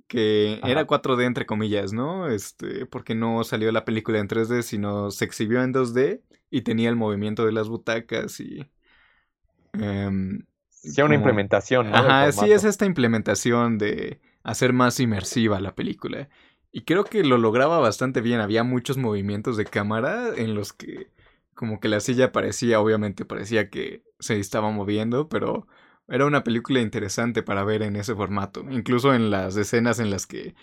que 0.08 0.60
era 0.66 0.86
4D 0.86 1.24
entre 1.24 1.46
comillas, 1.46 1.94
¿no? 1.94 2.28
Este, 2.28 2.86
porque 2.86 3.16
no 3.16 3.46
salió 3.46 3.72
la 3.72 3.86
película 3.86 4.20
en 4.20 4.28
3D, 4.28 4.64
sino 4.64 5.10
se 5.10 5.24
exhibió 5.24 5.64
en 5.64 5.74
2D 5.74 6.20
y 6.50 6.64
tenía 6.64 6.90
el 6.90 6.98
movimiento 6.98 7.46
de 7.46 7.54
las 7.54 7.70
butacas 7.70 8.42
y... 8.42 8.70
Eh, 9.80 10.10
sí, 10.68 11.02
una 11.02 11.16
implementación, 11.16 11.92
¿no? 11.92 11.96
Ajá, 11.96 12.30
sí, 12.34 12.52
es 12.52 12.66
esta 12.66 12.86
implementación 12.86 13.78
de 13.78 14.20
hacer 14.44 14.74
más 14.74 15.00
inmersiva 15.00 15.60
la 15.60 15.76
película. 15.76 16.30
Y 16.72 16.82
creo 16.82 17.04
que 17.06 17.24
lo 17.24 17.38
lograba 17.38 17.80
bastante 17.80 18.22
bien, 18.22 18.40
había 18.40 18.64
muchos 18.64 18.98
movimientos 18.98 19.58
de 19.58 19.66
cámara 19.66 20.30
en 20.36 20.56
los 20.56 20.74
que 20.74 21.12
como 21.56 21.80
que 21.82 21.90
la 21.90 22.00
silla 22.00 22.32
parecía, 22.32 22.80
obviamente 22.80 23.26
parecía 23.26 23.70
que 23.70 24.04
se 24.20 24.40
estaba 24.40 24.72
moviendo, 24.72 25.28
pero 25.30 25.68
era 26.08 26.26
una 26.26 26.44
película 26.44 26.80
interesante 26.80 27.44
para 27.44 27.64
ver 27.66 27.84
en 27.84 27.96
ese 27.98 28.16
formato, 28.16 28.64
incluso 28.72 29.14
en 29.14 29.30
las 29.30 29.58
escenas 29.58 30.00
en 30.00 30.10
las 30.10 30.26
que 30.26 30.56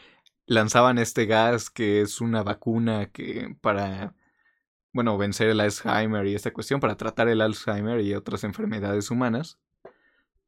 lanzaban 0.46 0.98
este 0.98 1.26
gas 1.26 1.70
que 1.70 2.00
es 2.00 2.20
una 2.20 2.42
vacuna 2.42 3.10
que 3.12 3.56
para 3.60 4.14
bueno, 4.96 5.18
vencer 5.18 5.50
el 5.50 5.60
Alzheimer 5.60 6.26
y 6.26 6.34
esta 6.34 6.52
cuestión 6.54 6.80
para 6.80 6.96
tratar 6.96 7.28
el 7.28 7.42
Alzheimer 7.42 8.00
y 8.00 8.14
otras 8.14 8.44
enfermedades 8.44 9.10
humanas. 9.10 9.58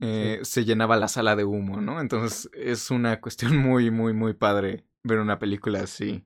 Eh, 0.00 0.40
se 0.42 0.64
llenaba 0.64 0.96
la 0.96 1.08
sala 1.08 1.34
de 1.34 1.44
humo, 1.44 1.80
¿no? 1.80 2.00
Entonces 2.00 2.50
es 2.54 2.90
una 2.90 3.20
cuestión 3.20 3.56
muy, 3.56 3.90
muy, 3.90 4.12
muy 4.12 4.34
padre 4.34 4.84
ver 5.02 5.18
una 5.18 5.38
película 5.38 5.80
así. 5.80 6.24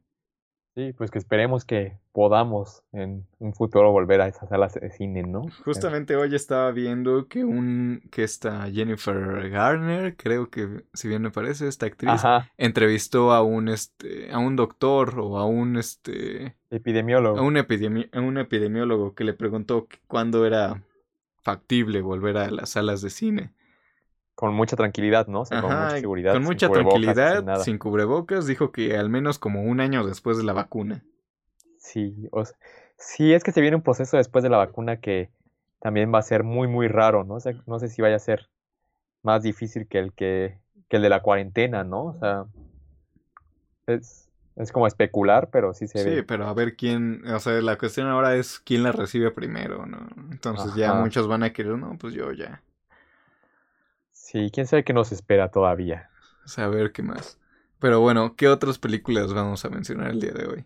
Sí, 0.75 0.95
pues 0.95 1.11
que 1.11 1.19
esperemos 1.19 1.67
que 1.67 1.99
podamos 2.13 2.83
en 2.93 3.27
un 3.39 3.53
futuro 3.53 3.93
volver 3.93 4.23
a 4.23 4.29
esas 4.29 4.49
salas 4.49 4.73
de 4.73 4.91
cine, 4.91 5.23
¿no? 5.23 5.43
Justamente 5.67 6.17
hoy 6.17 6.35
estaba 6.35 6.71
viendo 6.71 7.29
que 7.29 7.45
un 7.45 8.03
que 8.11 8.23
esta 8.23 8.71
Jennifer 8.71 9.51
Garner, 9.51 10.17
creo 10.17 10.49
que 10.49 10.83
si 10.95 11.09
bien 11.09 11.21
me 11.21 11.31
parece 11.31 11.69
esta 11.69 11.85
actriz, 11.85 12.23
entrevistó 12.57 13.33
a 13.33 13.43
un 13.43 13.69
este 13.69 14.33
a 14.33 14.39
un 14.39 14.57
doctor 14.57 15.21
o 15.21 15.37
a 15.37 15.45
un 15.45 15.77
este 15.77 16.57
epidemiólogo. 16.71 17.39
A 17.39 17.43
un, 17.43 17.59
a 17.59 18.21
un 18.21 18.39
epidemiólogo 18.39 19.15
que 19.15 19.25
le 19.25 19.35
preguntó 19.35 19.89
cuándo 20.07 20.47
era 20.47 20.83
factible 21.43 22.01
volver 22.01 22.39
a 22.39 22.51
las 22.51 22.71
salas 22.71 23.03
de 23.03 23.11
cine 23.11 23.53
con 24.43 24.55
mucha 24.55 24.75
tranquilidad, 24.75 25.29
¿no? 25.29 25.45
con 25.45 25.63
mucha 25.63 25.91
seguridad. 25.91 26.33
Con 26.33 26.43
mucha 26.43 26.69
tranquilidad, 26.69 27.63
sin, 27.63 27.79
cubrebocas, 27.79 28.45
dijo 28.45 28.73
que 28.73 28.97
al 28.97 29.09
menos 29.09 29.39
como 29.39 29.63
un 29.63 29.79
año 29.79 30.05
después 30.05 30.37
de 30.37 30.43
la 30.43 30.53
vacuna. 30.53 31.05
Sí, 31.79 32.29
o 32.33 32.43
sí, 32.97 33.33
es 33.35 33.45
que 33.45 33.53
se 33.53 33.61
viene 33.61 33.77
un 33.77 33.85
proceso 33.85 34.17
después 34.17 34.43
de 34.43 34.51
la 34.51 34.57
vacuna 34.57 34.97
que 34.97 35.31
también 35.79 36.13
va 36.13 36.19
a 36.19 36.23
ser 36.23 36.43
muy, 36.43 36.67
muy 36.67 36.89
raro, 36.89 37.23
¿no? 37.23 37.35
O 37.35 37.41
sea, 37.41 37.53
no 37.69 37.79
sé 37.79 37.87
si 37.87 38.03
vaya 38.03 38.17
a 38.17 38.19
ser 38.19 38.49
más 39.23 39.45
difícil 39.45 39.87
que 39.87 40.01
el 40.01 40.13
que, 40.13 40.59
que 40.89 40.97
el 40.97 41.03
de 41.03 41.09
la 41.09 41.23
cuarentena, 41.23 41.85
¿no? 41.85 42.07
O 42.07 42.15
sea, 42.15 42.47
es, 43.87 44.29
es 44.57 44.73
como 44.73 44.89
especular, 44.89 45.51
pero 45.53 45.73
sí 45.73 45.87
se 45.87 46.03
ve. 46.03 46.17
Sí, 46.17 46.23
pero 46.23 46.49
a 46.49 46.53
ver 46.53 46.75
quién, 46.75 47.25
o 47.29 47.39
sea, 47.39 47.61
la 47.61 47.79
cuestión 47.79 48.09
ahora 48.09 48.35
es 48.35 48.59
quién 48.59 48.83
la 48.83 48.91
recibe 48.91 49.31
primero, 49.31 49.87
¿no? 49.87 50.09
Entonces 50.33 50.75
ya 50.75 50.95
muchos 50.95 51.29
van 51.29 51.45
a 51.45 51.53
querer, 51.53 51.79
no, 51.79 51.97
pues 51.97 52.13
yo 52.13 52.33
ya. 52.33 52.61
Sí, 54.33 54.51
quién 54.51 54.67
sabe 54.67 54.83
qué 54.83 54.95
nos 54.95 55.13
espera 55.13 55.51
todavía. 55.51 56.09
Saber 56.47 56.93
qué 56.93 57.03
más. 57.03 57.39
Pero 57.79 58.01
bueno, 58.01 58.35
¿qué 58.35 58.49
otras 58.49 58.79
películas 58.79 59.35
vamos 59.35 59.63
a 59.67 59.69
mencionar 59.69 60.11
el 60.11 60.21
día 60.21 60.33
de 60.33 60.47
hoy? 60.47 60.65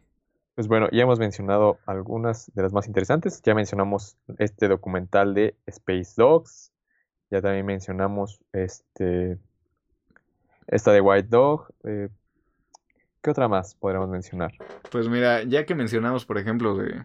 Pues 0.54 0.68
bueno, 0.68 0.88
ya 0.92 1.02
hemos 1.02 1.18
mencionado 1.18 1.80
algunas 1.84 2.48
de 2.54 2.62
las 2.62 2.72
más 2.72 2.86
interesantes. 2.86 3.42
Ya 3.42 3.56
mencionamos 3.56 4.18
este 4.38 4.68
documental 4.68 5.34
de 5.34 5.56
Space 5.66 6.12
Dogs. 6.16 6.70
Ya 7.28 7.42
también 7.42 7.66
mencionamos 7.66 8.38
este 8.52 9.36
esta 10.68 10.92
de 10.92 11.00
White 11.00 11.28
Dog. 11.28 11.66
Eh, 11.82 12.08
¿Qué 13.20 13.30
otra 13.30 13.48
más 13.48 13.74
podríamos 13.74 14.10
mencionar? 14.10 14.52
Pues 14.92 15.08
mira, 15.08 15.42
ya 15.42 15.66
que 15.66 15.74
mencionamos, 15.74 16.24
por 16.24 16.38
ejemplo, 16.38 16.76
de 16.76 17.04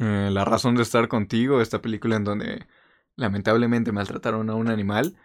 eh, 0.00 0.30
La 0.30 0.44
razón 0.44 0.76
de 0.76 0.82
estar 0.82 1.08
contigo, 1.08 1.60
esta 1.60 1.82
película 1.82 2.14
en 2.14 2.22
donde 2.22 2.66
lamentablemente 3.16 3.90
maltrataron 3.90 4.50
a 4.50 4.54
un 4.54 4.68
animal. 4.68 5.16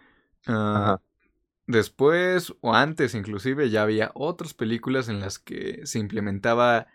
Después 1.65 2.53
o 2.61 2.73
antes 2.73 3.15
inclusive 3.15 3.69
ya 3.69 3.83
había 3.83 4.11
otras 4.15 4.53
películas 4.53 5.07
en 5.09 5.19
las 5.19 5.39
que 5.39 5.85
se 5.85 5.99
implementaba 5.99 6.87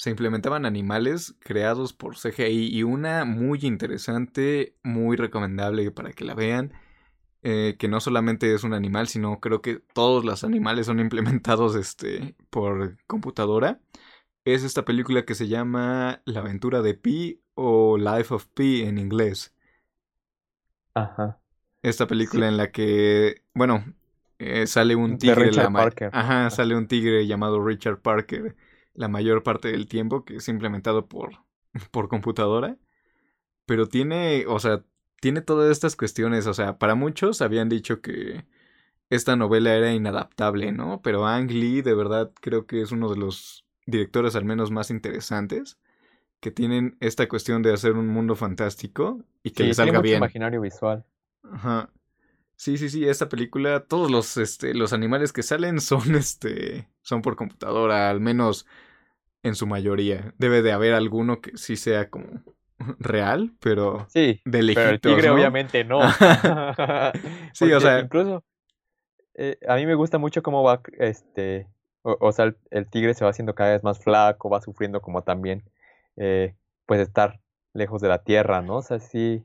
se 0.00 0.08
implementaban 0.08 0.64
animales 0.64 1.36
creados 1.40 1.92
por 1.92 2.16
CGI 2.16 2.74
y 2.74 2.84
una 2.84 3.26
muy 3.26 3.58
interesante, 3.64 4.74
muy 4.82 5.18
recomendable 5.18 5.90
para 5.90 6.12
que 6.12 6.24
la 6.24 6.32
vean, 6.34 6.72
eh, 7.42 7.76
que 7.78 7.86
no 7.86 8.00
solamente 8.00 8.54
es 8.54 8.64
un 8.64 8.72
animal, 8.72 9.08
sino 9.08 9.40
creo 9.40 9.60
que 9.60 9.80
todos 9.92 10.24
los 10.24 10.42
animales 10.42 10.86
son 10.86 11.00
implementados 11.00 11.76
este, 11.76 12.34
por 12.48 12.96
computadora. 13.06 13.82
Es 14.46 14.64
esta 14.64 14.86
película 14.86 15.26
que 15.26 15.34
se 15.34 15.48
llama 15.48 16.22
La 16.24 16.40
aventura 16.40 16.80
de 16.80 16.94
Pi 16.94 17.42
o 17.54 17.98
Life 17.98 18.32
of 18.34 18.46
Pi 18.54 18.82
en 18.82 18.96
inglés. 18.98 19.54
Ajá. 20.94 21.39
Esta 21.82 22.06
película 22.06 22.48
en 22.48 22.56
la 22.56 22.70
que, 22.70 23.42
bueno, 23.54 23.84
eh, 24.38 24.66
sale 24.66 24.96
un 24.96 25.18
tigre. 25.18 25.50
Parker. 25.72 26.10
Ajá, 26.12 26.50
sale 26.50 26.76
un 26.76 26.86
tigre 26.86 27.26
llamado 27.26 27.64
Richard 27.64 28.00
Parker 28.00 28.56
la 28.94 29.08
mayor 29.08 29.42
parte 29.42 29.68
del 29.68 29.86
tiempo, 29.86 30.24
que 30.24 30.36
es 30.36 30.48
implementado 30.48 31.06
por, 31.06 31.44
por 31.90 32.08
computadora. 32.08 32.76
Pero 33.66 33.86
tiene, 33.86 34.44
o 34.46 34.58
sea, 34.58 34.84
tiene 35.20 35.40
todas 35.40 35.70
estas 35.70 35.96
cuestiones. 35.96 36.46
O 36.46 36.54
sea, 36.54 36.78
para 36.78 36.94
muchos 36.94 37.40
habían 37.42 37.68
dicho 37.68 38.00
que 38.00 38.44
esta 39.08 39.36
novela 39.36 39.74
era 39.74 39.92
inadaptable, 39.92 40.72
¿no? 40.72 41.00
Pero 41.02 41.26
Ang 41.26 41.50
Lee, 41.50 41.82
de 41.82 41.94
verdad, 41.94 42.32
creo 42.40 42.66
que 42.66 42.82
es 42.82 42.92
uno 42.92 43.10
de 43.10 43.16
los 43.16 43.64
directores 43.86 44.36
al 44.36 44.44
menos 44.44 44.70
más 44.70 44.90
interesantes 44.90 45.78
que 46.40 46.50
tienen 46.50 46.96
esta 47.00 47.28
cuestión 47.28 47.62
de 47.62 47.72
hacer 47.72 47.92
un 47.92 48.06
mundo 48.06 48.34
fantástico 48.34 49.22
y 49.42 49.50
que 49.50 49.64
le 49.64 49.74
salga 49.74 50.00
bien. 50.00 50.18
imaginario 50.18 50.60
visual. 50.60 51.04
Ajá. 51.42 51.90
Sí, 52.56 52.76
sí, 52.76 52.90
sí, 52.90 53.08
esta 53.08 53.28
película, 53.28 53.84
todos 53.84 54.10
los, 54.10 54.36
este, 54.36 54.74
los 54.74 54.92
animales 54.92 55.32
que 55.32 55.42
salen 55.42 55.80
son, 55.80 56.02
este, 56.14 56.88
son 57.02 57.22
por 57.22 57.36
computadora, 57.36 58.10
al 58.10 58.20
menos 58.20 58.66
en 59.42 59.54
su 59.54 59.66
mayoría. 59.66 60.34
Debe 60.38 60.62
de 60.62 60.72
haber 60.72 60.94
alguno 60.94 61.40
que 61.40 61.56
sí 61.56 61.76
sea 61.76 62.10
como 62.10 62.28
real, 62.98 63.52
pero 63.60 64.06
sí, 64.10 64.40
de 64.44 64.62
lejitos, 64.62 64.84
pero 64.84 64.90
el 64.90 65.00
tigre 65.00 65.30
obviamente 65.30 65.84
no. 65.84 66.00
sí, 67.54 67.72
o 67.72 67.80
sea, 67.80 68.00
incluso 68.00 68.44
eh, 69.34 69.58
a 69.66 69.76
mí 69.76 69.86
me 69.86 69.94
gusta 69.94 70.18
mucho 70.18 70.42
cómo 70.42 70.62
va, 70.62 70.82
este, 70.98 71.66
o, 72.02 72.32
sea, 72.32 72.54
el, 72.70 72.86
tigre 72.88 73.14
se 73.14 73.24
va 73.24 73.30
haciendo 73.30 73.54
cada 73.54 73.72
vez 73.72 73.82
más 73.82 73.98
flaco, 73.98 74.50
va 74.50 74.60
sufriendo 74.60 75.00
como 75.00 75.22
también, 75.22 75.62
eh, 76.16 76.54
pues 76.84 77.00
estar 77.00 77.40
lejos 77.72 78.02
de 78.02 78.08
la 78.08 78.22
tierra, 78.22 78.60
¿no? 78.60 78.76
O 78.76 78.82
sea, 78.82 78.98
sí, 78.98 79.44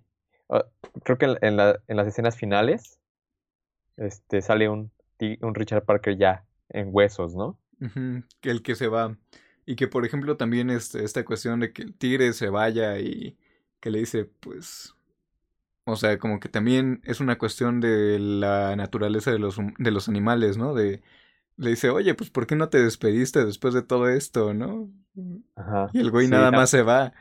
Ah, 0.50 0.66
creo 1.04 1.18
que 1.18 1.38
en, 1.41 1.58
las 1.58 2.08
escenas 2.08 2.38
finales 2.38 3.00
este, 3.98 4.41
sale 4.41 4.70
un, 4.70 4.91
un 5.41 5.56
Richard 5.56 5.86
Parker 5.86 6.18
ya 6.18 6.46
en 6.70 6.89
huesos, 6.91 7.36
¿no? 7.36 7.58
el 8.41 8.62
que 8.64 8.76
se 8.76 8.88
va. 8.88 9.18
Y 9.66 9.76
que, 9.76 9.88
por 9.88 10.06
ejemplo, 10.06 10.38
también 10.38 10.70
este, 10.70 11.04
esta 11.04 11.26
cuestión 11.26 11.60
de 11.60 11.74
que 11.74 11.82
el 11.82 11.93
tigre 11.96 12.34
se 12.34 12.50
vaya 12.50 13.00
y 13.00 13.38
que 13.80 13.91
le 13.91 14.00
dice, 14.00 14.26
pues... 14.26 14.93
O 15.88 15.96
sea, 15.96 16.18
como 16.18 16.39
que 16.39 16.50
también 16.50 17.02
es 17.04 17.20
una 17.20 17.38
cuestión 17.38 17.80
de 17.80 18.18
la 18.18 18.76
naturaleza 18.76 19.32
de 19.32 19.38
los, 19.38 19.58
de 19.78 19.91
los 19.91 20.10
animales, 20.10 20.58
¿no? 20.58 20.74
De 20.74 21.04
le 21.58 21.72
dice, 21.72 21.89
oye, 21.89 22.14
pues 22.16 22.30
¿por 22.30 22.47
qué 22.47 22.56
no 22.56 22.70
te 22.70 22.84
despediste 22.84 23.45
después 23.45 23.74
de 23.74 23.82
todo 23.82 24.10
esto, 24.10 24.53
no? 24.53 24.89
Ajá. 25.56 25.89
Y 25.93 25.99
el 25.99 26.12
güey 26.12 26.26
Sí, 26.28 26.32
nada 26.32 26.51
más 26.51 26.70
se 26.70 26.82
va. 26.84 27.14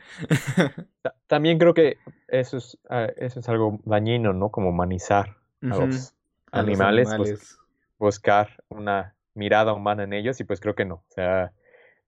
ta- 1.01 1.15
también 1.27 1.57
creo 1.57 1.73
que 1.73 1.97
eso 2.27 2.57
es, 2.57 2.77
ah, 2.89 3.07
eso 3.17 3.39
es 3.39 3.49
algo 3.49 3.79
dañino, 3.85 4.33
¿no? 4.33 4.49
Como 4.49 4.69
humanizar 4.69 5.37
a 5.61 5.77
los 5.77 6.13
a 6.51 6.61
los 6.61 6.79
animales, 6.81 7.57
buscar 7.97 8.63
una 8.69 9.15
mirada 9.33 9.73
humana 9.73 10.03
en 10.03 10.13
ellos 10.13 10.39
y 10.39 10.43
pues 10.43 10.59
creo 10.59 10.75
que 10.75 10.85
no. 10.85 10.95
O 10.95 11.13
sea, 11.13 11.51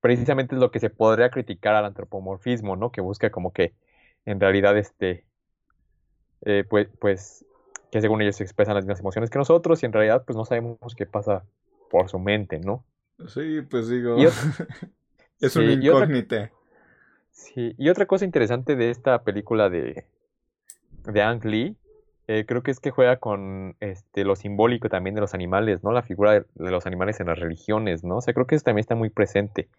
precisamente 0.01 0.55
es 0.55 0.61
lo 0.61 0.71
que 0.71 0.79
se 0.79 0.89
podría 0.89 1.29
criticar 1.29 1.75
al 1.75 1.85
antropomorfismo, 1.85 2.75
¿no? 2.75 2.91
Que 2.91 3.01
busca 3.01 3.29
como 3.31 3.51
que 3.53 3.73
en 4.25 4.39
realidad 4.39 4.77
este, 4.77 5.25
eh, 6.41 6.63
pues, 6.69 6.87
pues, 6.99 7.45
que 7.91 8.01
según 8.01 8.21
ellos 8.21 8.39
expresan 8.41 8.75
las 8.75 8.85
mismas 8.85 8.99
emociones 8.99 9.29
que 9.29 9.39
nosotros 9.39 9.81
y 9.81 9.85
en 9.85 9.93
realidad 9.93 10.23
pues 10.25 10.35
no 10.35 10.45
sabemos 10.45 10.77
qué 10.95 11.05
pasa 11.05 11.45
por 11.89 12.09
su 12.09 12.19
mente, 12.19 12.59
¿no? 12.59 12.85
Sí, 13.27 13.61
pues 13.69 13.89
digo, 13.89 14.27
es 15.41 15.55
sí, 15.55 15.59
una 15.59 15.73
y 15.81 15.89
otra- 15.89 16.09
incógnita. 16.09 16.51
Sí, 17.31 17.73
y 17.77 17.89
otra 17.89 18.05
cosa 18.05 18.25
interesante 18.25 18.75
de 18.75 18.89
esta 18.89 19.23
película 19.23 19.69
de, 19.69 20.05
de 21.05 21.21
Ang 21.21 21.43
Lee, 21.45 21.77
eh, 22.27 22.45
creo 22.47 22.63
que 22.63 22.71
es 22.71 22.79
que 22.79 22.91
juega 22.91 23.17
con 23.19 23.75
este, 23.79 24.25
lo 24.25 24.35
simbólico 24.35 24.89
también 24.89 25.15
de 25.15 25.21
los 25.21 25.33
animales, 25.33 25.83
¿no? 25.83 25.91
La 25.91 26.03
figura 26.03 26.33
de, 26.33 26.45
de 26.55 26.71
los 26.71 26.85
animales 26.85 27.19
en 27.19 27.27
las 27.27 27.39
religiones, 27.39 28.03
¿no? 28.03 28.17
O 28.17 28.21
sea, 28.21 28.33
creo 28.33 28.47
que 28.47 28.55
eso 28.55 28.65
también 28.65 28.81
está 28.81 28.95
muy 28.95 29.09
presente. 29.09 29.69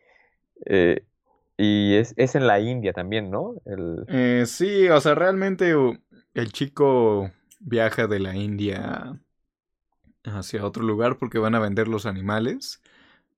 Eh, 0.67 1.05
y 1.59 1.97
es, 1.97 2.15
es 2.17 2.35
en 2.37 2.47
la 2.47 2.61
India 2.61 2.93
también, 2.93 3.31
¿no? 3.31 3.55
El, 3.67 4.07
Eh, 4.07 4.45
sí, 4.47 4.89
o 4.89 5.01
sea, 5.01 5.15
realmente 5.15 5.77
u- 5.77 5.99
el 6.35 6.53
chico 6.53 7.31
viaja 7.61 8.07
de 8.07 8.21
la 8.21 8.35
India 8.37 9.21
hacia 10.25 10.65
otro 10.65 10.83
lugar 10.85 11.19
porque 11.19 11.39
van 11.39 11.55
a 11.55 11.61
vender 11.61 11.89
los 11.89 12.07
animales 12.07 12.83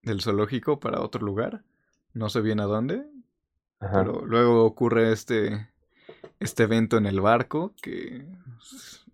del 0.02 0.22
zoológico 0.22 0.80
para 0.80 1.02
otro 1.02 1.24
lugar. 1.26 1.64
No 2.14 2.30
sé 2.30 2.40
bien 2.42 2.60
a 2.60 2.64
dónde, 2.64 3.06
ajá. 3.80 4.10
pero 4.10 4.26
luego 4.26 4.64
ocurre 4.64 5.12
este, 5.12 5.70
este 6.40 6.64
evento 6.64 6.98
en 6.98 7.06
el 7.06 7.20
barco 7.20 7.74
que 7.82 8.26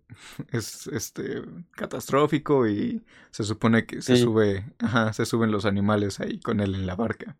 es 0.51 0.87
este 0.87 1.41
catastrófico 1.71 2.67
y 2.67 3.03
se 3.31 3.43
supone 3.43 3.85
que 3.85 4.01
se 4.01 4.15
Sí. 4.15 4.17
sube, 4.17 4.65
ajá, 4.79 5.13
se 5.13 5.25
suben 5.25 5.51
los 5.51 5.65
animales 5.65 6.19
ahí 6.19 6.39
con 6.39 6.59
él 6.59 6.75
en 6.75 6.85
la 6.87 6.95
barca. 6.95 7.37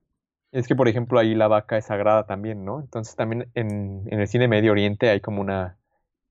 Es 0.51 0.67
que, 0.67 0.75
por 0.75 0.87
ejemplo, 0.87 1.19
ahí 1.19 1.35
la 1.35 1.47
vaca 1.47 1.77
es 1.77 1.85
sagrada 1.85 2.25
también, 2.25 2.63
¿no? 2.65 2.79
Entonces 2.79 3.15
también 3.15 3.51
en, 3.53 4.03
en 4.11 4.19
el 4.21 4.27
cine 4.27 4.47
Medio 4.47 4.71
Oriente 4.71 5.09
hay 5.09 5.19
como 5.21 5.41
una... 5.41 5.77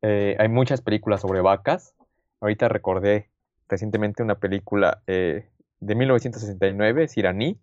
eh, 0.03 0.36
hay 0.38 0.49
muchas 0.49 0.82
películas 0.82 1.20
sobre 1.22 1.40
vacas. 1.42 1.94
Ahorita 2.40 2.68
recordé 2.68 3.30
recientemente 3.69 4.23
una 4.23 4.37
película 4.37 5.03
eh, 5.07 5.49
de 5.81 5.95
1969, 5.95 7.05
es 7.05 7.17
iraní, 7.17 7.59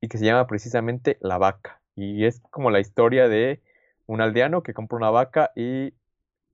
y 0.00 0.08
que 0.08 0.18
se 0.18 0.24
llama 0.24 0.46
precisamente 0.46 1.16
La 1.20 1.38
Vaca. 1.38 1.80
Y 1.96 2.24
es 2.24 2.40
como 2.50 2.70
la 2.70 2.80
historia 2.80 3.28
de 3.28 3.60
un 4.06 4.20
aldeano 4.20 4.62
que 4.62 4.74
compra 4.74 4.98
una 4.98 5.10
vaca 5.10 5.50
y 5.56 5.94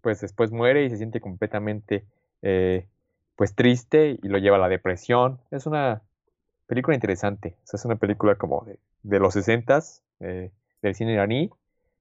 pues 0.03 0.21
después 0.21 0.53
muere 0.53 0.85
y 0.85 0.91
se 0.91 0.97
siente 0.97 1.21
completamente 1.21 2.05
eh, 2.43 2.87
pues 3.37 3.55
triste 3.55 4.19
y 4.23 4.29
lo 4.29 4.39
lleva 4.39 4.57
a 4.57 4.61
la 4.61 4.69
depresión. 4.69 5.41
Es 5.51 5.67
una 5.67 6.03
película 6.67 6.95
interesante. 6.95 7.57
Es 7.73 7.85
una 7.85 7.97
película 7.97 8.37
como 8.37 8.65
de, 8.65 8.79
de 9.03 9.19
los 9.19 9.35
60 9.35 9.81
eh, 10.21 10.51
del 10.83 10.95
cine 10.95 11.15
iraní. 11.15 11.51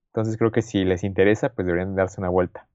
Entonces 0.08 0.38
creo 0.38 0.52
que 0.52 0.62
si 0.62 0.84
les 0.86 1.04
interesa, 1.04 1.50
pues 1.50 1.66
deberían 1.66 1.96
darse 1.96 2.22
una 2.22 2.30
vuelta. 2.30 2.68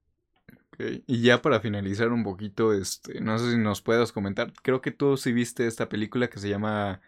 Y 1.07 1.21
ya 1.21 1.41
para 1.41 1.59
finalizar 1.59 2.09
un 2.11 2.23
poquito, 2.23 2.73
este, 2.73 3.21
no 3.21 3.37
sé 3.37 3.51
si 3.51 3.57
nos 3.57 3.81
puedas 3.81 4.11
comentar, 4.11 4.51
creo 4.61 4.81
que 4.81 4.91
tú 4.91 5.17
sí 5.17 5.31
viste 5.33 5.67
esta 5.67 5.89
película 5.89 6.29
que 6.29 6.39
se 6.39 6.49
llama 6.49 7.01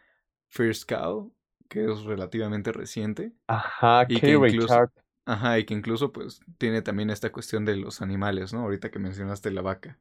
First 0.47 0.89
Cow, 0.89 1.33
que 1.69 1.85
es 1.85 2.03
relativamente 2.03 2.71
reciente. 2.71 3.33
Ajá, 3.47 4.05
Y 4.07 4.19
que 4.19 4.31
incluso- 4.31 4.67
Richard. 4.67 4.91
Ajá, 5.25 5.59
y 5.59 5.65
que 5.65 5.73
incluso 5.73 6.13
pues 6.13 6.39
tiene 6.57 6.81
también 6.81 7.09
esta 7.09 7.31
cuestión 7.33 7.65
de 7.65 7.75
los 7.75 8.01
animales, 8.01 8.53
¿no? 8.53 8.61
Ahorita 8.61 8.89
que 8.89 8.97
mencionaste 8.99 9.51
la 9.51 9.61
vaca. 9.61 9.99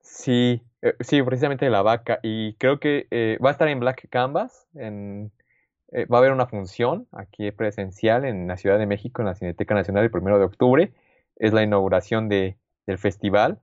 Sí, 0.00 0.62
eh, 0.82 0.94
sí, 1.00 1.20
precisamente 1.22 1.68
la 1.70 1.82
vaca. 1.82 2.20
Y 2.22 2.54
creo 2.54 2.78
que 2.78 3.08
eh, 3.10 3.36
va 3.44 3.48
a 3.48 3.52
estar 3.52 3.66
en 3.66 3.80
Black 3.80 4.08
Canvas. 4.10 4.68
En, 4.74 5.32
eh, 5.90 6.04
va 6.06 6.18
a 6.18 6.20
haber 6.20 6.30
una 6.32 6.46
función 6.46 7.08
aquí 7.10 7.50
presencial 7.50 8.24
en 8.24 8.46
la 8.46 8.56
Ciudad 8.56 8.78
de 8.78 8.86
México, 8.86 9.22
en 9.22 9.26
la 9.26 9.34
Cineteca 9.34 9.74
Nacional, 9.74 10.04
el 10.04 10.10
primero 10.12 10.38
de 10.38 10.44
octubre. 10.44 10.92
Es 11.34 11.52
la 11.52 11.64
inauguración 11.64 12.28
de, 12.28 12.56
del 12.90 12.98
festival. 12.98 13.60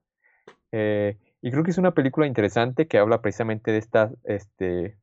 Eh, 0.72 1.18
y 1.42 1.52
creo 1.52 1.64
que 1.64 1.72
es 1.72 1.78
una 1.78 1.92
película 1.92 2.26
interesante 2.26 2.88
que 2.88 2.98
habla 2.98 3.22
precisamente 3.22 3.72
de 3.72 3.78
esta, 3.78 4.10
este, 4.24 4.96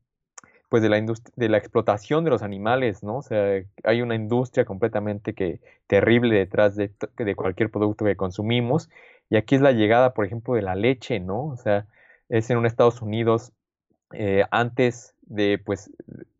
pues 0.69 0.83
de 0.83 0.89
la 0.89 1.01
de 1.35 1.49
la 1.49 1.57
explotación 1.57 2.23
de 2.23 2.31
los 2.31 2.41
animales, 2.41 3.03
¿no? 3.03 3.17
O 3.17 3.21
sea, 3.21 3.61
hay 3.83 4.01
una 4.01 4.15
industria 4.15 4.65
completamente 4.65 5.33
que, 5.33 5.59
terrible 5.87 6.35
detrás 6.35 6.75
de, 6.75 6.91
de 7.17 7.35
cualquier 7.35 7.69
producto 7.69 8.05
que 8.05 8.15
consumimos. 8.15 8.89
Y 9.29 9.37
aquí 9.37 9.55
es 9.55 9.61
la 9.61 9.71
llegada, 9.71 10.13
por 10.13 10.25
ejemplo, 10.25 10.55
de 10.55 10.61
la 10.61 10.75
leche, 10.75 11.19
¿no? 11.19 11.45
O 11.45 11.57
sea, 11.57 11.85
es 12.29 12.49
en 12.49 12.57
un 12.57 12.65
Estados 12.65 13.01
Unidos 13.01 13.53
eh, 14.13 14.43
antes 14.51 15.15
de, 15.21 15.57
pues, 15.57 15.89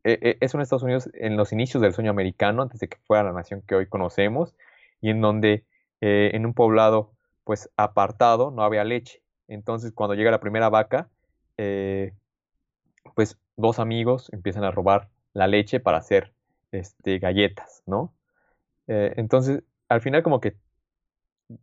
eh, 0.04 0.20
eh, 0.22 0.38
es 0.40 0.54
un 0.54 0.62
Estados 0.62 0.84
Unidos 0.84 1.10
en 1.14 1.38
los 1.38 1.52
inicios 1.52 1.82
del 1.82 1.94
sueño 1.94 2.12
americano, 2.12 2.62
antes 2.62 2.80
de 2.80 2.88
que 2.88 2.98
fuera 3.08 3.24
la 3.24 3.32
nación 3.32 3.64
que 3.68 3.76
hoy 3.76 3.88
conocemos, 3.88 4.56
y 5.02 5.10
en 5.10 5.22
donde 5.22 5.64
eh, 6.02 6.32
en 6.34 6.46
un 6.46 6.54
poblado, 6.54 7.12
pues, 7.46 7.72
apartado, 7.78 8.52
no 8.52 8.64
había 8.64 8.86
leche. 8.86 9.24
Entonces, 9.50 9.94
cuando 9.94 10.16
llega 10.16 10.32
la 10.32 10.42
primera 10.42 10.70
vaca, 10.70 11.10
eh, 11.58 12.14
pues, 13.16 13.38
dos 13.56 13.80
amigos 13.80 14.30
empiezan 14.34 14.64
a 14.64 14.72
robar 14.72 15.10
la 15.34 15.48
leche 15.48 15.80
para 15.80 15.98
hacer, 15.98 16.34
este, 16.72 17.20
galletas, 17.20 17.84
¿no? 17.86 18.14
Eh, 18.88 19.14
entonces, 19.18 19.64
al 19.90 20.02
final 20.02 20.24
como 20.24 20.42
que 20.42 20.58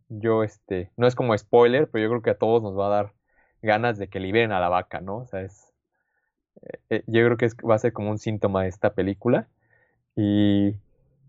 yo, 0.09 0.43
este, 0.43 0.91
no 0.97 1.07
es 1.07 1.15
como 1.15 1.37
spoiler, 1.37 1.89
pero 1.89 2.03
yo 2.03 2.09
creo 2.09 2.21
que 2.21 2.29
a 2.31 2.37
todos 2.37 2.61
nos 2.63 2.77
va 2.77 2.87
a 2.87 2.89
dar 2.89 3.13
ganas 3.61 3.97
de 3.97 4.09
que 4.09 4.19
liberen 4.19 4.51
a 4.51 4.59
la 4.59 4.69
vaca, 4.69 5.01
¿no? 5.01 5.17
O 5.19 5.25
sea, 5.27 5.41
es, 5.41 5.73
eh, 6.89 7.03
yo 7.07 7.25
creo 7.25 7.37
que 7.37 7.45
es- 7.45 7.55
va 7.57 7.75
a 7.75 7.79
ser 7.79 7.93
como 7.93 8.09
un 8.11 8.17
síntoma 8.19 8.63
de 8.63 8.69
esta 8.69 8.93
película. 8.93 9.47
Y 10.15 10.75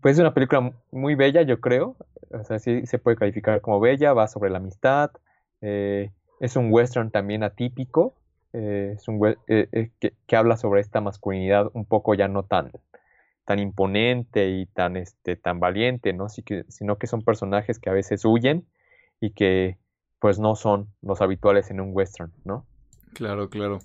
pues 0.05 0.17
es 0.17 0.19
una 0.19 0.35
película 0.35 0.61
mu- 0.61 0.73
muy 0.91 1.15
bella, 1.15 1.41
yo 1.41 1.59
creo. 1.59 1.95
O 2.29 2.43
sea, 2.43 2.59
sí 2.59 2.85
se 2.85 2.99
puede 2.99 3.17
calificar 3.17 3.59
como 3.61 3.79
bella, 3.79 4.13
va 4.13 4.27
sobre 4.27 4.51
la 4.51 4.59
amistad. 4.59 5.09
eh, 5.61 6.11
es 6.39 6.55
un 6.55 6.71
western 6.71 7.09
también 7.09 7.41
atípico. 7.41 8.13
eh, 8.53 8.93
es 8.97 9.07
un 9.07 9.19
eh, 9.47 9.89
que, 9.99 10.35
habla 10.35 10.57
sobre 10.57 10.81
esta 10.81 11.01
masculinidad 11.01 11.71
un 11.73 11.85
poco 11.85 12.13
ya 12.13 12.27
no 12.27 12.43
tan, 12.43 12.71
tan 13.45 13.57
imponente 13.57 14.47
y 14.47 14.67
tan, 14.67 14.95
este, 14.95 15.37
tan 15.37 15.59
valiente, 15.59 16.13
¿no? 16.13 16.27
Que, 16.45 16.65
sino 16.69 16.99
que 16.99 17.07
son 17.07 17.23
personajes 17.23 17.79
que 17.79 17.89
a 17.89 17.93
veces 17.93 18.25
huyen 18.25 18.63
y 19.19 19.31
que 19.31 19.79
pues 20.19 20.37
no 20.37 20.55
son 20.55 20.87
los 21.01 21.19
habituales 21.19 21.71
en 21.71 21.81
un 21.81 21.89
western, 21.93 22.31
¿no? 22.43 22.63
Claro, 23.15 23.49
claro. 23.49 23.79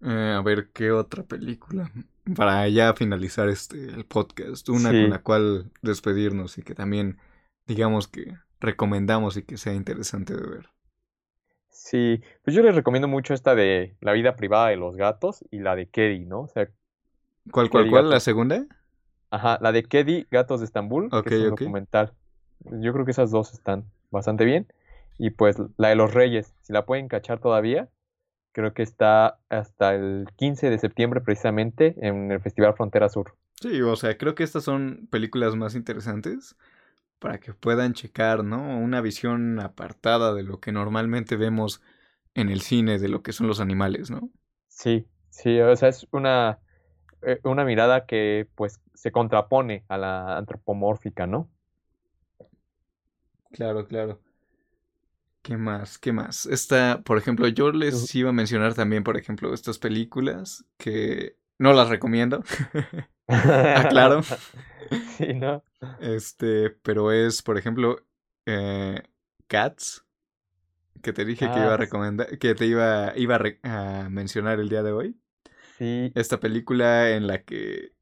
A 0.00 0.40
ver, 0.42 0.68
¿qué 0.72 0.90
otra 0.90 1.22
película? 1.22 1.90
Para 2.34 2.68
ya 2.68 2.92
finalizar 2.94 3.48
este 3.48 3.76
el 3.86 4.04
podcast, 4.04 4.68
una 4.68 4.90
Sí. 4.90 5.02
con 5.02 5.10
la 5.10 5.22
cual 5.22 5.70
despedirnos 5.82 6.58
y 6.58 6.62
que 6.62 6.74
también 6.74 7.18
digamos 7.66 8.08
que 8.08 8.36
recomendamos 8.60 9.36
y 9.36 9.42
que 9.42 9.56
sea 9.58 9.74
interesante 9.74 10.34
de 10.34 10.46
ver. 10.48 10.68
Sí, 11.68 12.20
pues 12.42 12.56
yo 12.56 12.62
les 12.62 12.74
recomiendo 12.74 13.06
mucho 13.06 13.32
esta 13.34 13.54
de 13.54 13.96
La 14.00 14.12
vida 14.12 14.34
privada 14.34 14.68
de 14.68 14.76
los 14.76 14.96
gatos 14.96 15.44
y 15.50 15.60
la 15.60 15.76
de 15.76 15.88
Keddy, 15.88 16.24
¿no? 16.24 16.42
O 16.42 16.48
sea, 16.48 16.68
¿Cuál, 17.52 17.70
cuál, 17.70 17.84
Keddy 17.84 17.90
cuál? 17.90 18.10
¿La 18.10 18.20
segunda? 18.20 18.66
Ajá, 19.30 19.58
la 19.60 19.72
de 19.72 19.84
Keddy, 19.84 20.26
Gatos 20.30 20.60
de 20.60 20.66
Estambul, 20.66 21.10
que 21.24 21.34
es 21.34 21.40
un 21.42 21.50
documental. 21.50 22.12
Yo 22.80 22.92
creo 22.92 23.04
que 23.04 23.10
esas 23.10 23.30
dos 23.30 23.52
están 23.52 23.84
bastante 24.10 24.44
bien. 24.44 24.66
Y 25.18 25.30
pues 25.30 25.56
la 25.76 25.88
de 25.88 25.96
los 25.96 26.12
Reyes, 26.14 26.54
si 26.62 26.72
la 26.72 26.86
pueden 26.86 27.08
cachar 27.08 27.38
todavía, 27.40 27.88
creo 28.56 28.72
que 28.72 28.82
está 28.82 29.38
hasta 29.50 29.94
el 29.94 30.28
15 30.36 30.70
de 30.70 30.78
septiembre 30.78 31.20
precisamente 31.20 31.94
en 32.00 32.32
el 32.32 32.40
Festival 32.40 32.72
Frontera 32.72 33.10
Sur. 33.10 33.34
Sí, 33.60 33.82
o 33.82 33.94
sea, 33.96 34.16
creo 34.16 34.34
que 34.34 34.44
estas 34.44 34.64
son 34.64 35.08
películas 35.10 35.54
más 35.56 35.74
interesantes 35.74 36.56
para 37.18 37.38
que 37.38 37.52
puedan 37.52 37.92
checar, 37.92 38.44
¿no? 38.44 38.78
Una 38.78 39.02
visión 39.02 39.60
apartada 39.60 40.32
de 40.32 40.42
lo 40.42 40.58
que 40.58 40.72
normalmente 40.72 41.36
vemos 41.36 41.82
en 42.34 42.48
el 42.48 42.62
cine 42.62 42.98
de 42.98 43.08
lo 43.08 43.22
que 43.22 43.34
son 43.34 43.46
los 43.46 43.60
animales, 43.60 44.10
¿no? 44.10 44.30
Sí, 44.68 45.06
sí, 45.28 45.60
o 45.60 45.76
sea, 45.76 45.90
es 45.90 46.06
una, 46.12 46.58
eh, 47.20 47.40
una 47.44 47.66
mirada 47.66 48.06
que 48.06 48.48
pues 48.54 48.80
se 48.94 49.12
contrapone 49.12 49.84
a 49.88 49.98
la 49.98 50.38
antropomórfica, 50.38 51.26
¿no? 51.26 51.50
Claro, 53.52 53.86
claro. 53.86 54.20
¿Qué 55.46 55.56
más? 55.56 55.98
¿Qué 55.98 56.12
más? 56.12 56.46
Esta, 56.46 57.02
por 57.04 57.18
ejemplo, 57.18 57.46
yo 57.46 57.70
les 57.70 58.12
iba 58.16 58.30
a 58.30 58.32
mencionar 58.32 58.74
también, 58.74 59.04
por 59.04 59.16
ejemplo, 59.16 59.54
estas 59.54 59.78
películas 59.78 60.64
que 60.76 61.36
no 61.58 61.72
las 61.72 61.88
recomiendo. 61.88 62.42
Ah, 63.28 63.86
claro. 63.90 64.22
Sí, 65.18 65.34
¿no? 65.34 65.64
Este, 65.98 66.70
pero 66.70 67.10
es, 67.10 67.42
por 67.42 67.58
ejemplo, 67.58 68.06
eh, 68.46 69.02
Cats, 69.48 70.04
que 71.02 71.12
te 71.12 71.24
dije 71.24 71.50
que 71.50 71.58
iba 71.60 71.74
a 71.74 71.74
Ah, 71.74 71.76
sí. 71.76 71.82
recomendar, 71.82 72.38
que 72.38 72.54
te 72.54 72.66
iba, 72.66 73.12
iba 73.16 73.36
a, 73.64 74.04
a 74.04 74.10
mencionar 74.10 74.60
el 74.60 74.68
día 74.68 74.84
de 74.84 74.92
hoy. 74.92 75.16
Sí. 75.78 76.12
Esta 76.14 76.40
película 76.40 77.10
en 77.10 77.26
la 77.26 77.42
que 77.44 77.92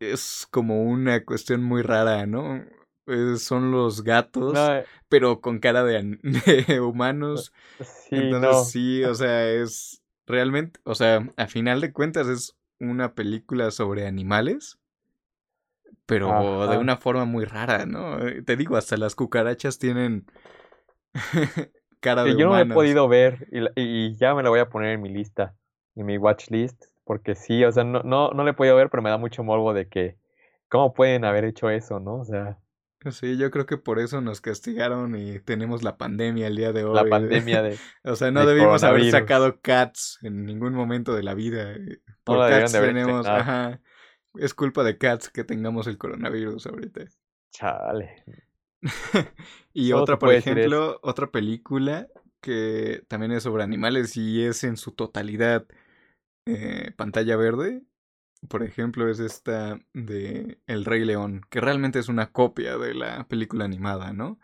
es 0.00 0.46
como 0.50 0.82
una 0.82 1.24
cuestión 1.24 1.62
muy 1.62 1.82
rara, 1.82 2.26
¿no? 2.26 2.64
Eh, 3.08 3.36
son 3.38 3.70
los 3.72 4.02
gatos, 4.04 4.52
No, 4.54 4.84
pero 5.08 5.40
con 5.40 5.58
cara 5.60 5.84
de, 5.84 5.98
an- 5.98 6.20
de 6.68 6.80
humanos. 6.80 7.52
sí, 7.80 8.16
Entonces 8.16 8.40
no. 8.40 8.72
sí, 8.72 9.04
o 9.04 9.14
sea, 9.14 9.48
es 9.50 10.02
realmente, 10.26 10.80
o 10.84 10.94
sea, 10.94 11.28
a 11.36 11.46
final 11.48 11.80
de 11.80 11.92
cuentas 11.92 12.28
es 12.28 12.56
una 12.80 13.14
película 13.14 13.70
sobre 13.70 14.06
animales, 14.06 14.78
pero 16.06 16.68
de 16.68 16.78
una 16.78 16.96
forma 16.96 17.24
muy 17.24 17.44
rara, 17.44 17.86
¿no? 17.86 18.26
Eh, 18.26 18.42
Te 18.42 18.56
digo, 18.56 18.76
hasta 18.76 18.96
las 18.96 19.14
cucarachas 19.14 19.78
tienen 19.78 20.26
cara 22.00 22.22
Sí, 22.22 22.28
de 22.28 22.36
yo 22.36 22.46
no 22.46 22.58
he 22.58 22.66
podido 22.66 23.08
ver 23.08 23.46
y, 23.52 23.60
la- 23.60 23.72
y 23.76 24.16
ya 24.16 24.34
me 24.34 24.42
la 24.42 24.50
voy 24.50 24.60
a 24.60 24.68
poner 24.68 24.92
en 24.94 25.02
mi 25.02 25.08
lista, 25.08 25.54
en 25.94 26.06
mi 26.06 26.18
watch 26.18 26.50
list, 26.50 26.84
porque 27.04 27.34
sí, 27.34 27.64
o 27.64 27.72
sea, 27.72 27.84
no, 27.84 28.02
no, 28.02 28.30
no 28.30 28.44
la 28.44 28.50
he 28.50 28.54
podido 28.54 28.76
ver, 28.76 28.90
pero 28.90 29.02
me 29.02 29.10
da 29.10 29.18
mucho 29.18 29.44
morbo 29.44 29.72
de 29.74 29.88
que, 29.88 30.16
¿cómo 30.68 30.92
pueden 30.94 31.24
haber 31.24 31.44
hecho 31.44 31.70
eso, 31.70 32.00
no? 32.00 32.16
O 32.20 32.24
sea, 32.24 32.58
Sí, 33.10 33.36
yo 33.36 33.50
creo 33.50 33.64
que 33.64 33.76
por 33.76 34.00
eso 34.00 34.20
nos 34.20 34.40
castigaron 34.40 35.14
y 35.16 35.38
tenemos 35.38 35.82
la 35.82 35.96
pandemia 35.96 36.48
el 36.48 36.56
día 36.56 36.72
de 36.72 36.82
la 36.82 37.02
hoy. 37.02 37.10
pandemia 37.10 37.62
de... 37.62 37.78
O 38.04 38.16
sea, 38.16 38.30
no 38.30 38.44
de 38.44 38.54
debimos 38.54 38.82
haber 38.82 39.10
sacado 39.10 39.60
Cats 39.60 40.18
en 40.22 40.44
ningún 40.44 40.74
momento 40.74 41.14
de 41.14 41.22
la 41.22 41.34
vida. 41.34 41.76
Por 42.24 42.38
la 42.38 42.50
Cats 42.50 42.72
de 42.72 42.80
tenemos, 42.80 43.26
ajá, 43.26 43.80
es 44.34 44.52
culpa 44.54 44.82
de 44.82 44.98
Cats 44.98 45.28
que 45.30 45.44
tengamos 45.44 45.86
el 45.86 45.96
coronavirus 45.96 46.66
ahorita. 46.66 47.04
Chale. 47.52 48.24
Y 49.72 49.92
otra, 49.92 50.18
por 50.18 50.32
ejemplo, 50.34 50.98
otra 51.02 51.30
película 51.30 52.08
que 52.40 53.04
también 53.08 53.32
es 53.32 53.44
sobre 53.44 53.62
animales 53.62 54.16
y 54.16 54.44
es 54.44 54.64
en 54.64 54.76
su 54.76 54.92
totalidad 54.92 55.66
eh, 56.46 56.92
pantalla 56.96 57.36
verde. 57.36 57.82
Por 58.46 58.62
ejemplo, 58.62 59.08
es 59.08 59.18
esta 59.18 59.80
de 59.94 60.58
El 60.66 60.84
Rey 60.84 61.04
León, 61.04 61.42
que 61.50 61.60
realmente 61.60 61.98
es 61.98 62.08
una 62.08 62.30
copia 62.30 62.78
de 62.78 62.94
la 62.94 63.26
película 63.26 63.64
animada, 63.64 64.12
¿no? 64.12 64.38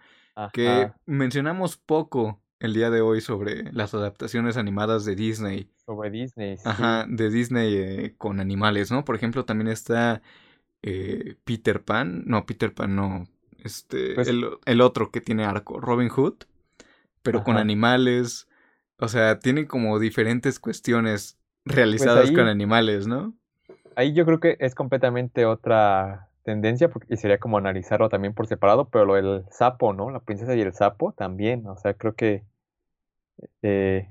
Que 0.52 0.68
Ajá, 0.68 0.96
mencionamos 1.06 1.76
poco 1.76 2.40
el 2.58 2.74
día 2.74 2.90
de 2.90 3.00
hoy 3.02 3.20
sobre 3.20 3.72
las 3.72 3.94
adaptaciones 3.94 4.56
animadas 4.56 5.04
de 5.04 5.14
Disney. 5.14 5.70
sobre 5.86 6.10
Disney, 6.10 6.56
sí. 6.56 6.62
Ajá, 6.66 7.06
de 7.08 7.30
Disney 7.30 7.74
eh, 7.76 8.14
con 8.18 8.40
animales, 8.40 8.90
¿no? 8.90 9.04
Por 9.04 9.14
ejemplo, 9.14 9.44
también 9.44 9.68
está 9.68 10.22
eh, 10.82 11.36
Peter 11.44 11.82
Pan. 11.84 12.24
No, 12.26 12.46
Peter 12.46 12.74
Pan 12.74 12.96
no. 12.96 13.28
Este, 13.58 14.14
Pues- 14.14 14.28
el, 14.28 14.44
el 14.64 14.80
otro 14.80 15.10
que 15.12 15.20
tiene 15.20 15.44
arco, 15.44 15.78
Robin 15.80 16.08
Hood, 16.08 16.34
pero 17.22 17.44
con 17.44 17.56
animales. 17.56 18.48
O 18.98 19.08
sea, 19.08 19.38
tiene 19.38 19.66
como 19.66 19.98
diferentes 19.98 20.58
cuestiones 20.58 21.38
realizadas 21.64 22.26
con 22.26 22.34
Pues 22.34 22.46
ahí- 22.46 22.50
animales, 22.50 23.06
¿no? 23.06 23.34
Ahí 23.96 24.12
yo 24.14 24.24
creo 24.26 24.40
que 24.40 24.56
es 24.60 24.74
completamente 24.74 25.46
otra 25.46 26.28
tendencia 26.44 26.90
porque, 26.90 27.14
y 27.14 27.16
sería 27.16 27.38
como 27.38 27.58
analizarlo 27.58 28.08
también 28.08 28.34
por 28.34 28.46
separado, 28.46 28.88
pero 28.90 29.04
lo 29.06 29.14
del 29.14 29.44
sapo, 29.50 29.92
¿no? 29.92 30.10
La 30.10 30.20
princesa 30.20 30.54
y 30.54 30.60
el 30.60 30.74
sapo 30.74 31.12
también, 31.12 31.66
o 31.66 31.76
sea, 31.76 31.94
creo 31.94 32.14
que 32.14 32.44
eh, 33.62 34.08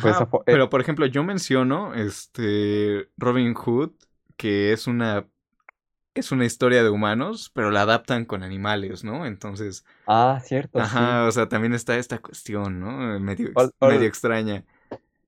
pues 0.00 0.20
Ajá, 0.20 0.30
eh, 0.46 0.46
pero 0.48 0.70
por 0.70 0.80
ejemplo, 0.80 1.06
yo 1.06 1.24
menciono 1.24 1.94
este 1.94 3.10
Robin 3.16 3.54
Hood, 3.54 3.92
que 4.36 4.72
es 4.72 4.86
una 4.86 5.28
es 6.14 6.32
una 6.32 6.46
historia 6.46 6.82
de 6.84 6.90
humanos, 6.90 7.50
pero 7.54 7.70
la 7.70 7.82
adaptan 7.82 8.24
con 8.26 8.42
animales, 8.44 9.04
¿no? 9.04 9.26
Entonces, 9.26 9.84
ah, 10.06 10.40
cierto, 10.44 10.84
sí. 10.84 11.06
ajá, 11.06 11.26
o 11.28 11.32
sea, 11.32 11.48
también 11.48 11.74
está 11.74 11.98
esta 11.98 12.20
cuestión, 12.20 12.80
¿no? 12.80 13.20
Medio, 13.20 13.50
Ol- 13.54 13.72
ol- 13.80 13.94
medio 13.94 14.08
extraña. 14.08 14.64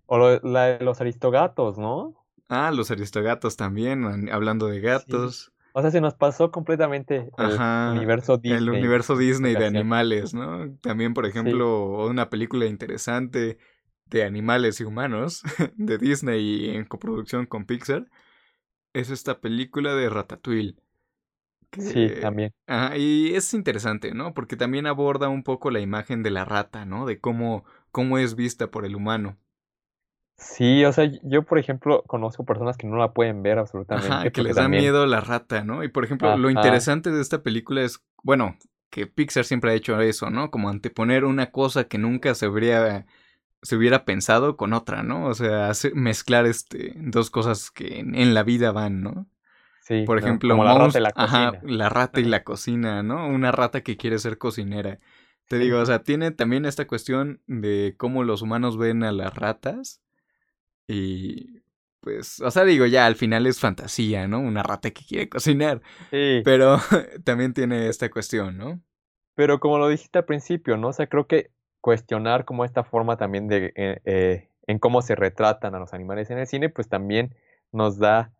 O 0.06 0.16
lo- 0.18 0.38
la 0.42 0.78
de 0.78 0.84
los 0.84 1.00
aristogatos, 1.00 1.76
¿no? 1.78 2.21
Ah, 2.48 2.70
los 2.70 2.92
aristogatos 2.92 3.56
también, 3.56 4.04
an- 4.04 4.28
hablando 4.30 4.66
de 4.68 4.80
gatos. 4.80 5.52
O 5.74 5.80
sea, 5.82 5.90
se 5.90 6.00
nos 6.00 6.14
pasó 6.14 6.50
completamente 6.50 7.30
el 7.38 7.62
Ajá, 7.62 7.66
universo 7.84 8.38
Disney. 8.38 8.58
El 8.66 8.70
universo 8.70 9.16
Disney 9.16 9.56
de 9.56 9.66
animales, 9.66 10.34
¿no? 10.34 10.74
También, 10.80 11.14
por 11.14 11.26
ejemplo, 11.26 12.06
una 12.08 12.28
película 12.30 12.66
interesante 12.66 13.58
de 14.06 14.24
animales 14.24 14.80
y 14.80 14.84
humanos 14.84 15.42
de 15.76 15.98
Disney 15.98 16.70
en 16.76 16.84
coproducción 16.84 17.46
con 17.46 17.64
Pixar 17.66 18.06
es 18.94 19.10
esta 19.10 19.40
película 19.40 19.94
de 19.94 20.10
Ratatouille. 20.10 20.76
Sí, 21.76 22.10
también. 22.18 22.52
Ajá, 22.66 22.96
y 22.96 23.34
es 23.34 23.54
interesante, 23.54 24.14
¿no? 24.14 24.34
Porque 24.34 24.56
también 24.56 24.86
aborda 24.86 25.28
un 25.28 25.42
poco 25.42 25.70
la 25.70 25.80
imagen 25.80 26.22
de 26.22 26.30
la 26.30 26.44
rata, 26.44 26.84
¿no? 26.84 27.06
De 27.06 27.20
cómo, 27.20 27.64
cómo 27.90 28.18
es 28.18 28.34
vista 28.36 28.70
por 28.70 28.84
el 28.86 28.94
humano. 28.96 29.38
Sí, 30.36 30.84
o 30.84 30.92
sea, 30.92 31.08
yo, 31.22 31.44
por 31.44 31.58
ejemplo, 31.58 32.02
conozco 32.06 32.44
personas 32.44 32.76
que 32.76 32.86
no 32.86 32.96
la 32.96 33.12
pueden 33.12 33.42
ver 33.42 33.58
absolutamente. 33.58 34.08
Ajá, 34.10 34.30
que 34.30 34.42
les 34.42 34.56
da 34.56 34.62
también- 34.62 34.82
miedo 34.84 35.06
la 35.06 35.20
rata, 35.20 35.64
¿no? 35.64 35.84
Y 35.84 35.88
por 35.88 36.04
ejemplo, 36.04 36.28
lo 36.36 36.48
Ajá. 36.48 36.50
interesante 36.50 37.10
de 37.10 37.20
esta 37.20 37.42
película 37.42 37.82
es, 37.82 38.02
bueno, 38.22 38.56
que 38.90 39.06
Pixar 39.06 39.44
siempre 39.44 39.70
ha 39.70 39.74
hecho 39.74 40.00
eso, 40.00 40.30
¿no? 40.30 40.50
Como 40.50 40.68
anteponer 40.68 41.24
una 41.24 41.50
cosa 41.50 41.84
que 41.84 41.98
nunca 41.98 42.34
se 42.34 42.46
habría 42.46 43.06
se 43.62 43.76
hubiera 43.76 44.04
pensado 44.04 44.56
con 44.58 44.74
otra, 44.74 45.02
¿no? 45.04 45.26
O 45.26 45.34
sea, 45.34 45.70
hacer- 45.70 45.94
mezclar 45.94 46.46
este 46.46 46.94
dos 46.98 47.30
cosas 47.30 47.70
que 47.70 48.00
en, 48.00 48.14
en 48.16 48.34
la 48.34 48.42
vida 48.44 48.72
van, 48.72 49.02
¿no? 49.02 49.26
Sí, 49.80 50.04
Por 50.06 50.18
ejemplo, 50.18 50.50
Como 50.50 50.64
la 50.64 50.74
rata 50.74 50.98
y 50.98 51.02
la 51.02 51.10
ajá, 51.12 51.52
cocina. 51.52 51.62
la 51.64 51.88
rata 51.88 52.20
y 52.20 52.24
la 52.24 52.44
cocina, 52.44 53.02
¿no? 53.02 53.28
Una 53.28 53.52
rata 53.52 53.82
que 53.82 53.96
quiere 53.96 54.18
ser 54.18 54.38
cocinera. 54.38 54.98
Te 55.48 55.58
digo, 55.58 55.80
o 55.80 55.86
sea, 55.86 56.02
tiene 56.02 56.30
también 56.32 56.66
esta 56.66 56.86
cuestión 56.86 57.40
de 57.46 57.94
cómo 57.98 58.24
los 58.24 58.42
humanos 58.42 58.78
ven 58.78 59.04
a 59.04 59.12
las 59.12 59.34
ratas 59.34 60.01
y 60.88 61.62
pues, 62.00 62.40
o 62.40 62.50
sea, 62.50 62.64
digo, 62.64 62.86
ya 62.86 63.06
al 63.06 63.14
final 63.16 63.46
es 63.46 63.60
fantasía, 63.60 64.26
¿no? 64.26 64.40
Una 64.40 64.62
rata 64.62 64.90
que 64.90 65.04
quiere 65.04 65.28
cocinar. 65.28 65.80
Sí, 66.10 66.42
Pero 66.44 66.78
también 67.24 67.54
tiene 67.54 67.88
esta 67.88 68.10
cuestión, 68.10 68.56
¿no? 68.58 68.80
pero 69.34 69.60
como 69.60 69.78
lo 69.78 69.88
dijiste 69.88 70.18
al 70.18 70.24
principio, 70.24 70.76
¿no? 70.76 70.88
O 70.88 70.92
sea, 70.92 71.06
creo 71.06 71.26
que 71.26 71.50
cuestionar 71.80 72.44
como 72.44 72.64
esta 72.64 72.84
forma 72.84 73.16
también 73.16 73.48
de 73.48 73.72
eh, 73.76 74.00
eh, 74.04 74.48
en 74.66 74.78
cómo 74.78 75.02
se 75.02 75.14
retratan 75.14 75.74
a 75.74 75.78
los 75.78 75.94
animales 75.94 76.30
en 76.30 76.38
el 76.38 76.46
cine, 76.46 76.68
pues 76.68 76.88
también 76.88 77.34
nos 77.72 77.98
da 77.98 78.32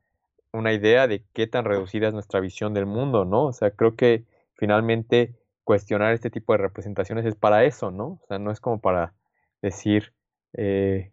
una 0.52 0.72
idea 0.72 1.08
de 1.08 1.24
qué 1.32 1.46
tan 1.46 1.64
reducida 1.64 2.08
es 2.08 2.14
nuestra 2.14 2.40
visión 2.40 2.74
del 2.74 2.86
mundo, 2.86 3.24
¿no? 3.24 3.46
O 3.46 3.52
sea, 3.52 3.70
creo 3.70 3.96
que 3.96 4.24
finalmente 4.54 5.34
cuestionar 5.64 6.12
este 6.12 6.30
tipo 6.30 6.52
de 6.52 6.58
representaciones 6.58 7.24
es 7.24 7.34
para 7.34 7.64
eso, 7.64 7.90
¿no? 7.90 8.20
O 8.22 8.26
sea, 8.28 8.38
no 8.38 8.50
es 8.50 8.60
como 8.60 8.80
para 8.80 9.14
decir, 9.62 10.12
eh, 10.52 11.11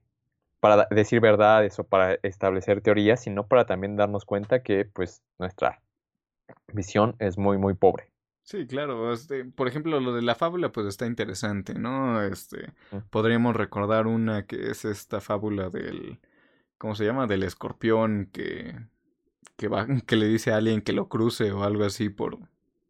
para 0.60 0.88
decir 0.92 1.22
verdades 1.22 1.80
o 1.80 1.84
para 1.84 2.16
establecer 2.24 2.82
teorías, 2.82 3.22
sino 3.24 3.48
para 3.48 3.66
también 3.66 3.96
darnos 3.96 4.26
cuenta 4.26 4.62
que, 4.62 4.86
pues, 4.86 5.22
nuestra 5.38 5.82
visión 6.74 7.16
es 7.20 7.38
muy, 7.38 7.58
muy 7.58 7.74
pobre. 7.74 8.12
Sí, 8.44 8.66
claro. 8.66 9.14
Este, 9.14 9.46
por 9.46 9.68
ejemplo, 9.68 10.00
lo 10.00 10.12
de 10.14 10.24
la 10.24 10.34
fábula, 10.34 10.72
pues 10.72 10.88
está 10.88 11.06
interesante, 11.06 11.76
¿no? 11.76 12.24
Este, 12.24 12.74
podríamos 13.12 13.56
recordar 13.56 14.08
una 14.08 14.48
que 14.48 14.72
es 14.72 14.86
esta 14.86 15.22
fábula 15.22 15.70
del, 15.70 16.20
¿cómo 16.80 16.96
se 16.96 17.06
llama? 17.06 17.28
Del 17.28 17.44
escorpión 17.44 18.28
que, 18.34 18.76
que 19.56 19.68
va, 19.68 19.86
que 20.08 20.16
le 20.16 20.26
dice 20.28 20.52
a 20.52 20.58
alguien 20.58 20.82
que 20.82 20.94
lo 20.94 21.10
cruce 21.10 21.52
o 21.52 21.64
algo 21.64 21.84
así 21.84 22.10
por, 22.10 22.40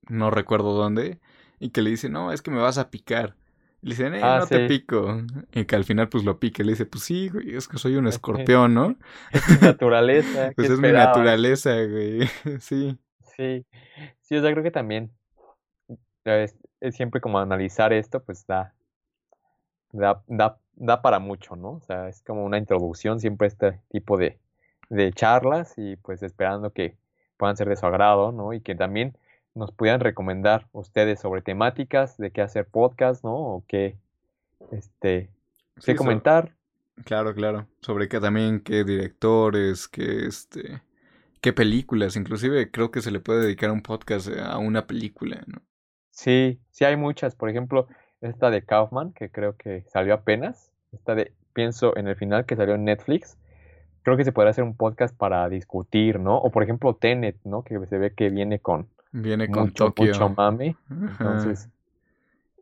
no 0.08 0.32
recuerdo 0.32 0.74
dónde, 0.74 1.20
y 1.60 1.72
que 1.72 1.82
le 1.82 1.90
dice, 1.90 2.08
no, 2.08 2.32
es 2.32 2.42
que 2.42 2.52
me 2.52 2.62
vas 2.62 2.78
a 2.78 2.90
picar. 2.90 3.36
Le 3.82 3.92
dicen, 3.92 4.14
eh, 4.14 4.22
Ah, 4.22 4.40
no 4.42 4.48
te 4.48 4.68
pico. 4.68 5.22
Y 5.54 5.66
que 5.66 5.76
al 5.76 5.86
final, 5.86 6.10
pues 6.10 6.24
lo 6.26 6.40
pique. 6.40 6.64
Le 6.64 6.74
dice, 6.74 6.86
pues 6.86 7.04
sí, 7.04 7.30
güey, 7.30 7.56
es 7.56 7.68
que 7.68 7.78
soy 7.78 7.96
un 7.96 8.08
escorpión, 8.08 8.74
¿no? 8.74 8.96
Es 9.32 9.50
mi 9.50 9.68
naturaleza. 9.68 10.52
Pues 10.56 10.68
¿qué 10.68 10.74
es 10.74 10.80
mi 10.80 10.92
naturaleza, 10.92 11.72
güey. 11.86 12.28
Sí. 12.60 12.98
Sí, 13.36 13.66
sí, 14.22 14.36
o 14.36 14.42
sea, 14.42 14.52
creo 14.52 14.64
que 14.64 14.72
también 14.72 15.12
es, 16.26 16.56
es 16.82 16.96
siempre 16.96 17.22
como 17.22 17.40
analizar 17.40 17.94
esto, 17.94 18.22
pues 18.22 18.46
da, 18.46 18.74
da, 19.92 20.22
da, 20.28 20.58
da 20.76 21.02
para 21.02 21.20
mucho, 21.20 21.56
¿no? 21.56 21.72
O 21.72 21.82
sea, 21.82 22.10
es 22.10 22.22
como 22.24 22.44
una 22.44 22.58
introducción 22.58 23.20
siempre 23.20 23.46
a 23.46 23.50
este 23.50 23.80
tipo 23.90 24.18
de, 24.18 24.38
de 24.90 25.14
charlas 25.14 25.76
y 25.78 25.96
pues 25.98 26.22
esperando 26.24 26.74
que 26.74 26.98
puedan 27.38 27.56
ser 27.56 27.70
de 27.70 27.78
su 27.78 27.86
agrado, 27.86 28.32
¿no? 28.32 28.54
Y 28.54 28.62
que 28.62 28.76
también 28.76 29.16
nos 29.56 29.72
pudieran 29.72 30.00
recomendar 30.02 30.68
ustedes 30.72 31.20
sobre 31.20 31.42
temáticas 31.42 32.18
de 32.18 32.32
qué 32.32 32.42
hacer 32.42 32.68
podcast, 32.68 33.24
¿no? 33.24 33.36
O 33.36 33.64
qué, 33.68 33.98
este, 34.72 35.30
Sí, 35.78 35.92
qué 35.92 35.92
so- 35.94 35.98
comentar. 35.98 36.56
Claro, 37.06 37.34
claro. 37.34 37.66
Sobre 37.82 38.10
que 38.10 38.20
también 38.20 38.60
qué 38.60 38.84
directores, 38.84 39.88
qué 39.88 40.26
este, 40.26 40.82
qué 41.40 41.54
películas. 41.54 42.18
Inclusive 42.18 42.70
creo 42.72 42.92
que 42.92 43.02
se 43.02 43.12
le 43.12 43.22
puede 43.22 43.42
dedicar 43.42 43.72
un 43.72 43.82
podcast 43.82 44.28
a 44.38 44.58
una 44.58 44.86
película, 44.86 45.42
¿no? 45.48 45.62
Sí, 46.12 46.60
sí 46.72 46.84
hay 46.84 46.98
muchas. 46.98 47.36
Por 47.36 47.50
ejemplo, 47.50 47.88
esta 48.20 48.50
de 48.50 48.64
Kaufman, 48.66 49.14
que 49.14 49.30
creo 49.32 49.56
que 49.56 49.86
salió 49.88 50.14
apenas. 50.14 50.74
Esta 50.92 51.16
de, 51.16 51.32
pienso 51.54 51.96
en 51.96 52.10
el 52.10 52.18
final, 52.18 52.46
que 52.46 52.58
salió 52.58 52.76
en 52.76 52.84
Netflix. 52.84 53.38
Creo 54.04 54.18
que 54.18 54.26
se 54.26 54.34
podría 54.34 54.52
hacer 54.52 54.66
un 54.66 54.76
podcast 54.76 55.16
para 55.16 55.48
discutir, 55.48 56.20
¿no? 56.20 56.38
O 56.38 56.52
por 56.52 56.64
ejemplo, 56.64 56.96
Tenet, 56.96 57.38
¿no? 57.46 57.64
Que 57.64 57.80
se 57.86 57.98
ve 57.98 58.14
que 58.14 58.30
viene 58.30 58.60
con 58.60 58.90
Viene 59.12 59.50
con 59.50 59.64
mucho, 59.64 59.86
Tokio. 59.92 60.30
mucho. 60.30 60.76
Entonces, 60.90 61.70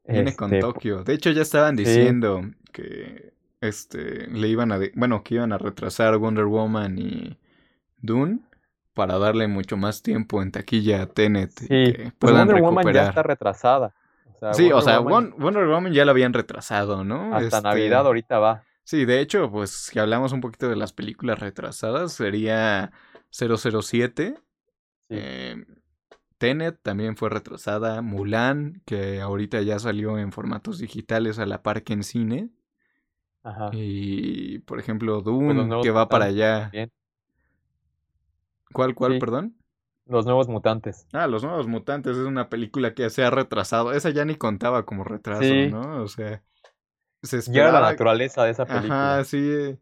Viene 0.07 0.35
con 0.35 0.53
este, 0.53 0.61
Tokio. 0.61 1.03
De 1.03 1.13
hecho, 1.13 1.31
ya 1.31 1.41
estaban 1.41 1.77
sí. 1.77 1.83
diciendo 1.83 2.41
que 2.71 3.33
este, 3.59 4.27
le 4.27 4.47
iban 4.47 4.71
a, 4.71 4.79
bueno, 4.95 5.23
que 5.23 5.35
iban 5.35 5.51
a 5.51 5.57
retrasar 5.57 6.17
Wonder 6.17 6.45
Woman 6.45 6.97
y 6.97 7.37
Dune 7.97 8.39
para 8.93 9.17
darle 9.19 9.47
mucho 9.47 9.77
más 9.77 10.01
tiempo 10.01 10.41
en 10.41 10.51
taquilla 10.51 11.03
a 11.03 11.05
Tenet. 11.07 11.51
Sí, 11.51 11.67
que 11.67 12.11
pues 12.17 12.33
Wonder 12.33 12.61
Woman 12.61 12.93
ya 12.93 13.09
está 13.09 13.23
retrasada. 13.23 13.93
sí, 14.53 14.71
o 14.71 14.81
sea, 14.81 14.99
Wonder 14.99 15.67
Woman 15.67 15.91
ya 15.91 16.05
la 16.05 16.11
habían 16.11 16.33
retrasado, 16.33 17.03
¿no? 17.03 17.35
Hasta 17.35 17.57
este, 17.57 17.61
Navidad 17.61 18.05
ahorita 18.05 18.39
va. 18.39 18.63
Sí, 18.83 19.03
de 19.03 19.19
hecho, 19.19 19.51
pues 19.51 19.71
si 19.71 19.99
hablamos 19.99 20.31
un 20.31 20.39
poquito 20.39 20.69
de 20.69 20.77
las 20.77 20.93
películas 20.93 21.39
retrasadas, 21.39 22.13
sería 22.13 22.93
007. 23.31 24.35
Eh, 25.09 25.65
Tenet 26.37 26.79
también 26.81 27.17
fue 27.17 27.29
retrasada. 27.29 28.01
Mulan, 28.01 28.81
que 28.85 29.21
ahorita 29.21 29.61
ya 29.61 29.79
salió 29.79 30.17
en 30.17 30.31
formatos 30.31 30.79
digitales 30.79 31.39
a 31.39 31.45
la 31.45 31.63
par 31.63 31.83
que 31.83 31.93
en 31.93 32.03
cine. 32.03 32.49
Ajá. 33.43 33.69
Y, 33.73 34.59
por 34.59 34.79
ejemplo, 34.79 35.23
pues 35.23 35.25
Dune, 35.25 35.81
que 35.81 35.91
va 35.91 36.09
para 36.09 36.25
allá. 36.25 36.71
¿Cuál, 38.73 38.93
cuál, 38.95 39.19
perdón? 39.19 39.55
Los 40.05 40.25
Nuevos 40.25 40.47
Mutantes. 40.47 41.07
Ah, 41.11 41.27
Los 41.27 41.43
Nuevos 41.43 41.67
Mutantes 41.67 42.15
es 42.17 42.25
una 42.25 42.49
película 42.49 42.93
que 42.93 43.09
se 43.09 43.23
ha 43.23 43.29
retrasado. 43.29 43.91
Esa 43.91 44.09
ya 44.09 44.23
ni 44.25 44.35
contaba 44.35 44.85
como 44.85 45.03
retraso, 45.03 45.53
¿no? 45.69 46.01
O 46.01 46.07
sea, 46.07 46.43
se 47.23 47.37
esperaba... 47.37 47.71
Ya 47.71 47.79
la 47.81 47.91
naturaleza 47.91 48.43
de 48.43 48.51
esa 48.51 48.65
película. 48.65 49.15
Ajá, 49.15 49.23
sí. 49.23 49.77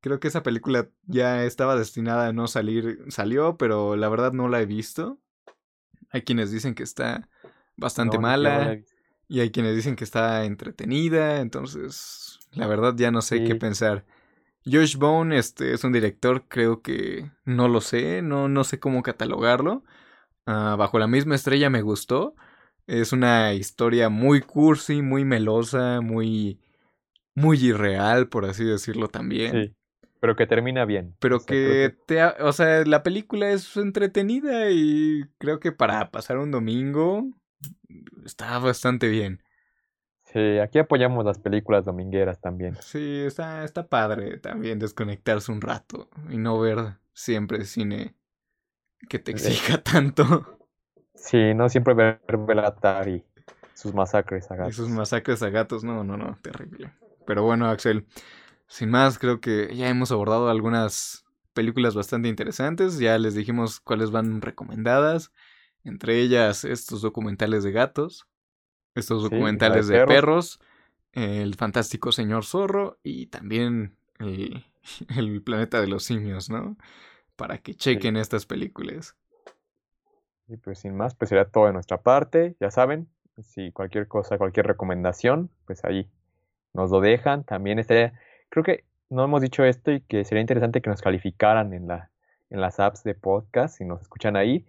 Creo 0.00 0.20
que 0.20 0.28
esa 0.28 0.42
película 0.42 0.88
ya 1.04 1.44
estaba 1.44 1.76
destinada 1.76 2.28
a 2.28 2.32
no 2.32 2.46
salir. 2.46 3.00
Salió, 3.08 3.56
pero 3.56 3.96
la 3.96 4.08
verdad 4.08 4.32
no 4.32 4.48
la 4.48 4.60
he 4.60 4.66
visto. 4.66 5.18
Hay 6.10 6.22
quienes 6.22 6.50
dicen 6.50 6.74
que 6.74 6.82
está 6.82 7.28
bastante 7.76 8.18
mala. 8.18 8.78
y 9.28 9.40
hay 9.40 9.50
quienes 9.50 9.74
dicen 9.74 9.96
que 9.96 10.04
está 10.04 10.44
entretenida. 10.44 11.40
Entonces, 11.40 12.38
la 12.52 12.66
verdad 12.66 12.94
ya 12.96 13.10
no 13.10 13.22
sé 13.22 13.44
qué 13.44 13.54
pensar. 13.54 14.04
Josh 14.64 14.96
Bone 14.96 15.36
este, 15.38 15.72
es 15.72 15.84
un 15.84 15.92
director, 15.92 16.44
creo 16.48 16.82
que 16.82 17.30
no 17.44 17.68
lo 17.68 17.80
sé, 17.80 18.20
no, 18.22 18.48
no 18.48 18.64
sé 18.64 18.80
cómo 18.80 19.02
catalogarlo. 19.02 19.84
Ah, 20.44 20.74
bajo 20.76 20.98
la 20.98 21.06
misma 21.06 21.36
estrella 21.36 21.70
me 21.70 21.82
gustó. 21.82 22.34
Es 22.86 23.12
una 23.12 23.52
historia 23.54 24.08
muy 24.08 24.40
cursi, 24.40 25.02
muy 25.02 25.24
melosa, 25.24 26.00
muy, 26.00 26.60
muy 27.34 27.58
irreal, 27.58 28.28
por 28.28 28.44
así 28.44 28.64
decirlo 28.64 29.08
también. 29.08 29.52
Sí, 29.52 29.75
pero 30.20 30.36
que 30.36 30.46
termina 30.46 30.84
bien. 30.84 31.14
Pero 31.18 31.40
que, 31.40 31.96
te, 32.06 32.22
o 32.24 32.52
sea, 32.52 32.84
la 32.84 33.02
película 33.02 33.50
es 33.50 33.76
entretenida 33.76 34.70
y 34.70 35.24
creo 35.38 35.60
que 35.60 35.72
para 35.72 36.10
pasar 36.10 36.38
un 36.38 36.50
domingo 36.50 37.26
está 38.24 38.58
bastante 38.58 39.08
bien. 39.08 39.42
Sí, 40.24 40.58
aquí 40.58 40.78
apoyamos 40.78 41.24
las 41.24 41.38
películas 41.38 41.84
domingueras 41.84 42.40
también. 42.40 42.76
Sí, 42.80 43.22
está, 43.26 43.64
está 43.64 43.86
padre 43.88 44.38
también 44.38 44.78
desconectarse 44.78 45.52
un 45.52 45.60
rato 45.60 46.08
y 46.28 46.36
no 46.36 46.58
ver 46.60 46.96
siempre 47.12 47.64
cine 47.64 48.14
que 49.08 49.18
te 49.18 49.30
exija 49.30 49.78
tanto. 49.82 50.58
Sí, 51.14 51.54
no 51.54 51.68
siempre 51.68 51.94
ver 51.94 52.20
Belatar 52.46 53.08
y 53.08 53.24
sus 53.74 53.94
masacres 53.94 54.50
a 54.50 54.56
gatos. 54.56 54.74
Y 54.74 54.76
sus 54.76 54.88
masacres 54.88 55.42
a 55.42 55.50
gatos, 55.50 55.84
no, 55.84 56.04
no, 56.04 56.16
no, 56.16 56.38
terrible. 56.42 56.92
Pero 57.26 57.42
bueno, 57.42 57.68
Axel, 57.68 58.06
sin 58.66 58.90
más, 58.90 59.18
creo 59.18 59.40
que 59.40 59.74
ya 59.74 59.88
hemos 59.88 60.12
abordado 60.12 60.48
algunas 60.48 61.24
películas 61.52 61.94
bastante 61.94 62.28
interesantes. 62.28 62.98
Ya 62.98 63.18
les 63.18 63.34
dijimos 63.34 63.80
cuáles 63.80 64.10
van 64.10 64.40
recomendadas. 64.40 65.32
Entre 65.84 66.20
ellas 66.20 66.64
estos 66.64 67.00
documentales 67.02 67.62
de 67.62 67.72
gatos 67.72 68.26
estos 68.96 69.22
documentales 69.22 69.88
de, 69.88 70.04
perros. 70.06 70.58
El 71.12 71.54
fantástico 71.54 72.12
señor 72.12 72.44
zorro 72.44 72.98
y 73.02 73.26
también 73.26 73.96
el, 74.18 74.64
planeta 75.44 75.80
de 75.80 75.86
los 75.86 76.04
simios, 76.04 76.50
¿no? 76.50 76.76
Para 77.36 77.58
que 77.58 77.74
chequen 77.74 78.16
estas 78.16 78.46
películas. 78.46 79.16
Y 80.48 80.56
pues 80.56 80.80
sin 80.80 80.96
más, 80.96 81.14
pues 81.14 81.28
sería 81.28 81.46
todo 81.46 81.66
de 81.66 81.72
nuestra 81.72 82.02
parte, 82.02 82.56
ya 82.60 82.70
saben, 82.70 83.08
si 83.42 83.72
cualquier 83.72 84.08
cosa, 84.08 84.38
cualquier 84.38 84.66
recomendación, 84.66 85.50
pues 85.66 85.84
ahí 85.84 86.08
nos 86.72 86.90
lo 86.90 87.00
dejan. 87.00 87.44
También 87.44 87.78
estaría, 87.78 88.18
creo 88.48 88.64
que 88.64 88.84
no 89.08 89.24
hemos 89.24 89.40
dicho 89.42 89.64
esto 89.64 89.92
y 89.92 90.00
que 90.00 90.24
sería 90.24 90.40
interesante 90.40 90.80
que 90.80 90.90
nos 90.90 91.02
calificaran 91.02 91.72
en, 91.72 91.88
la, 91.88 92.10
en 92.50 92.60
las 92.60 92.80
apps 92.80 93.04
de 93.04 93.14
podcast, 93.14 93.78
si 93.78 93.84
nos 93.84 94.02
escuchan 94.02 94.36
ahí, 94.36 94.66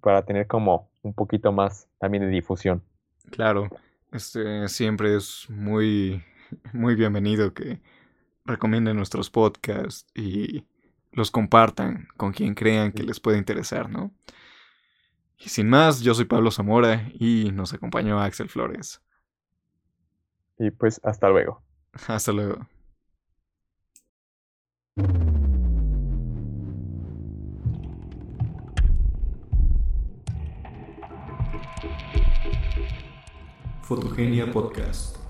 para 0.00 0.24
tener 0.24 0.46
como 0.46 0.90
un 1.02 1.14
poquito 1.14 1.52
más 1.52 1.88
también 1.98 2.24
de 2.24 2.30
difusión. 2.30 2.82
Claro, 3.30 3.68
este 4.12 4.68
siempre 4.68 5.16
es 5.16 5.46
muy, 5.48 6.22
muy 6.72 6.94
bienvenido 6.94 7.54
que 7.54 7.80
recomienden 8.44 8.96
nuestros 8.96 9.30
podcasts 9.30 10.06
y 10.14 10.64
los 11.12 11.30
compartan 11.30 12.08
con 12.16 12.32
quien 12.32 12.54
crean 12.54 12.92
que 12.92 13.02
les 13.02 13.20
puede 13.20 13.38
interesar, 13.38 13.88
¿no? 13.88 14.12
Y 15.38 15.48
sin 15.48 15.68
más, 15.68 16.00
yo 16.00 16.14
soy 16.14 16.24
Pablo 16.24 16.50
Zamora 16.50 17.08
y 17.12 17.50
nos 17.52 17.72
acompañó 17.72 18.20
Axel 18.20 18.48
Flores. 18.48 19.00
Y 20.58 20.70
pues 20.70 21.00
hasta 21.04 21.28
luego. 21.28 21.62
Hasta 22.06 22.32
luego. 22.32 22.66
Fotogenia 33.84 34.46
Podcast. 34.46 35.23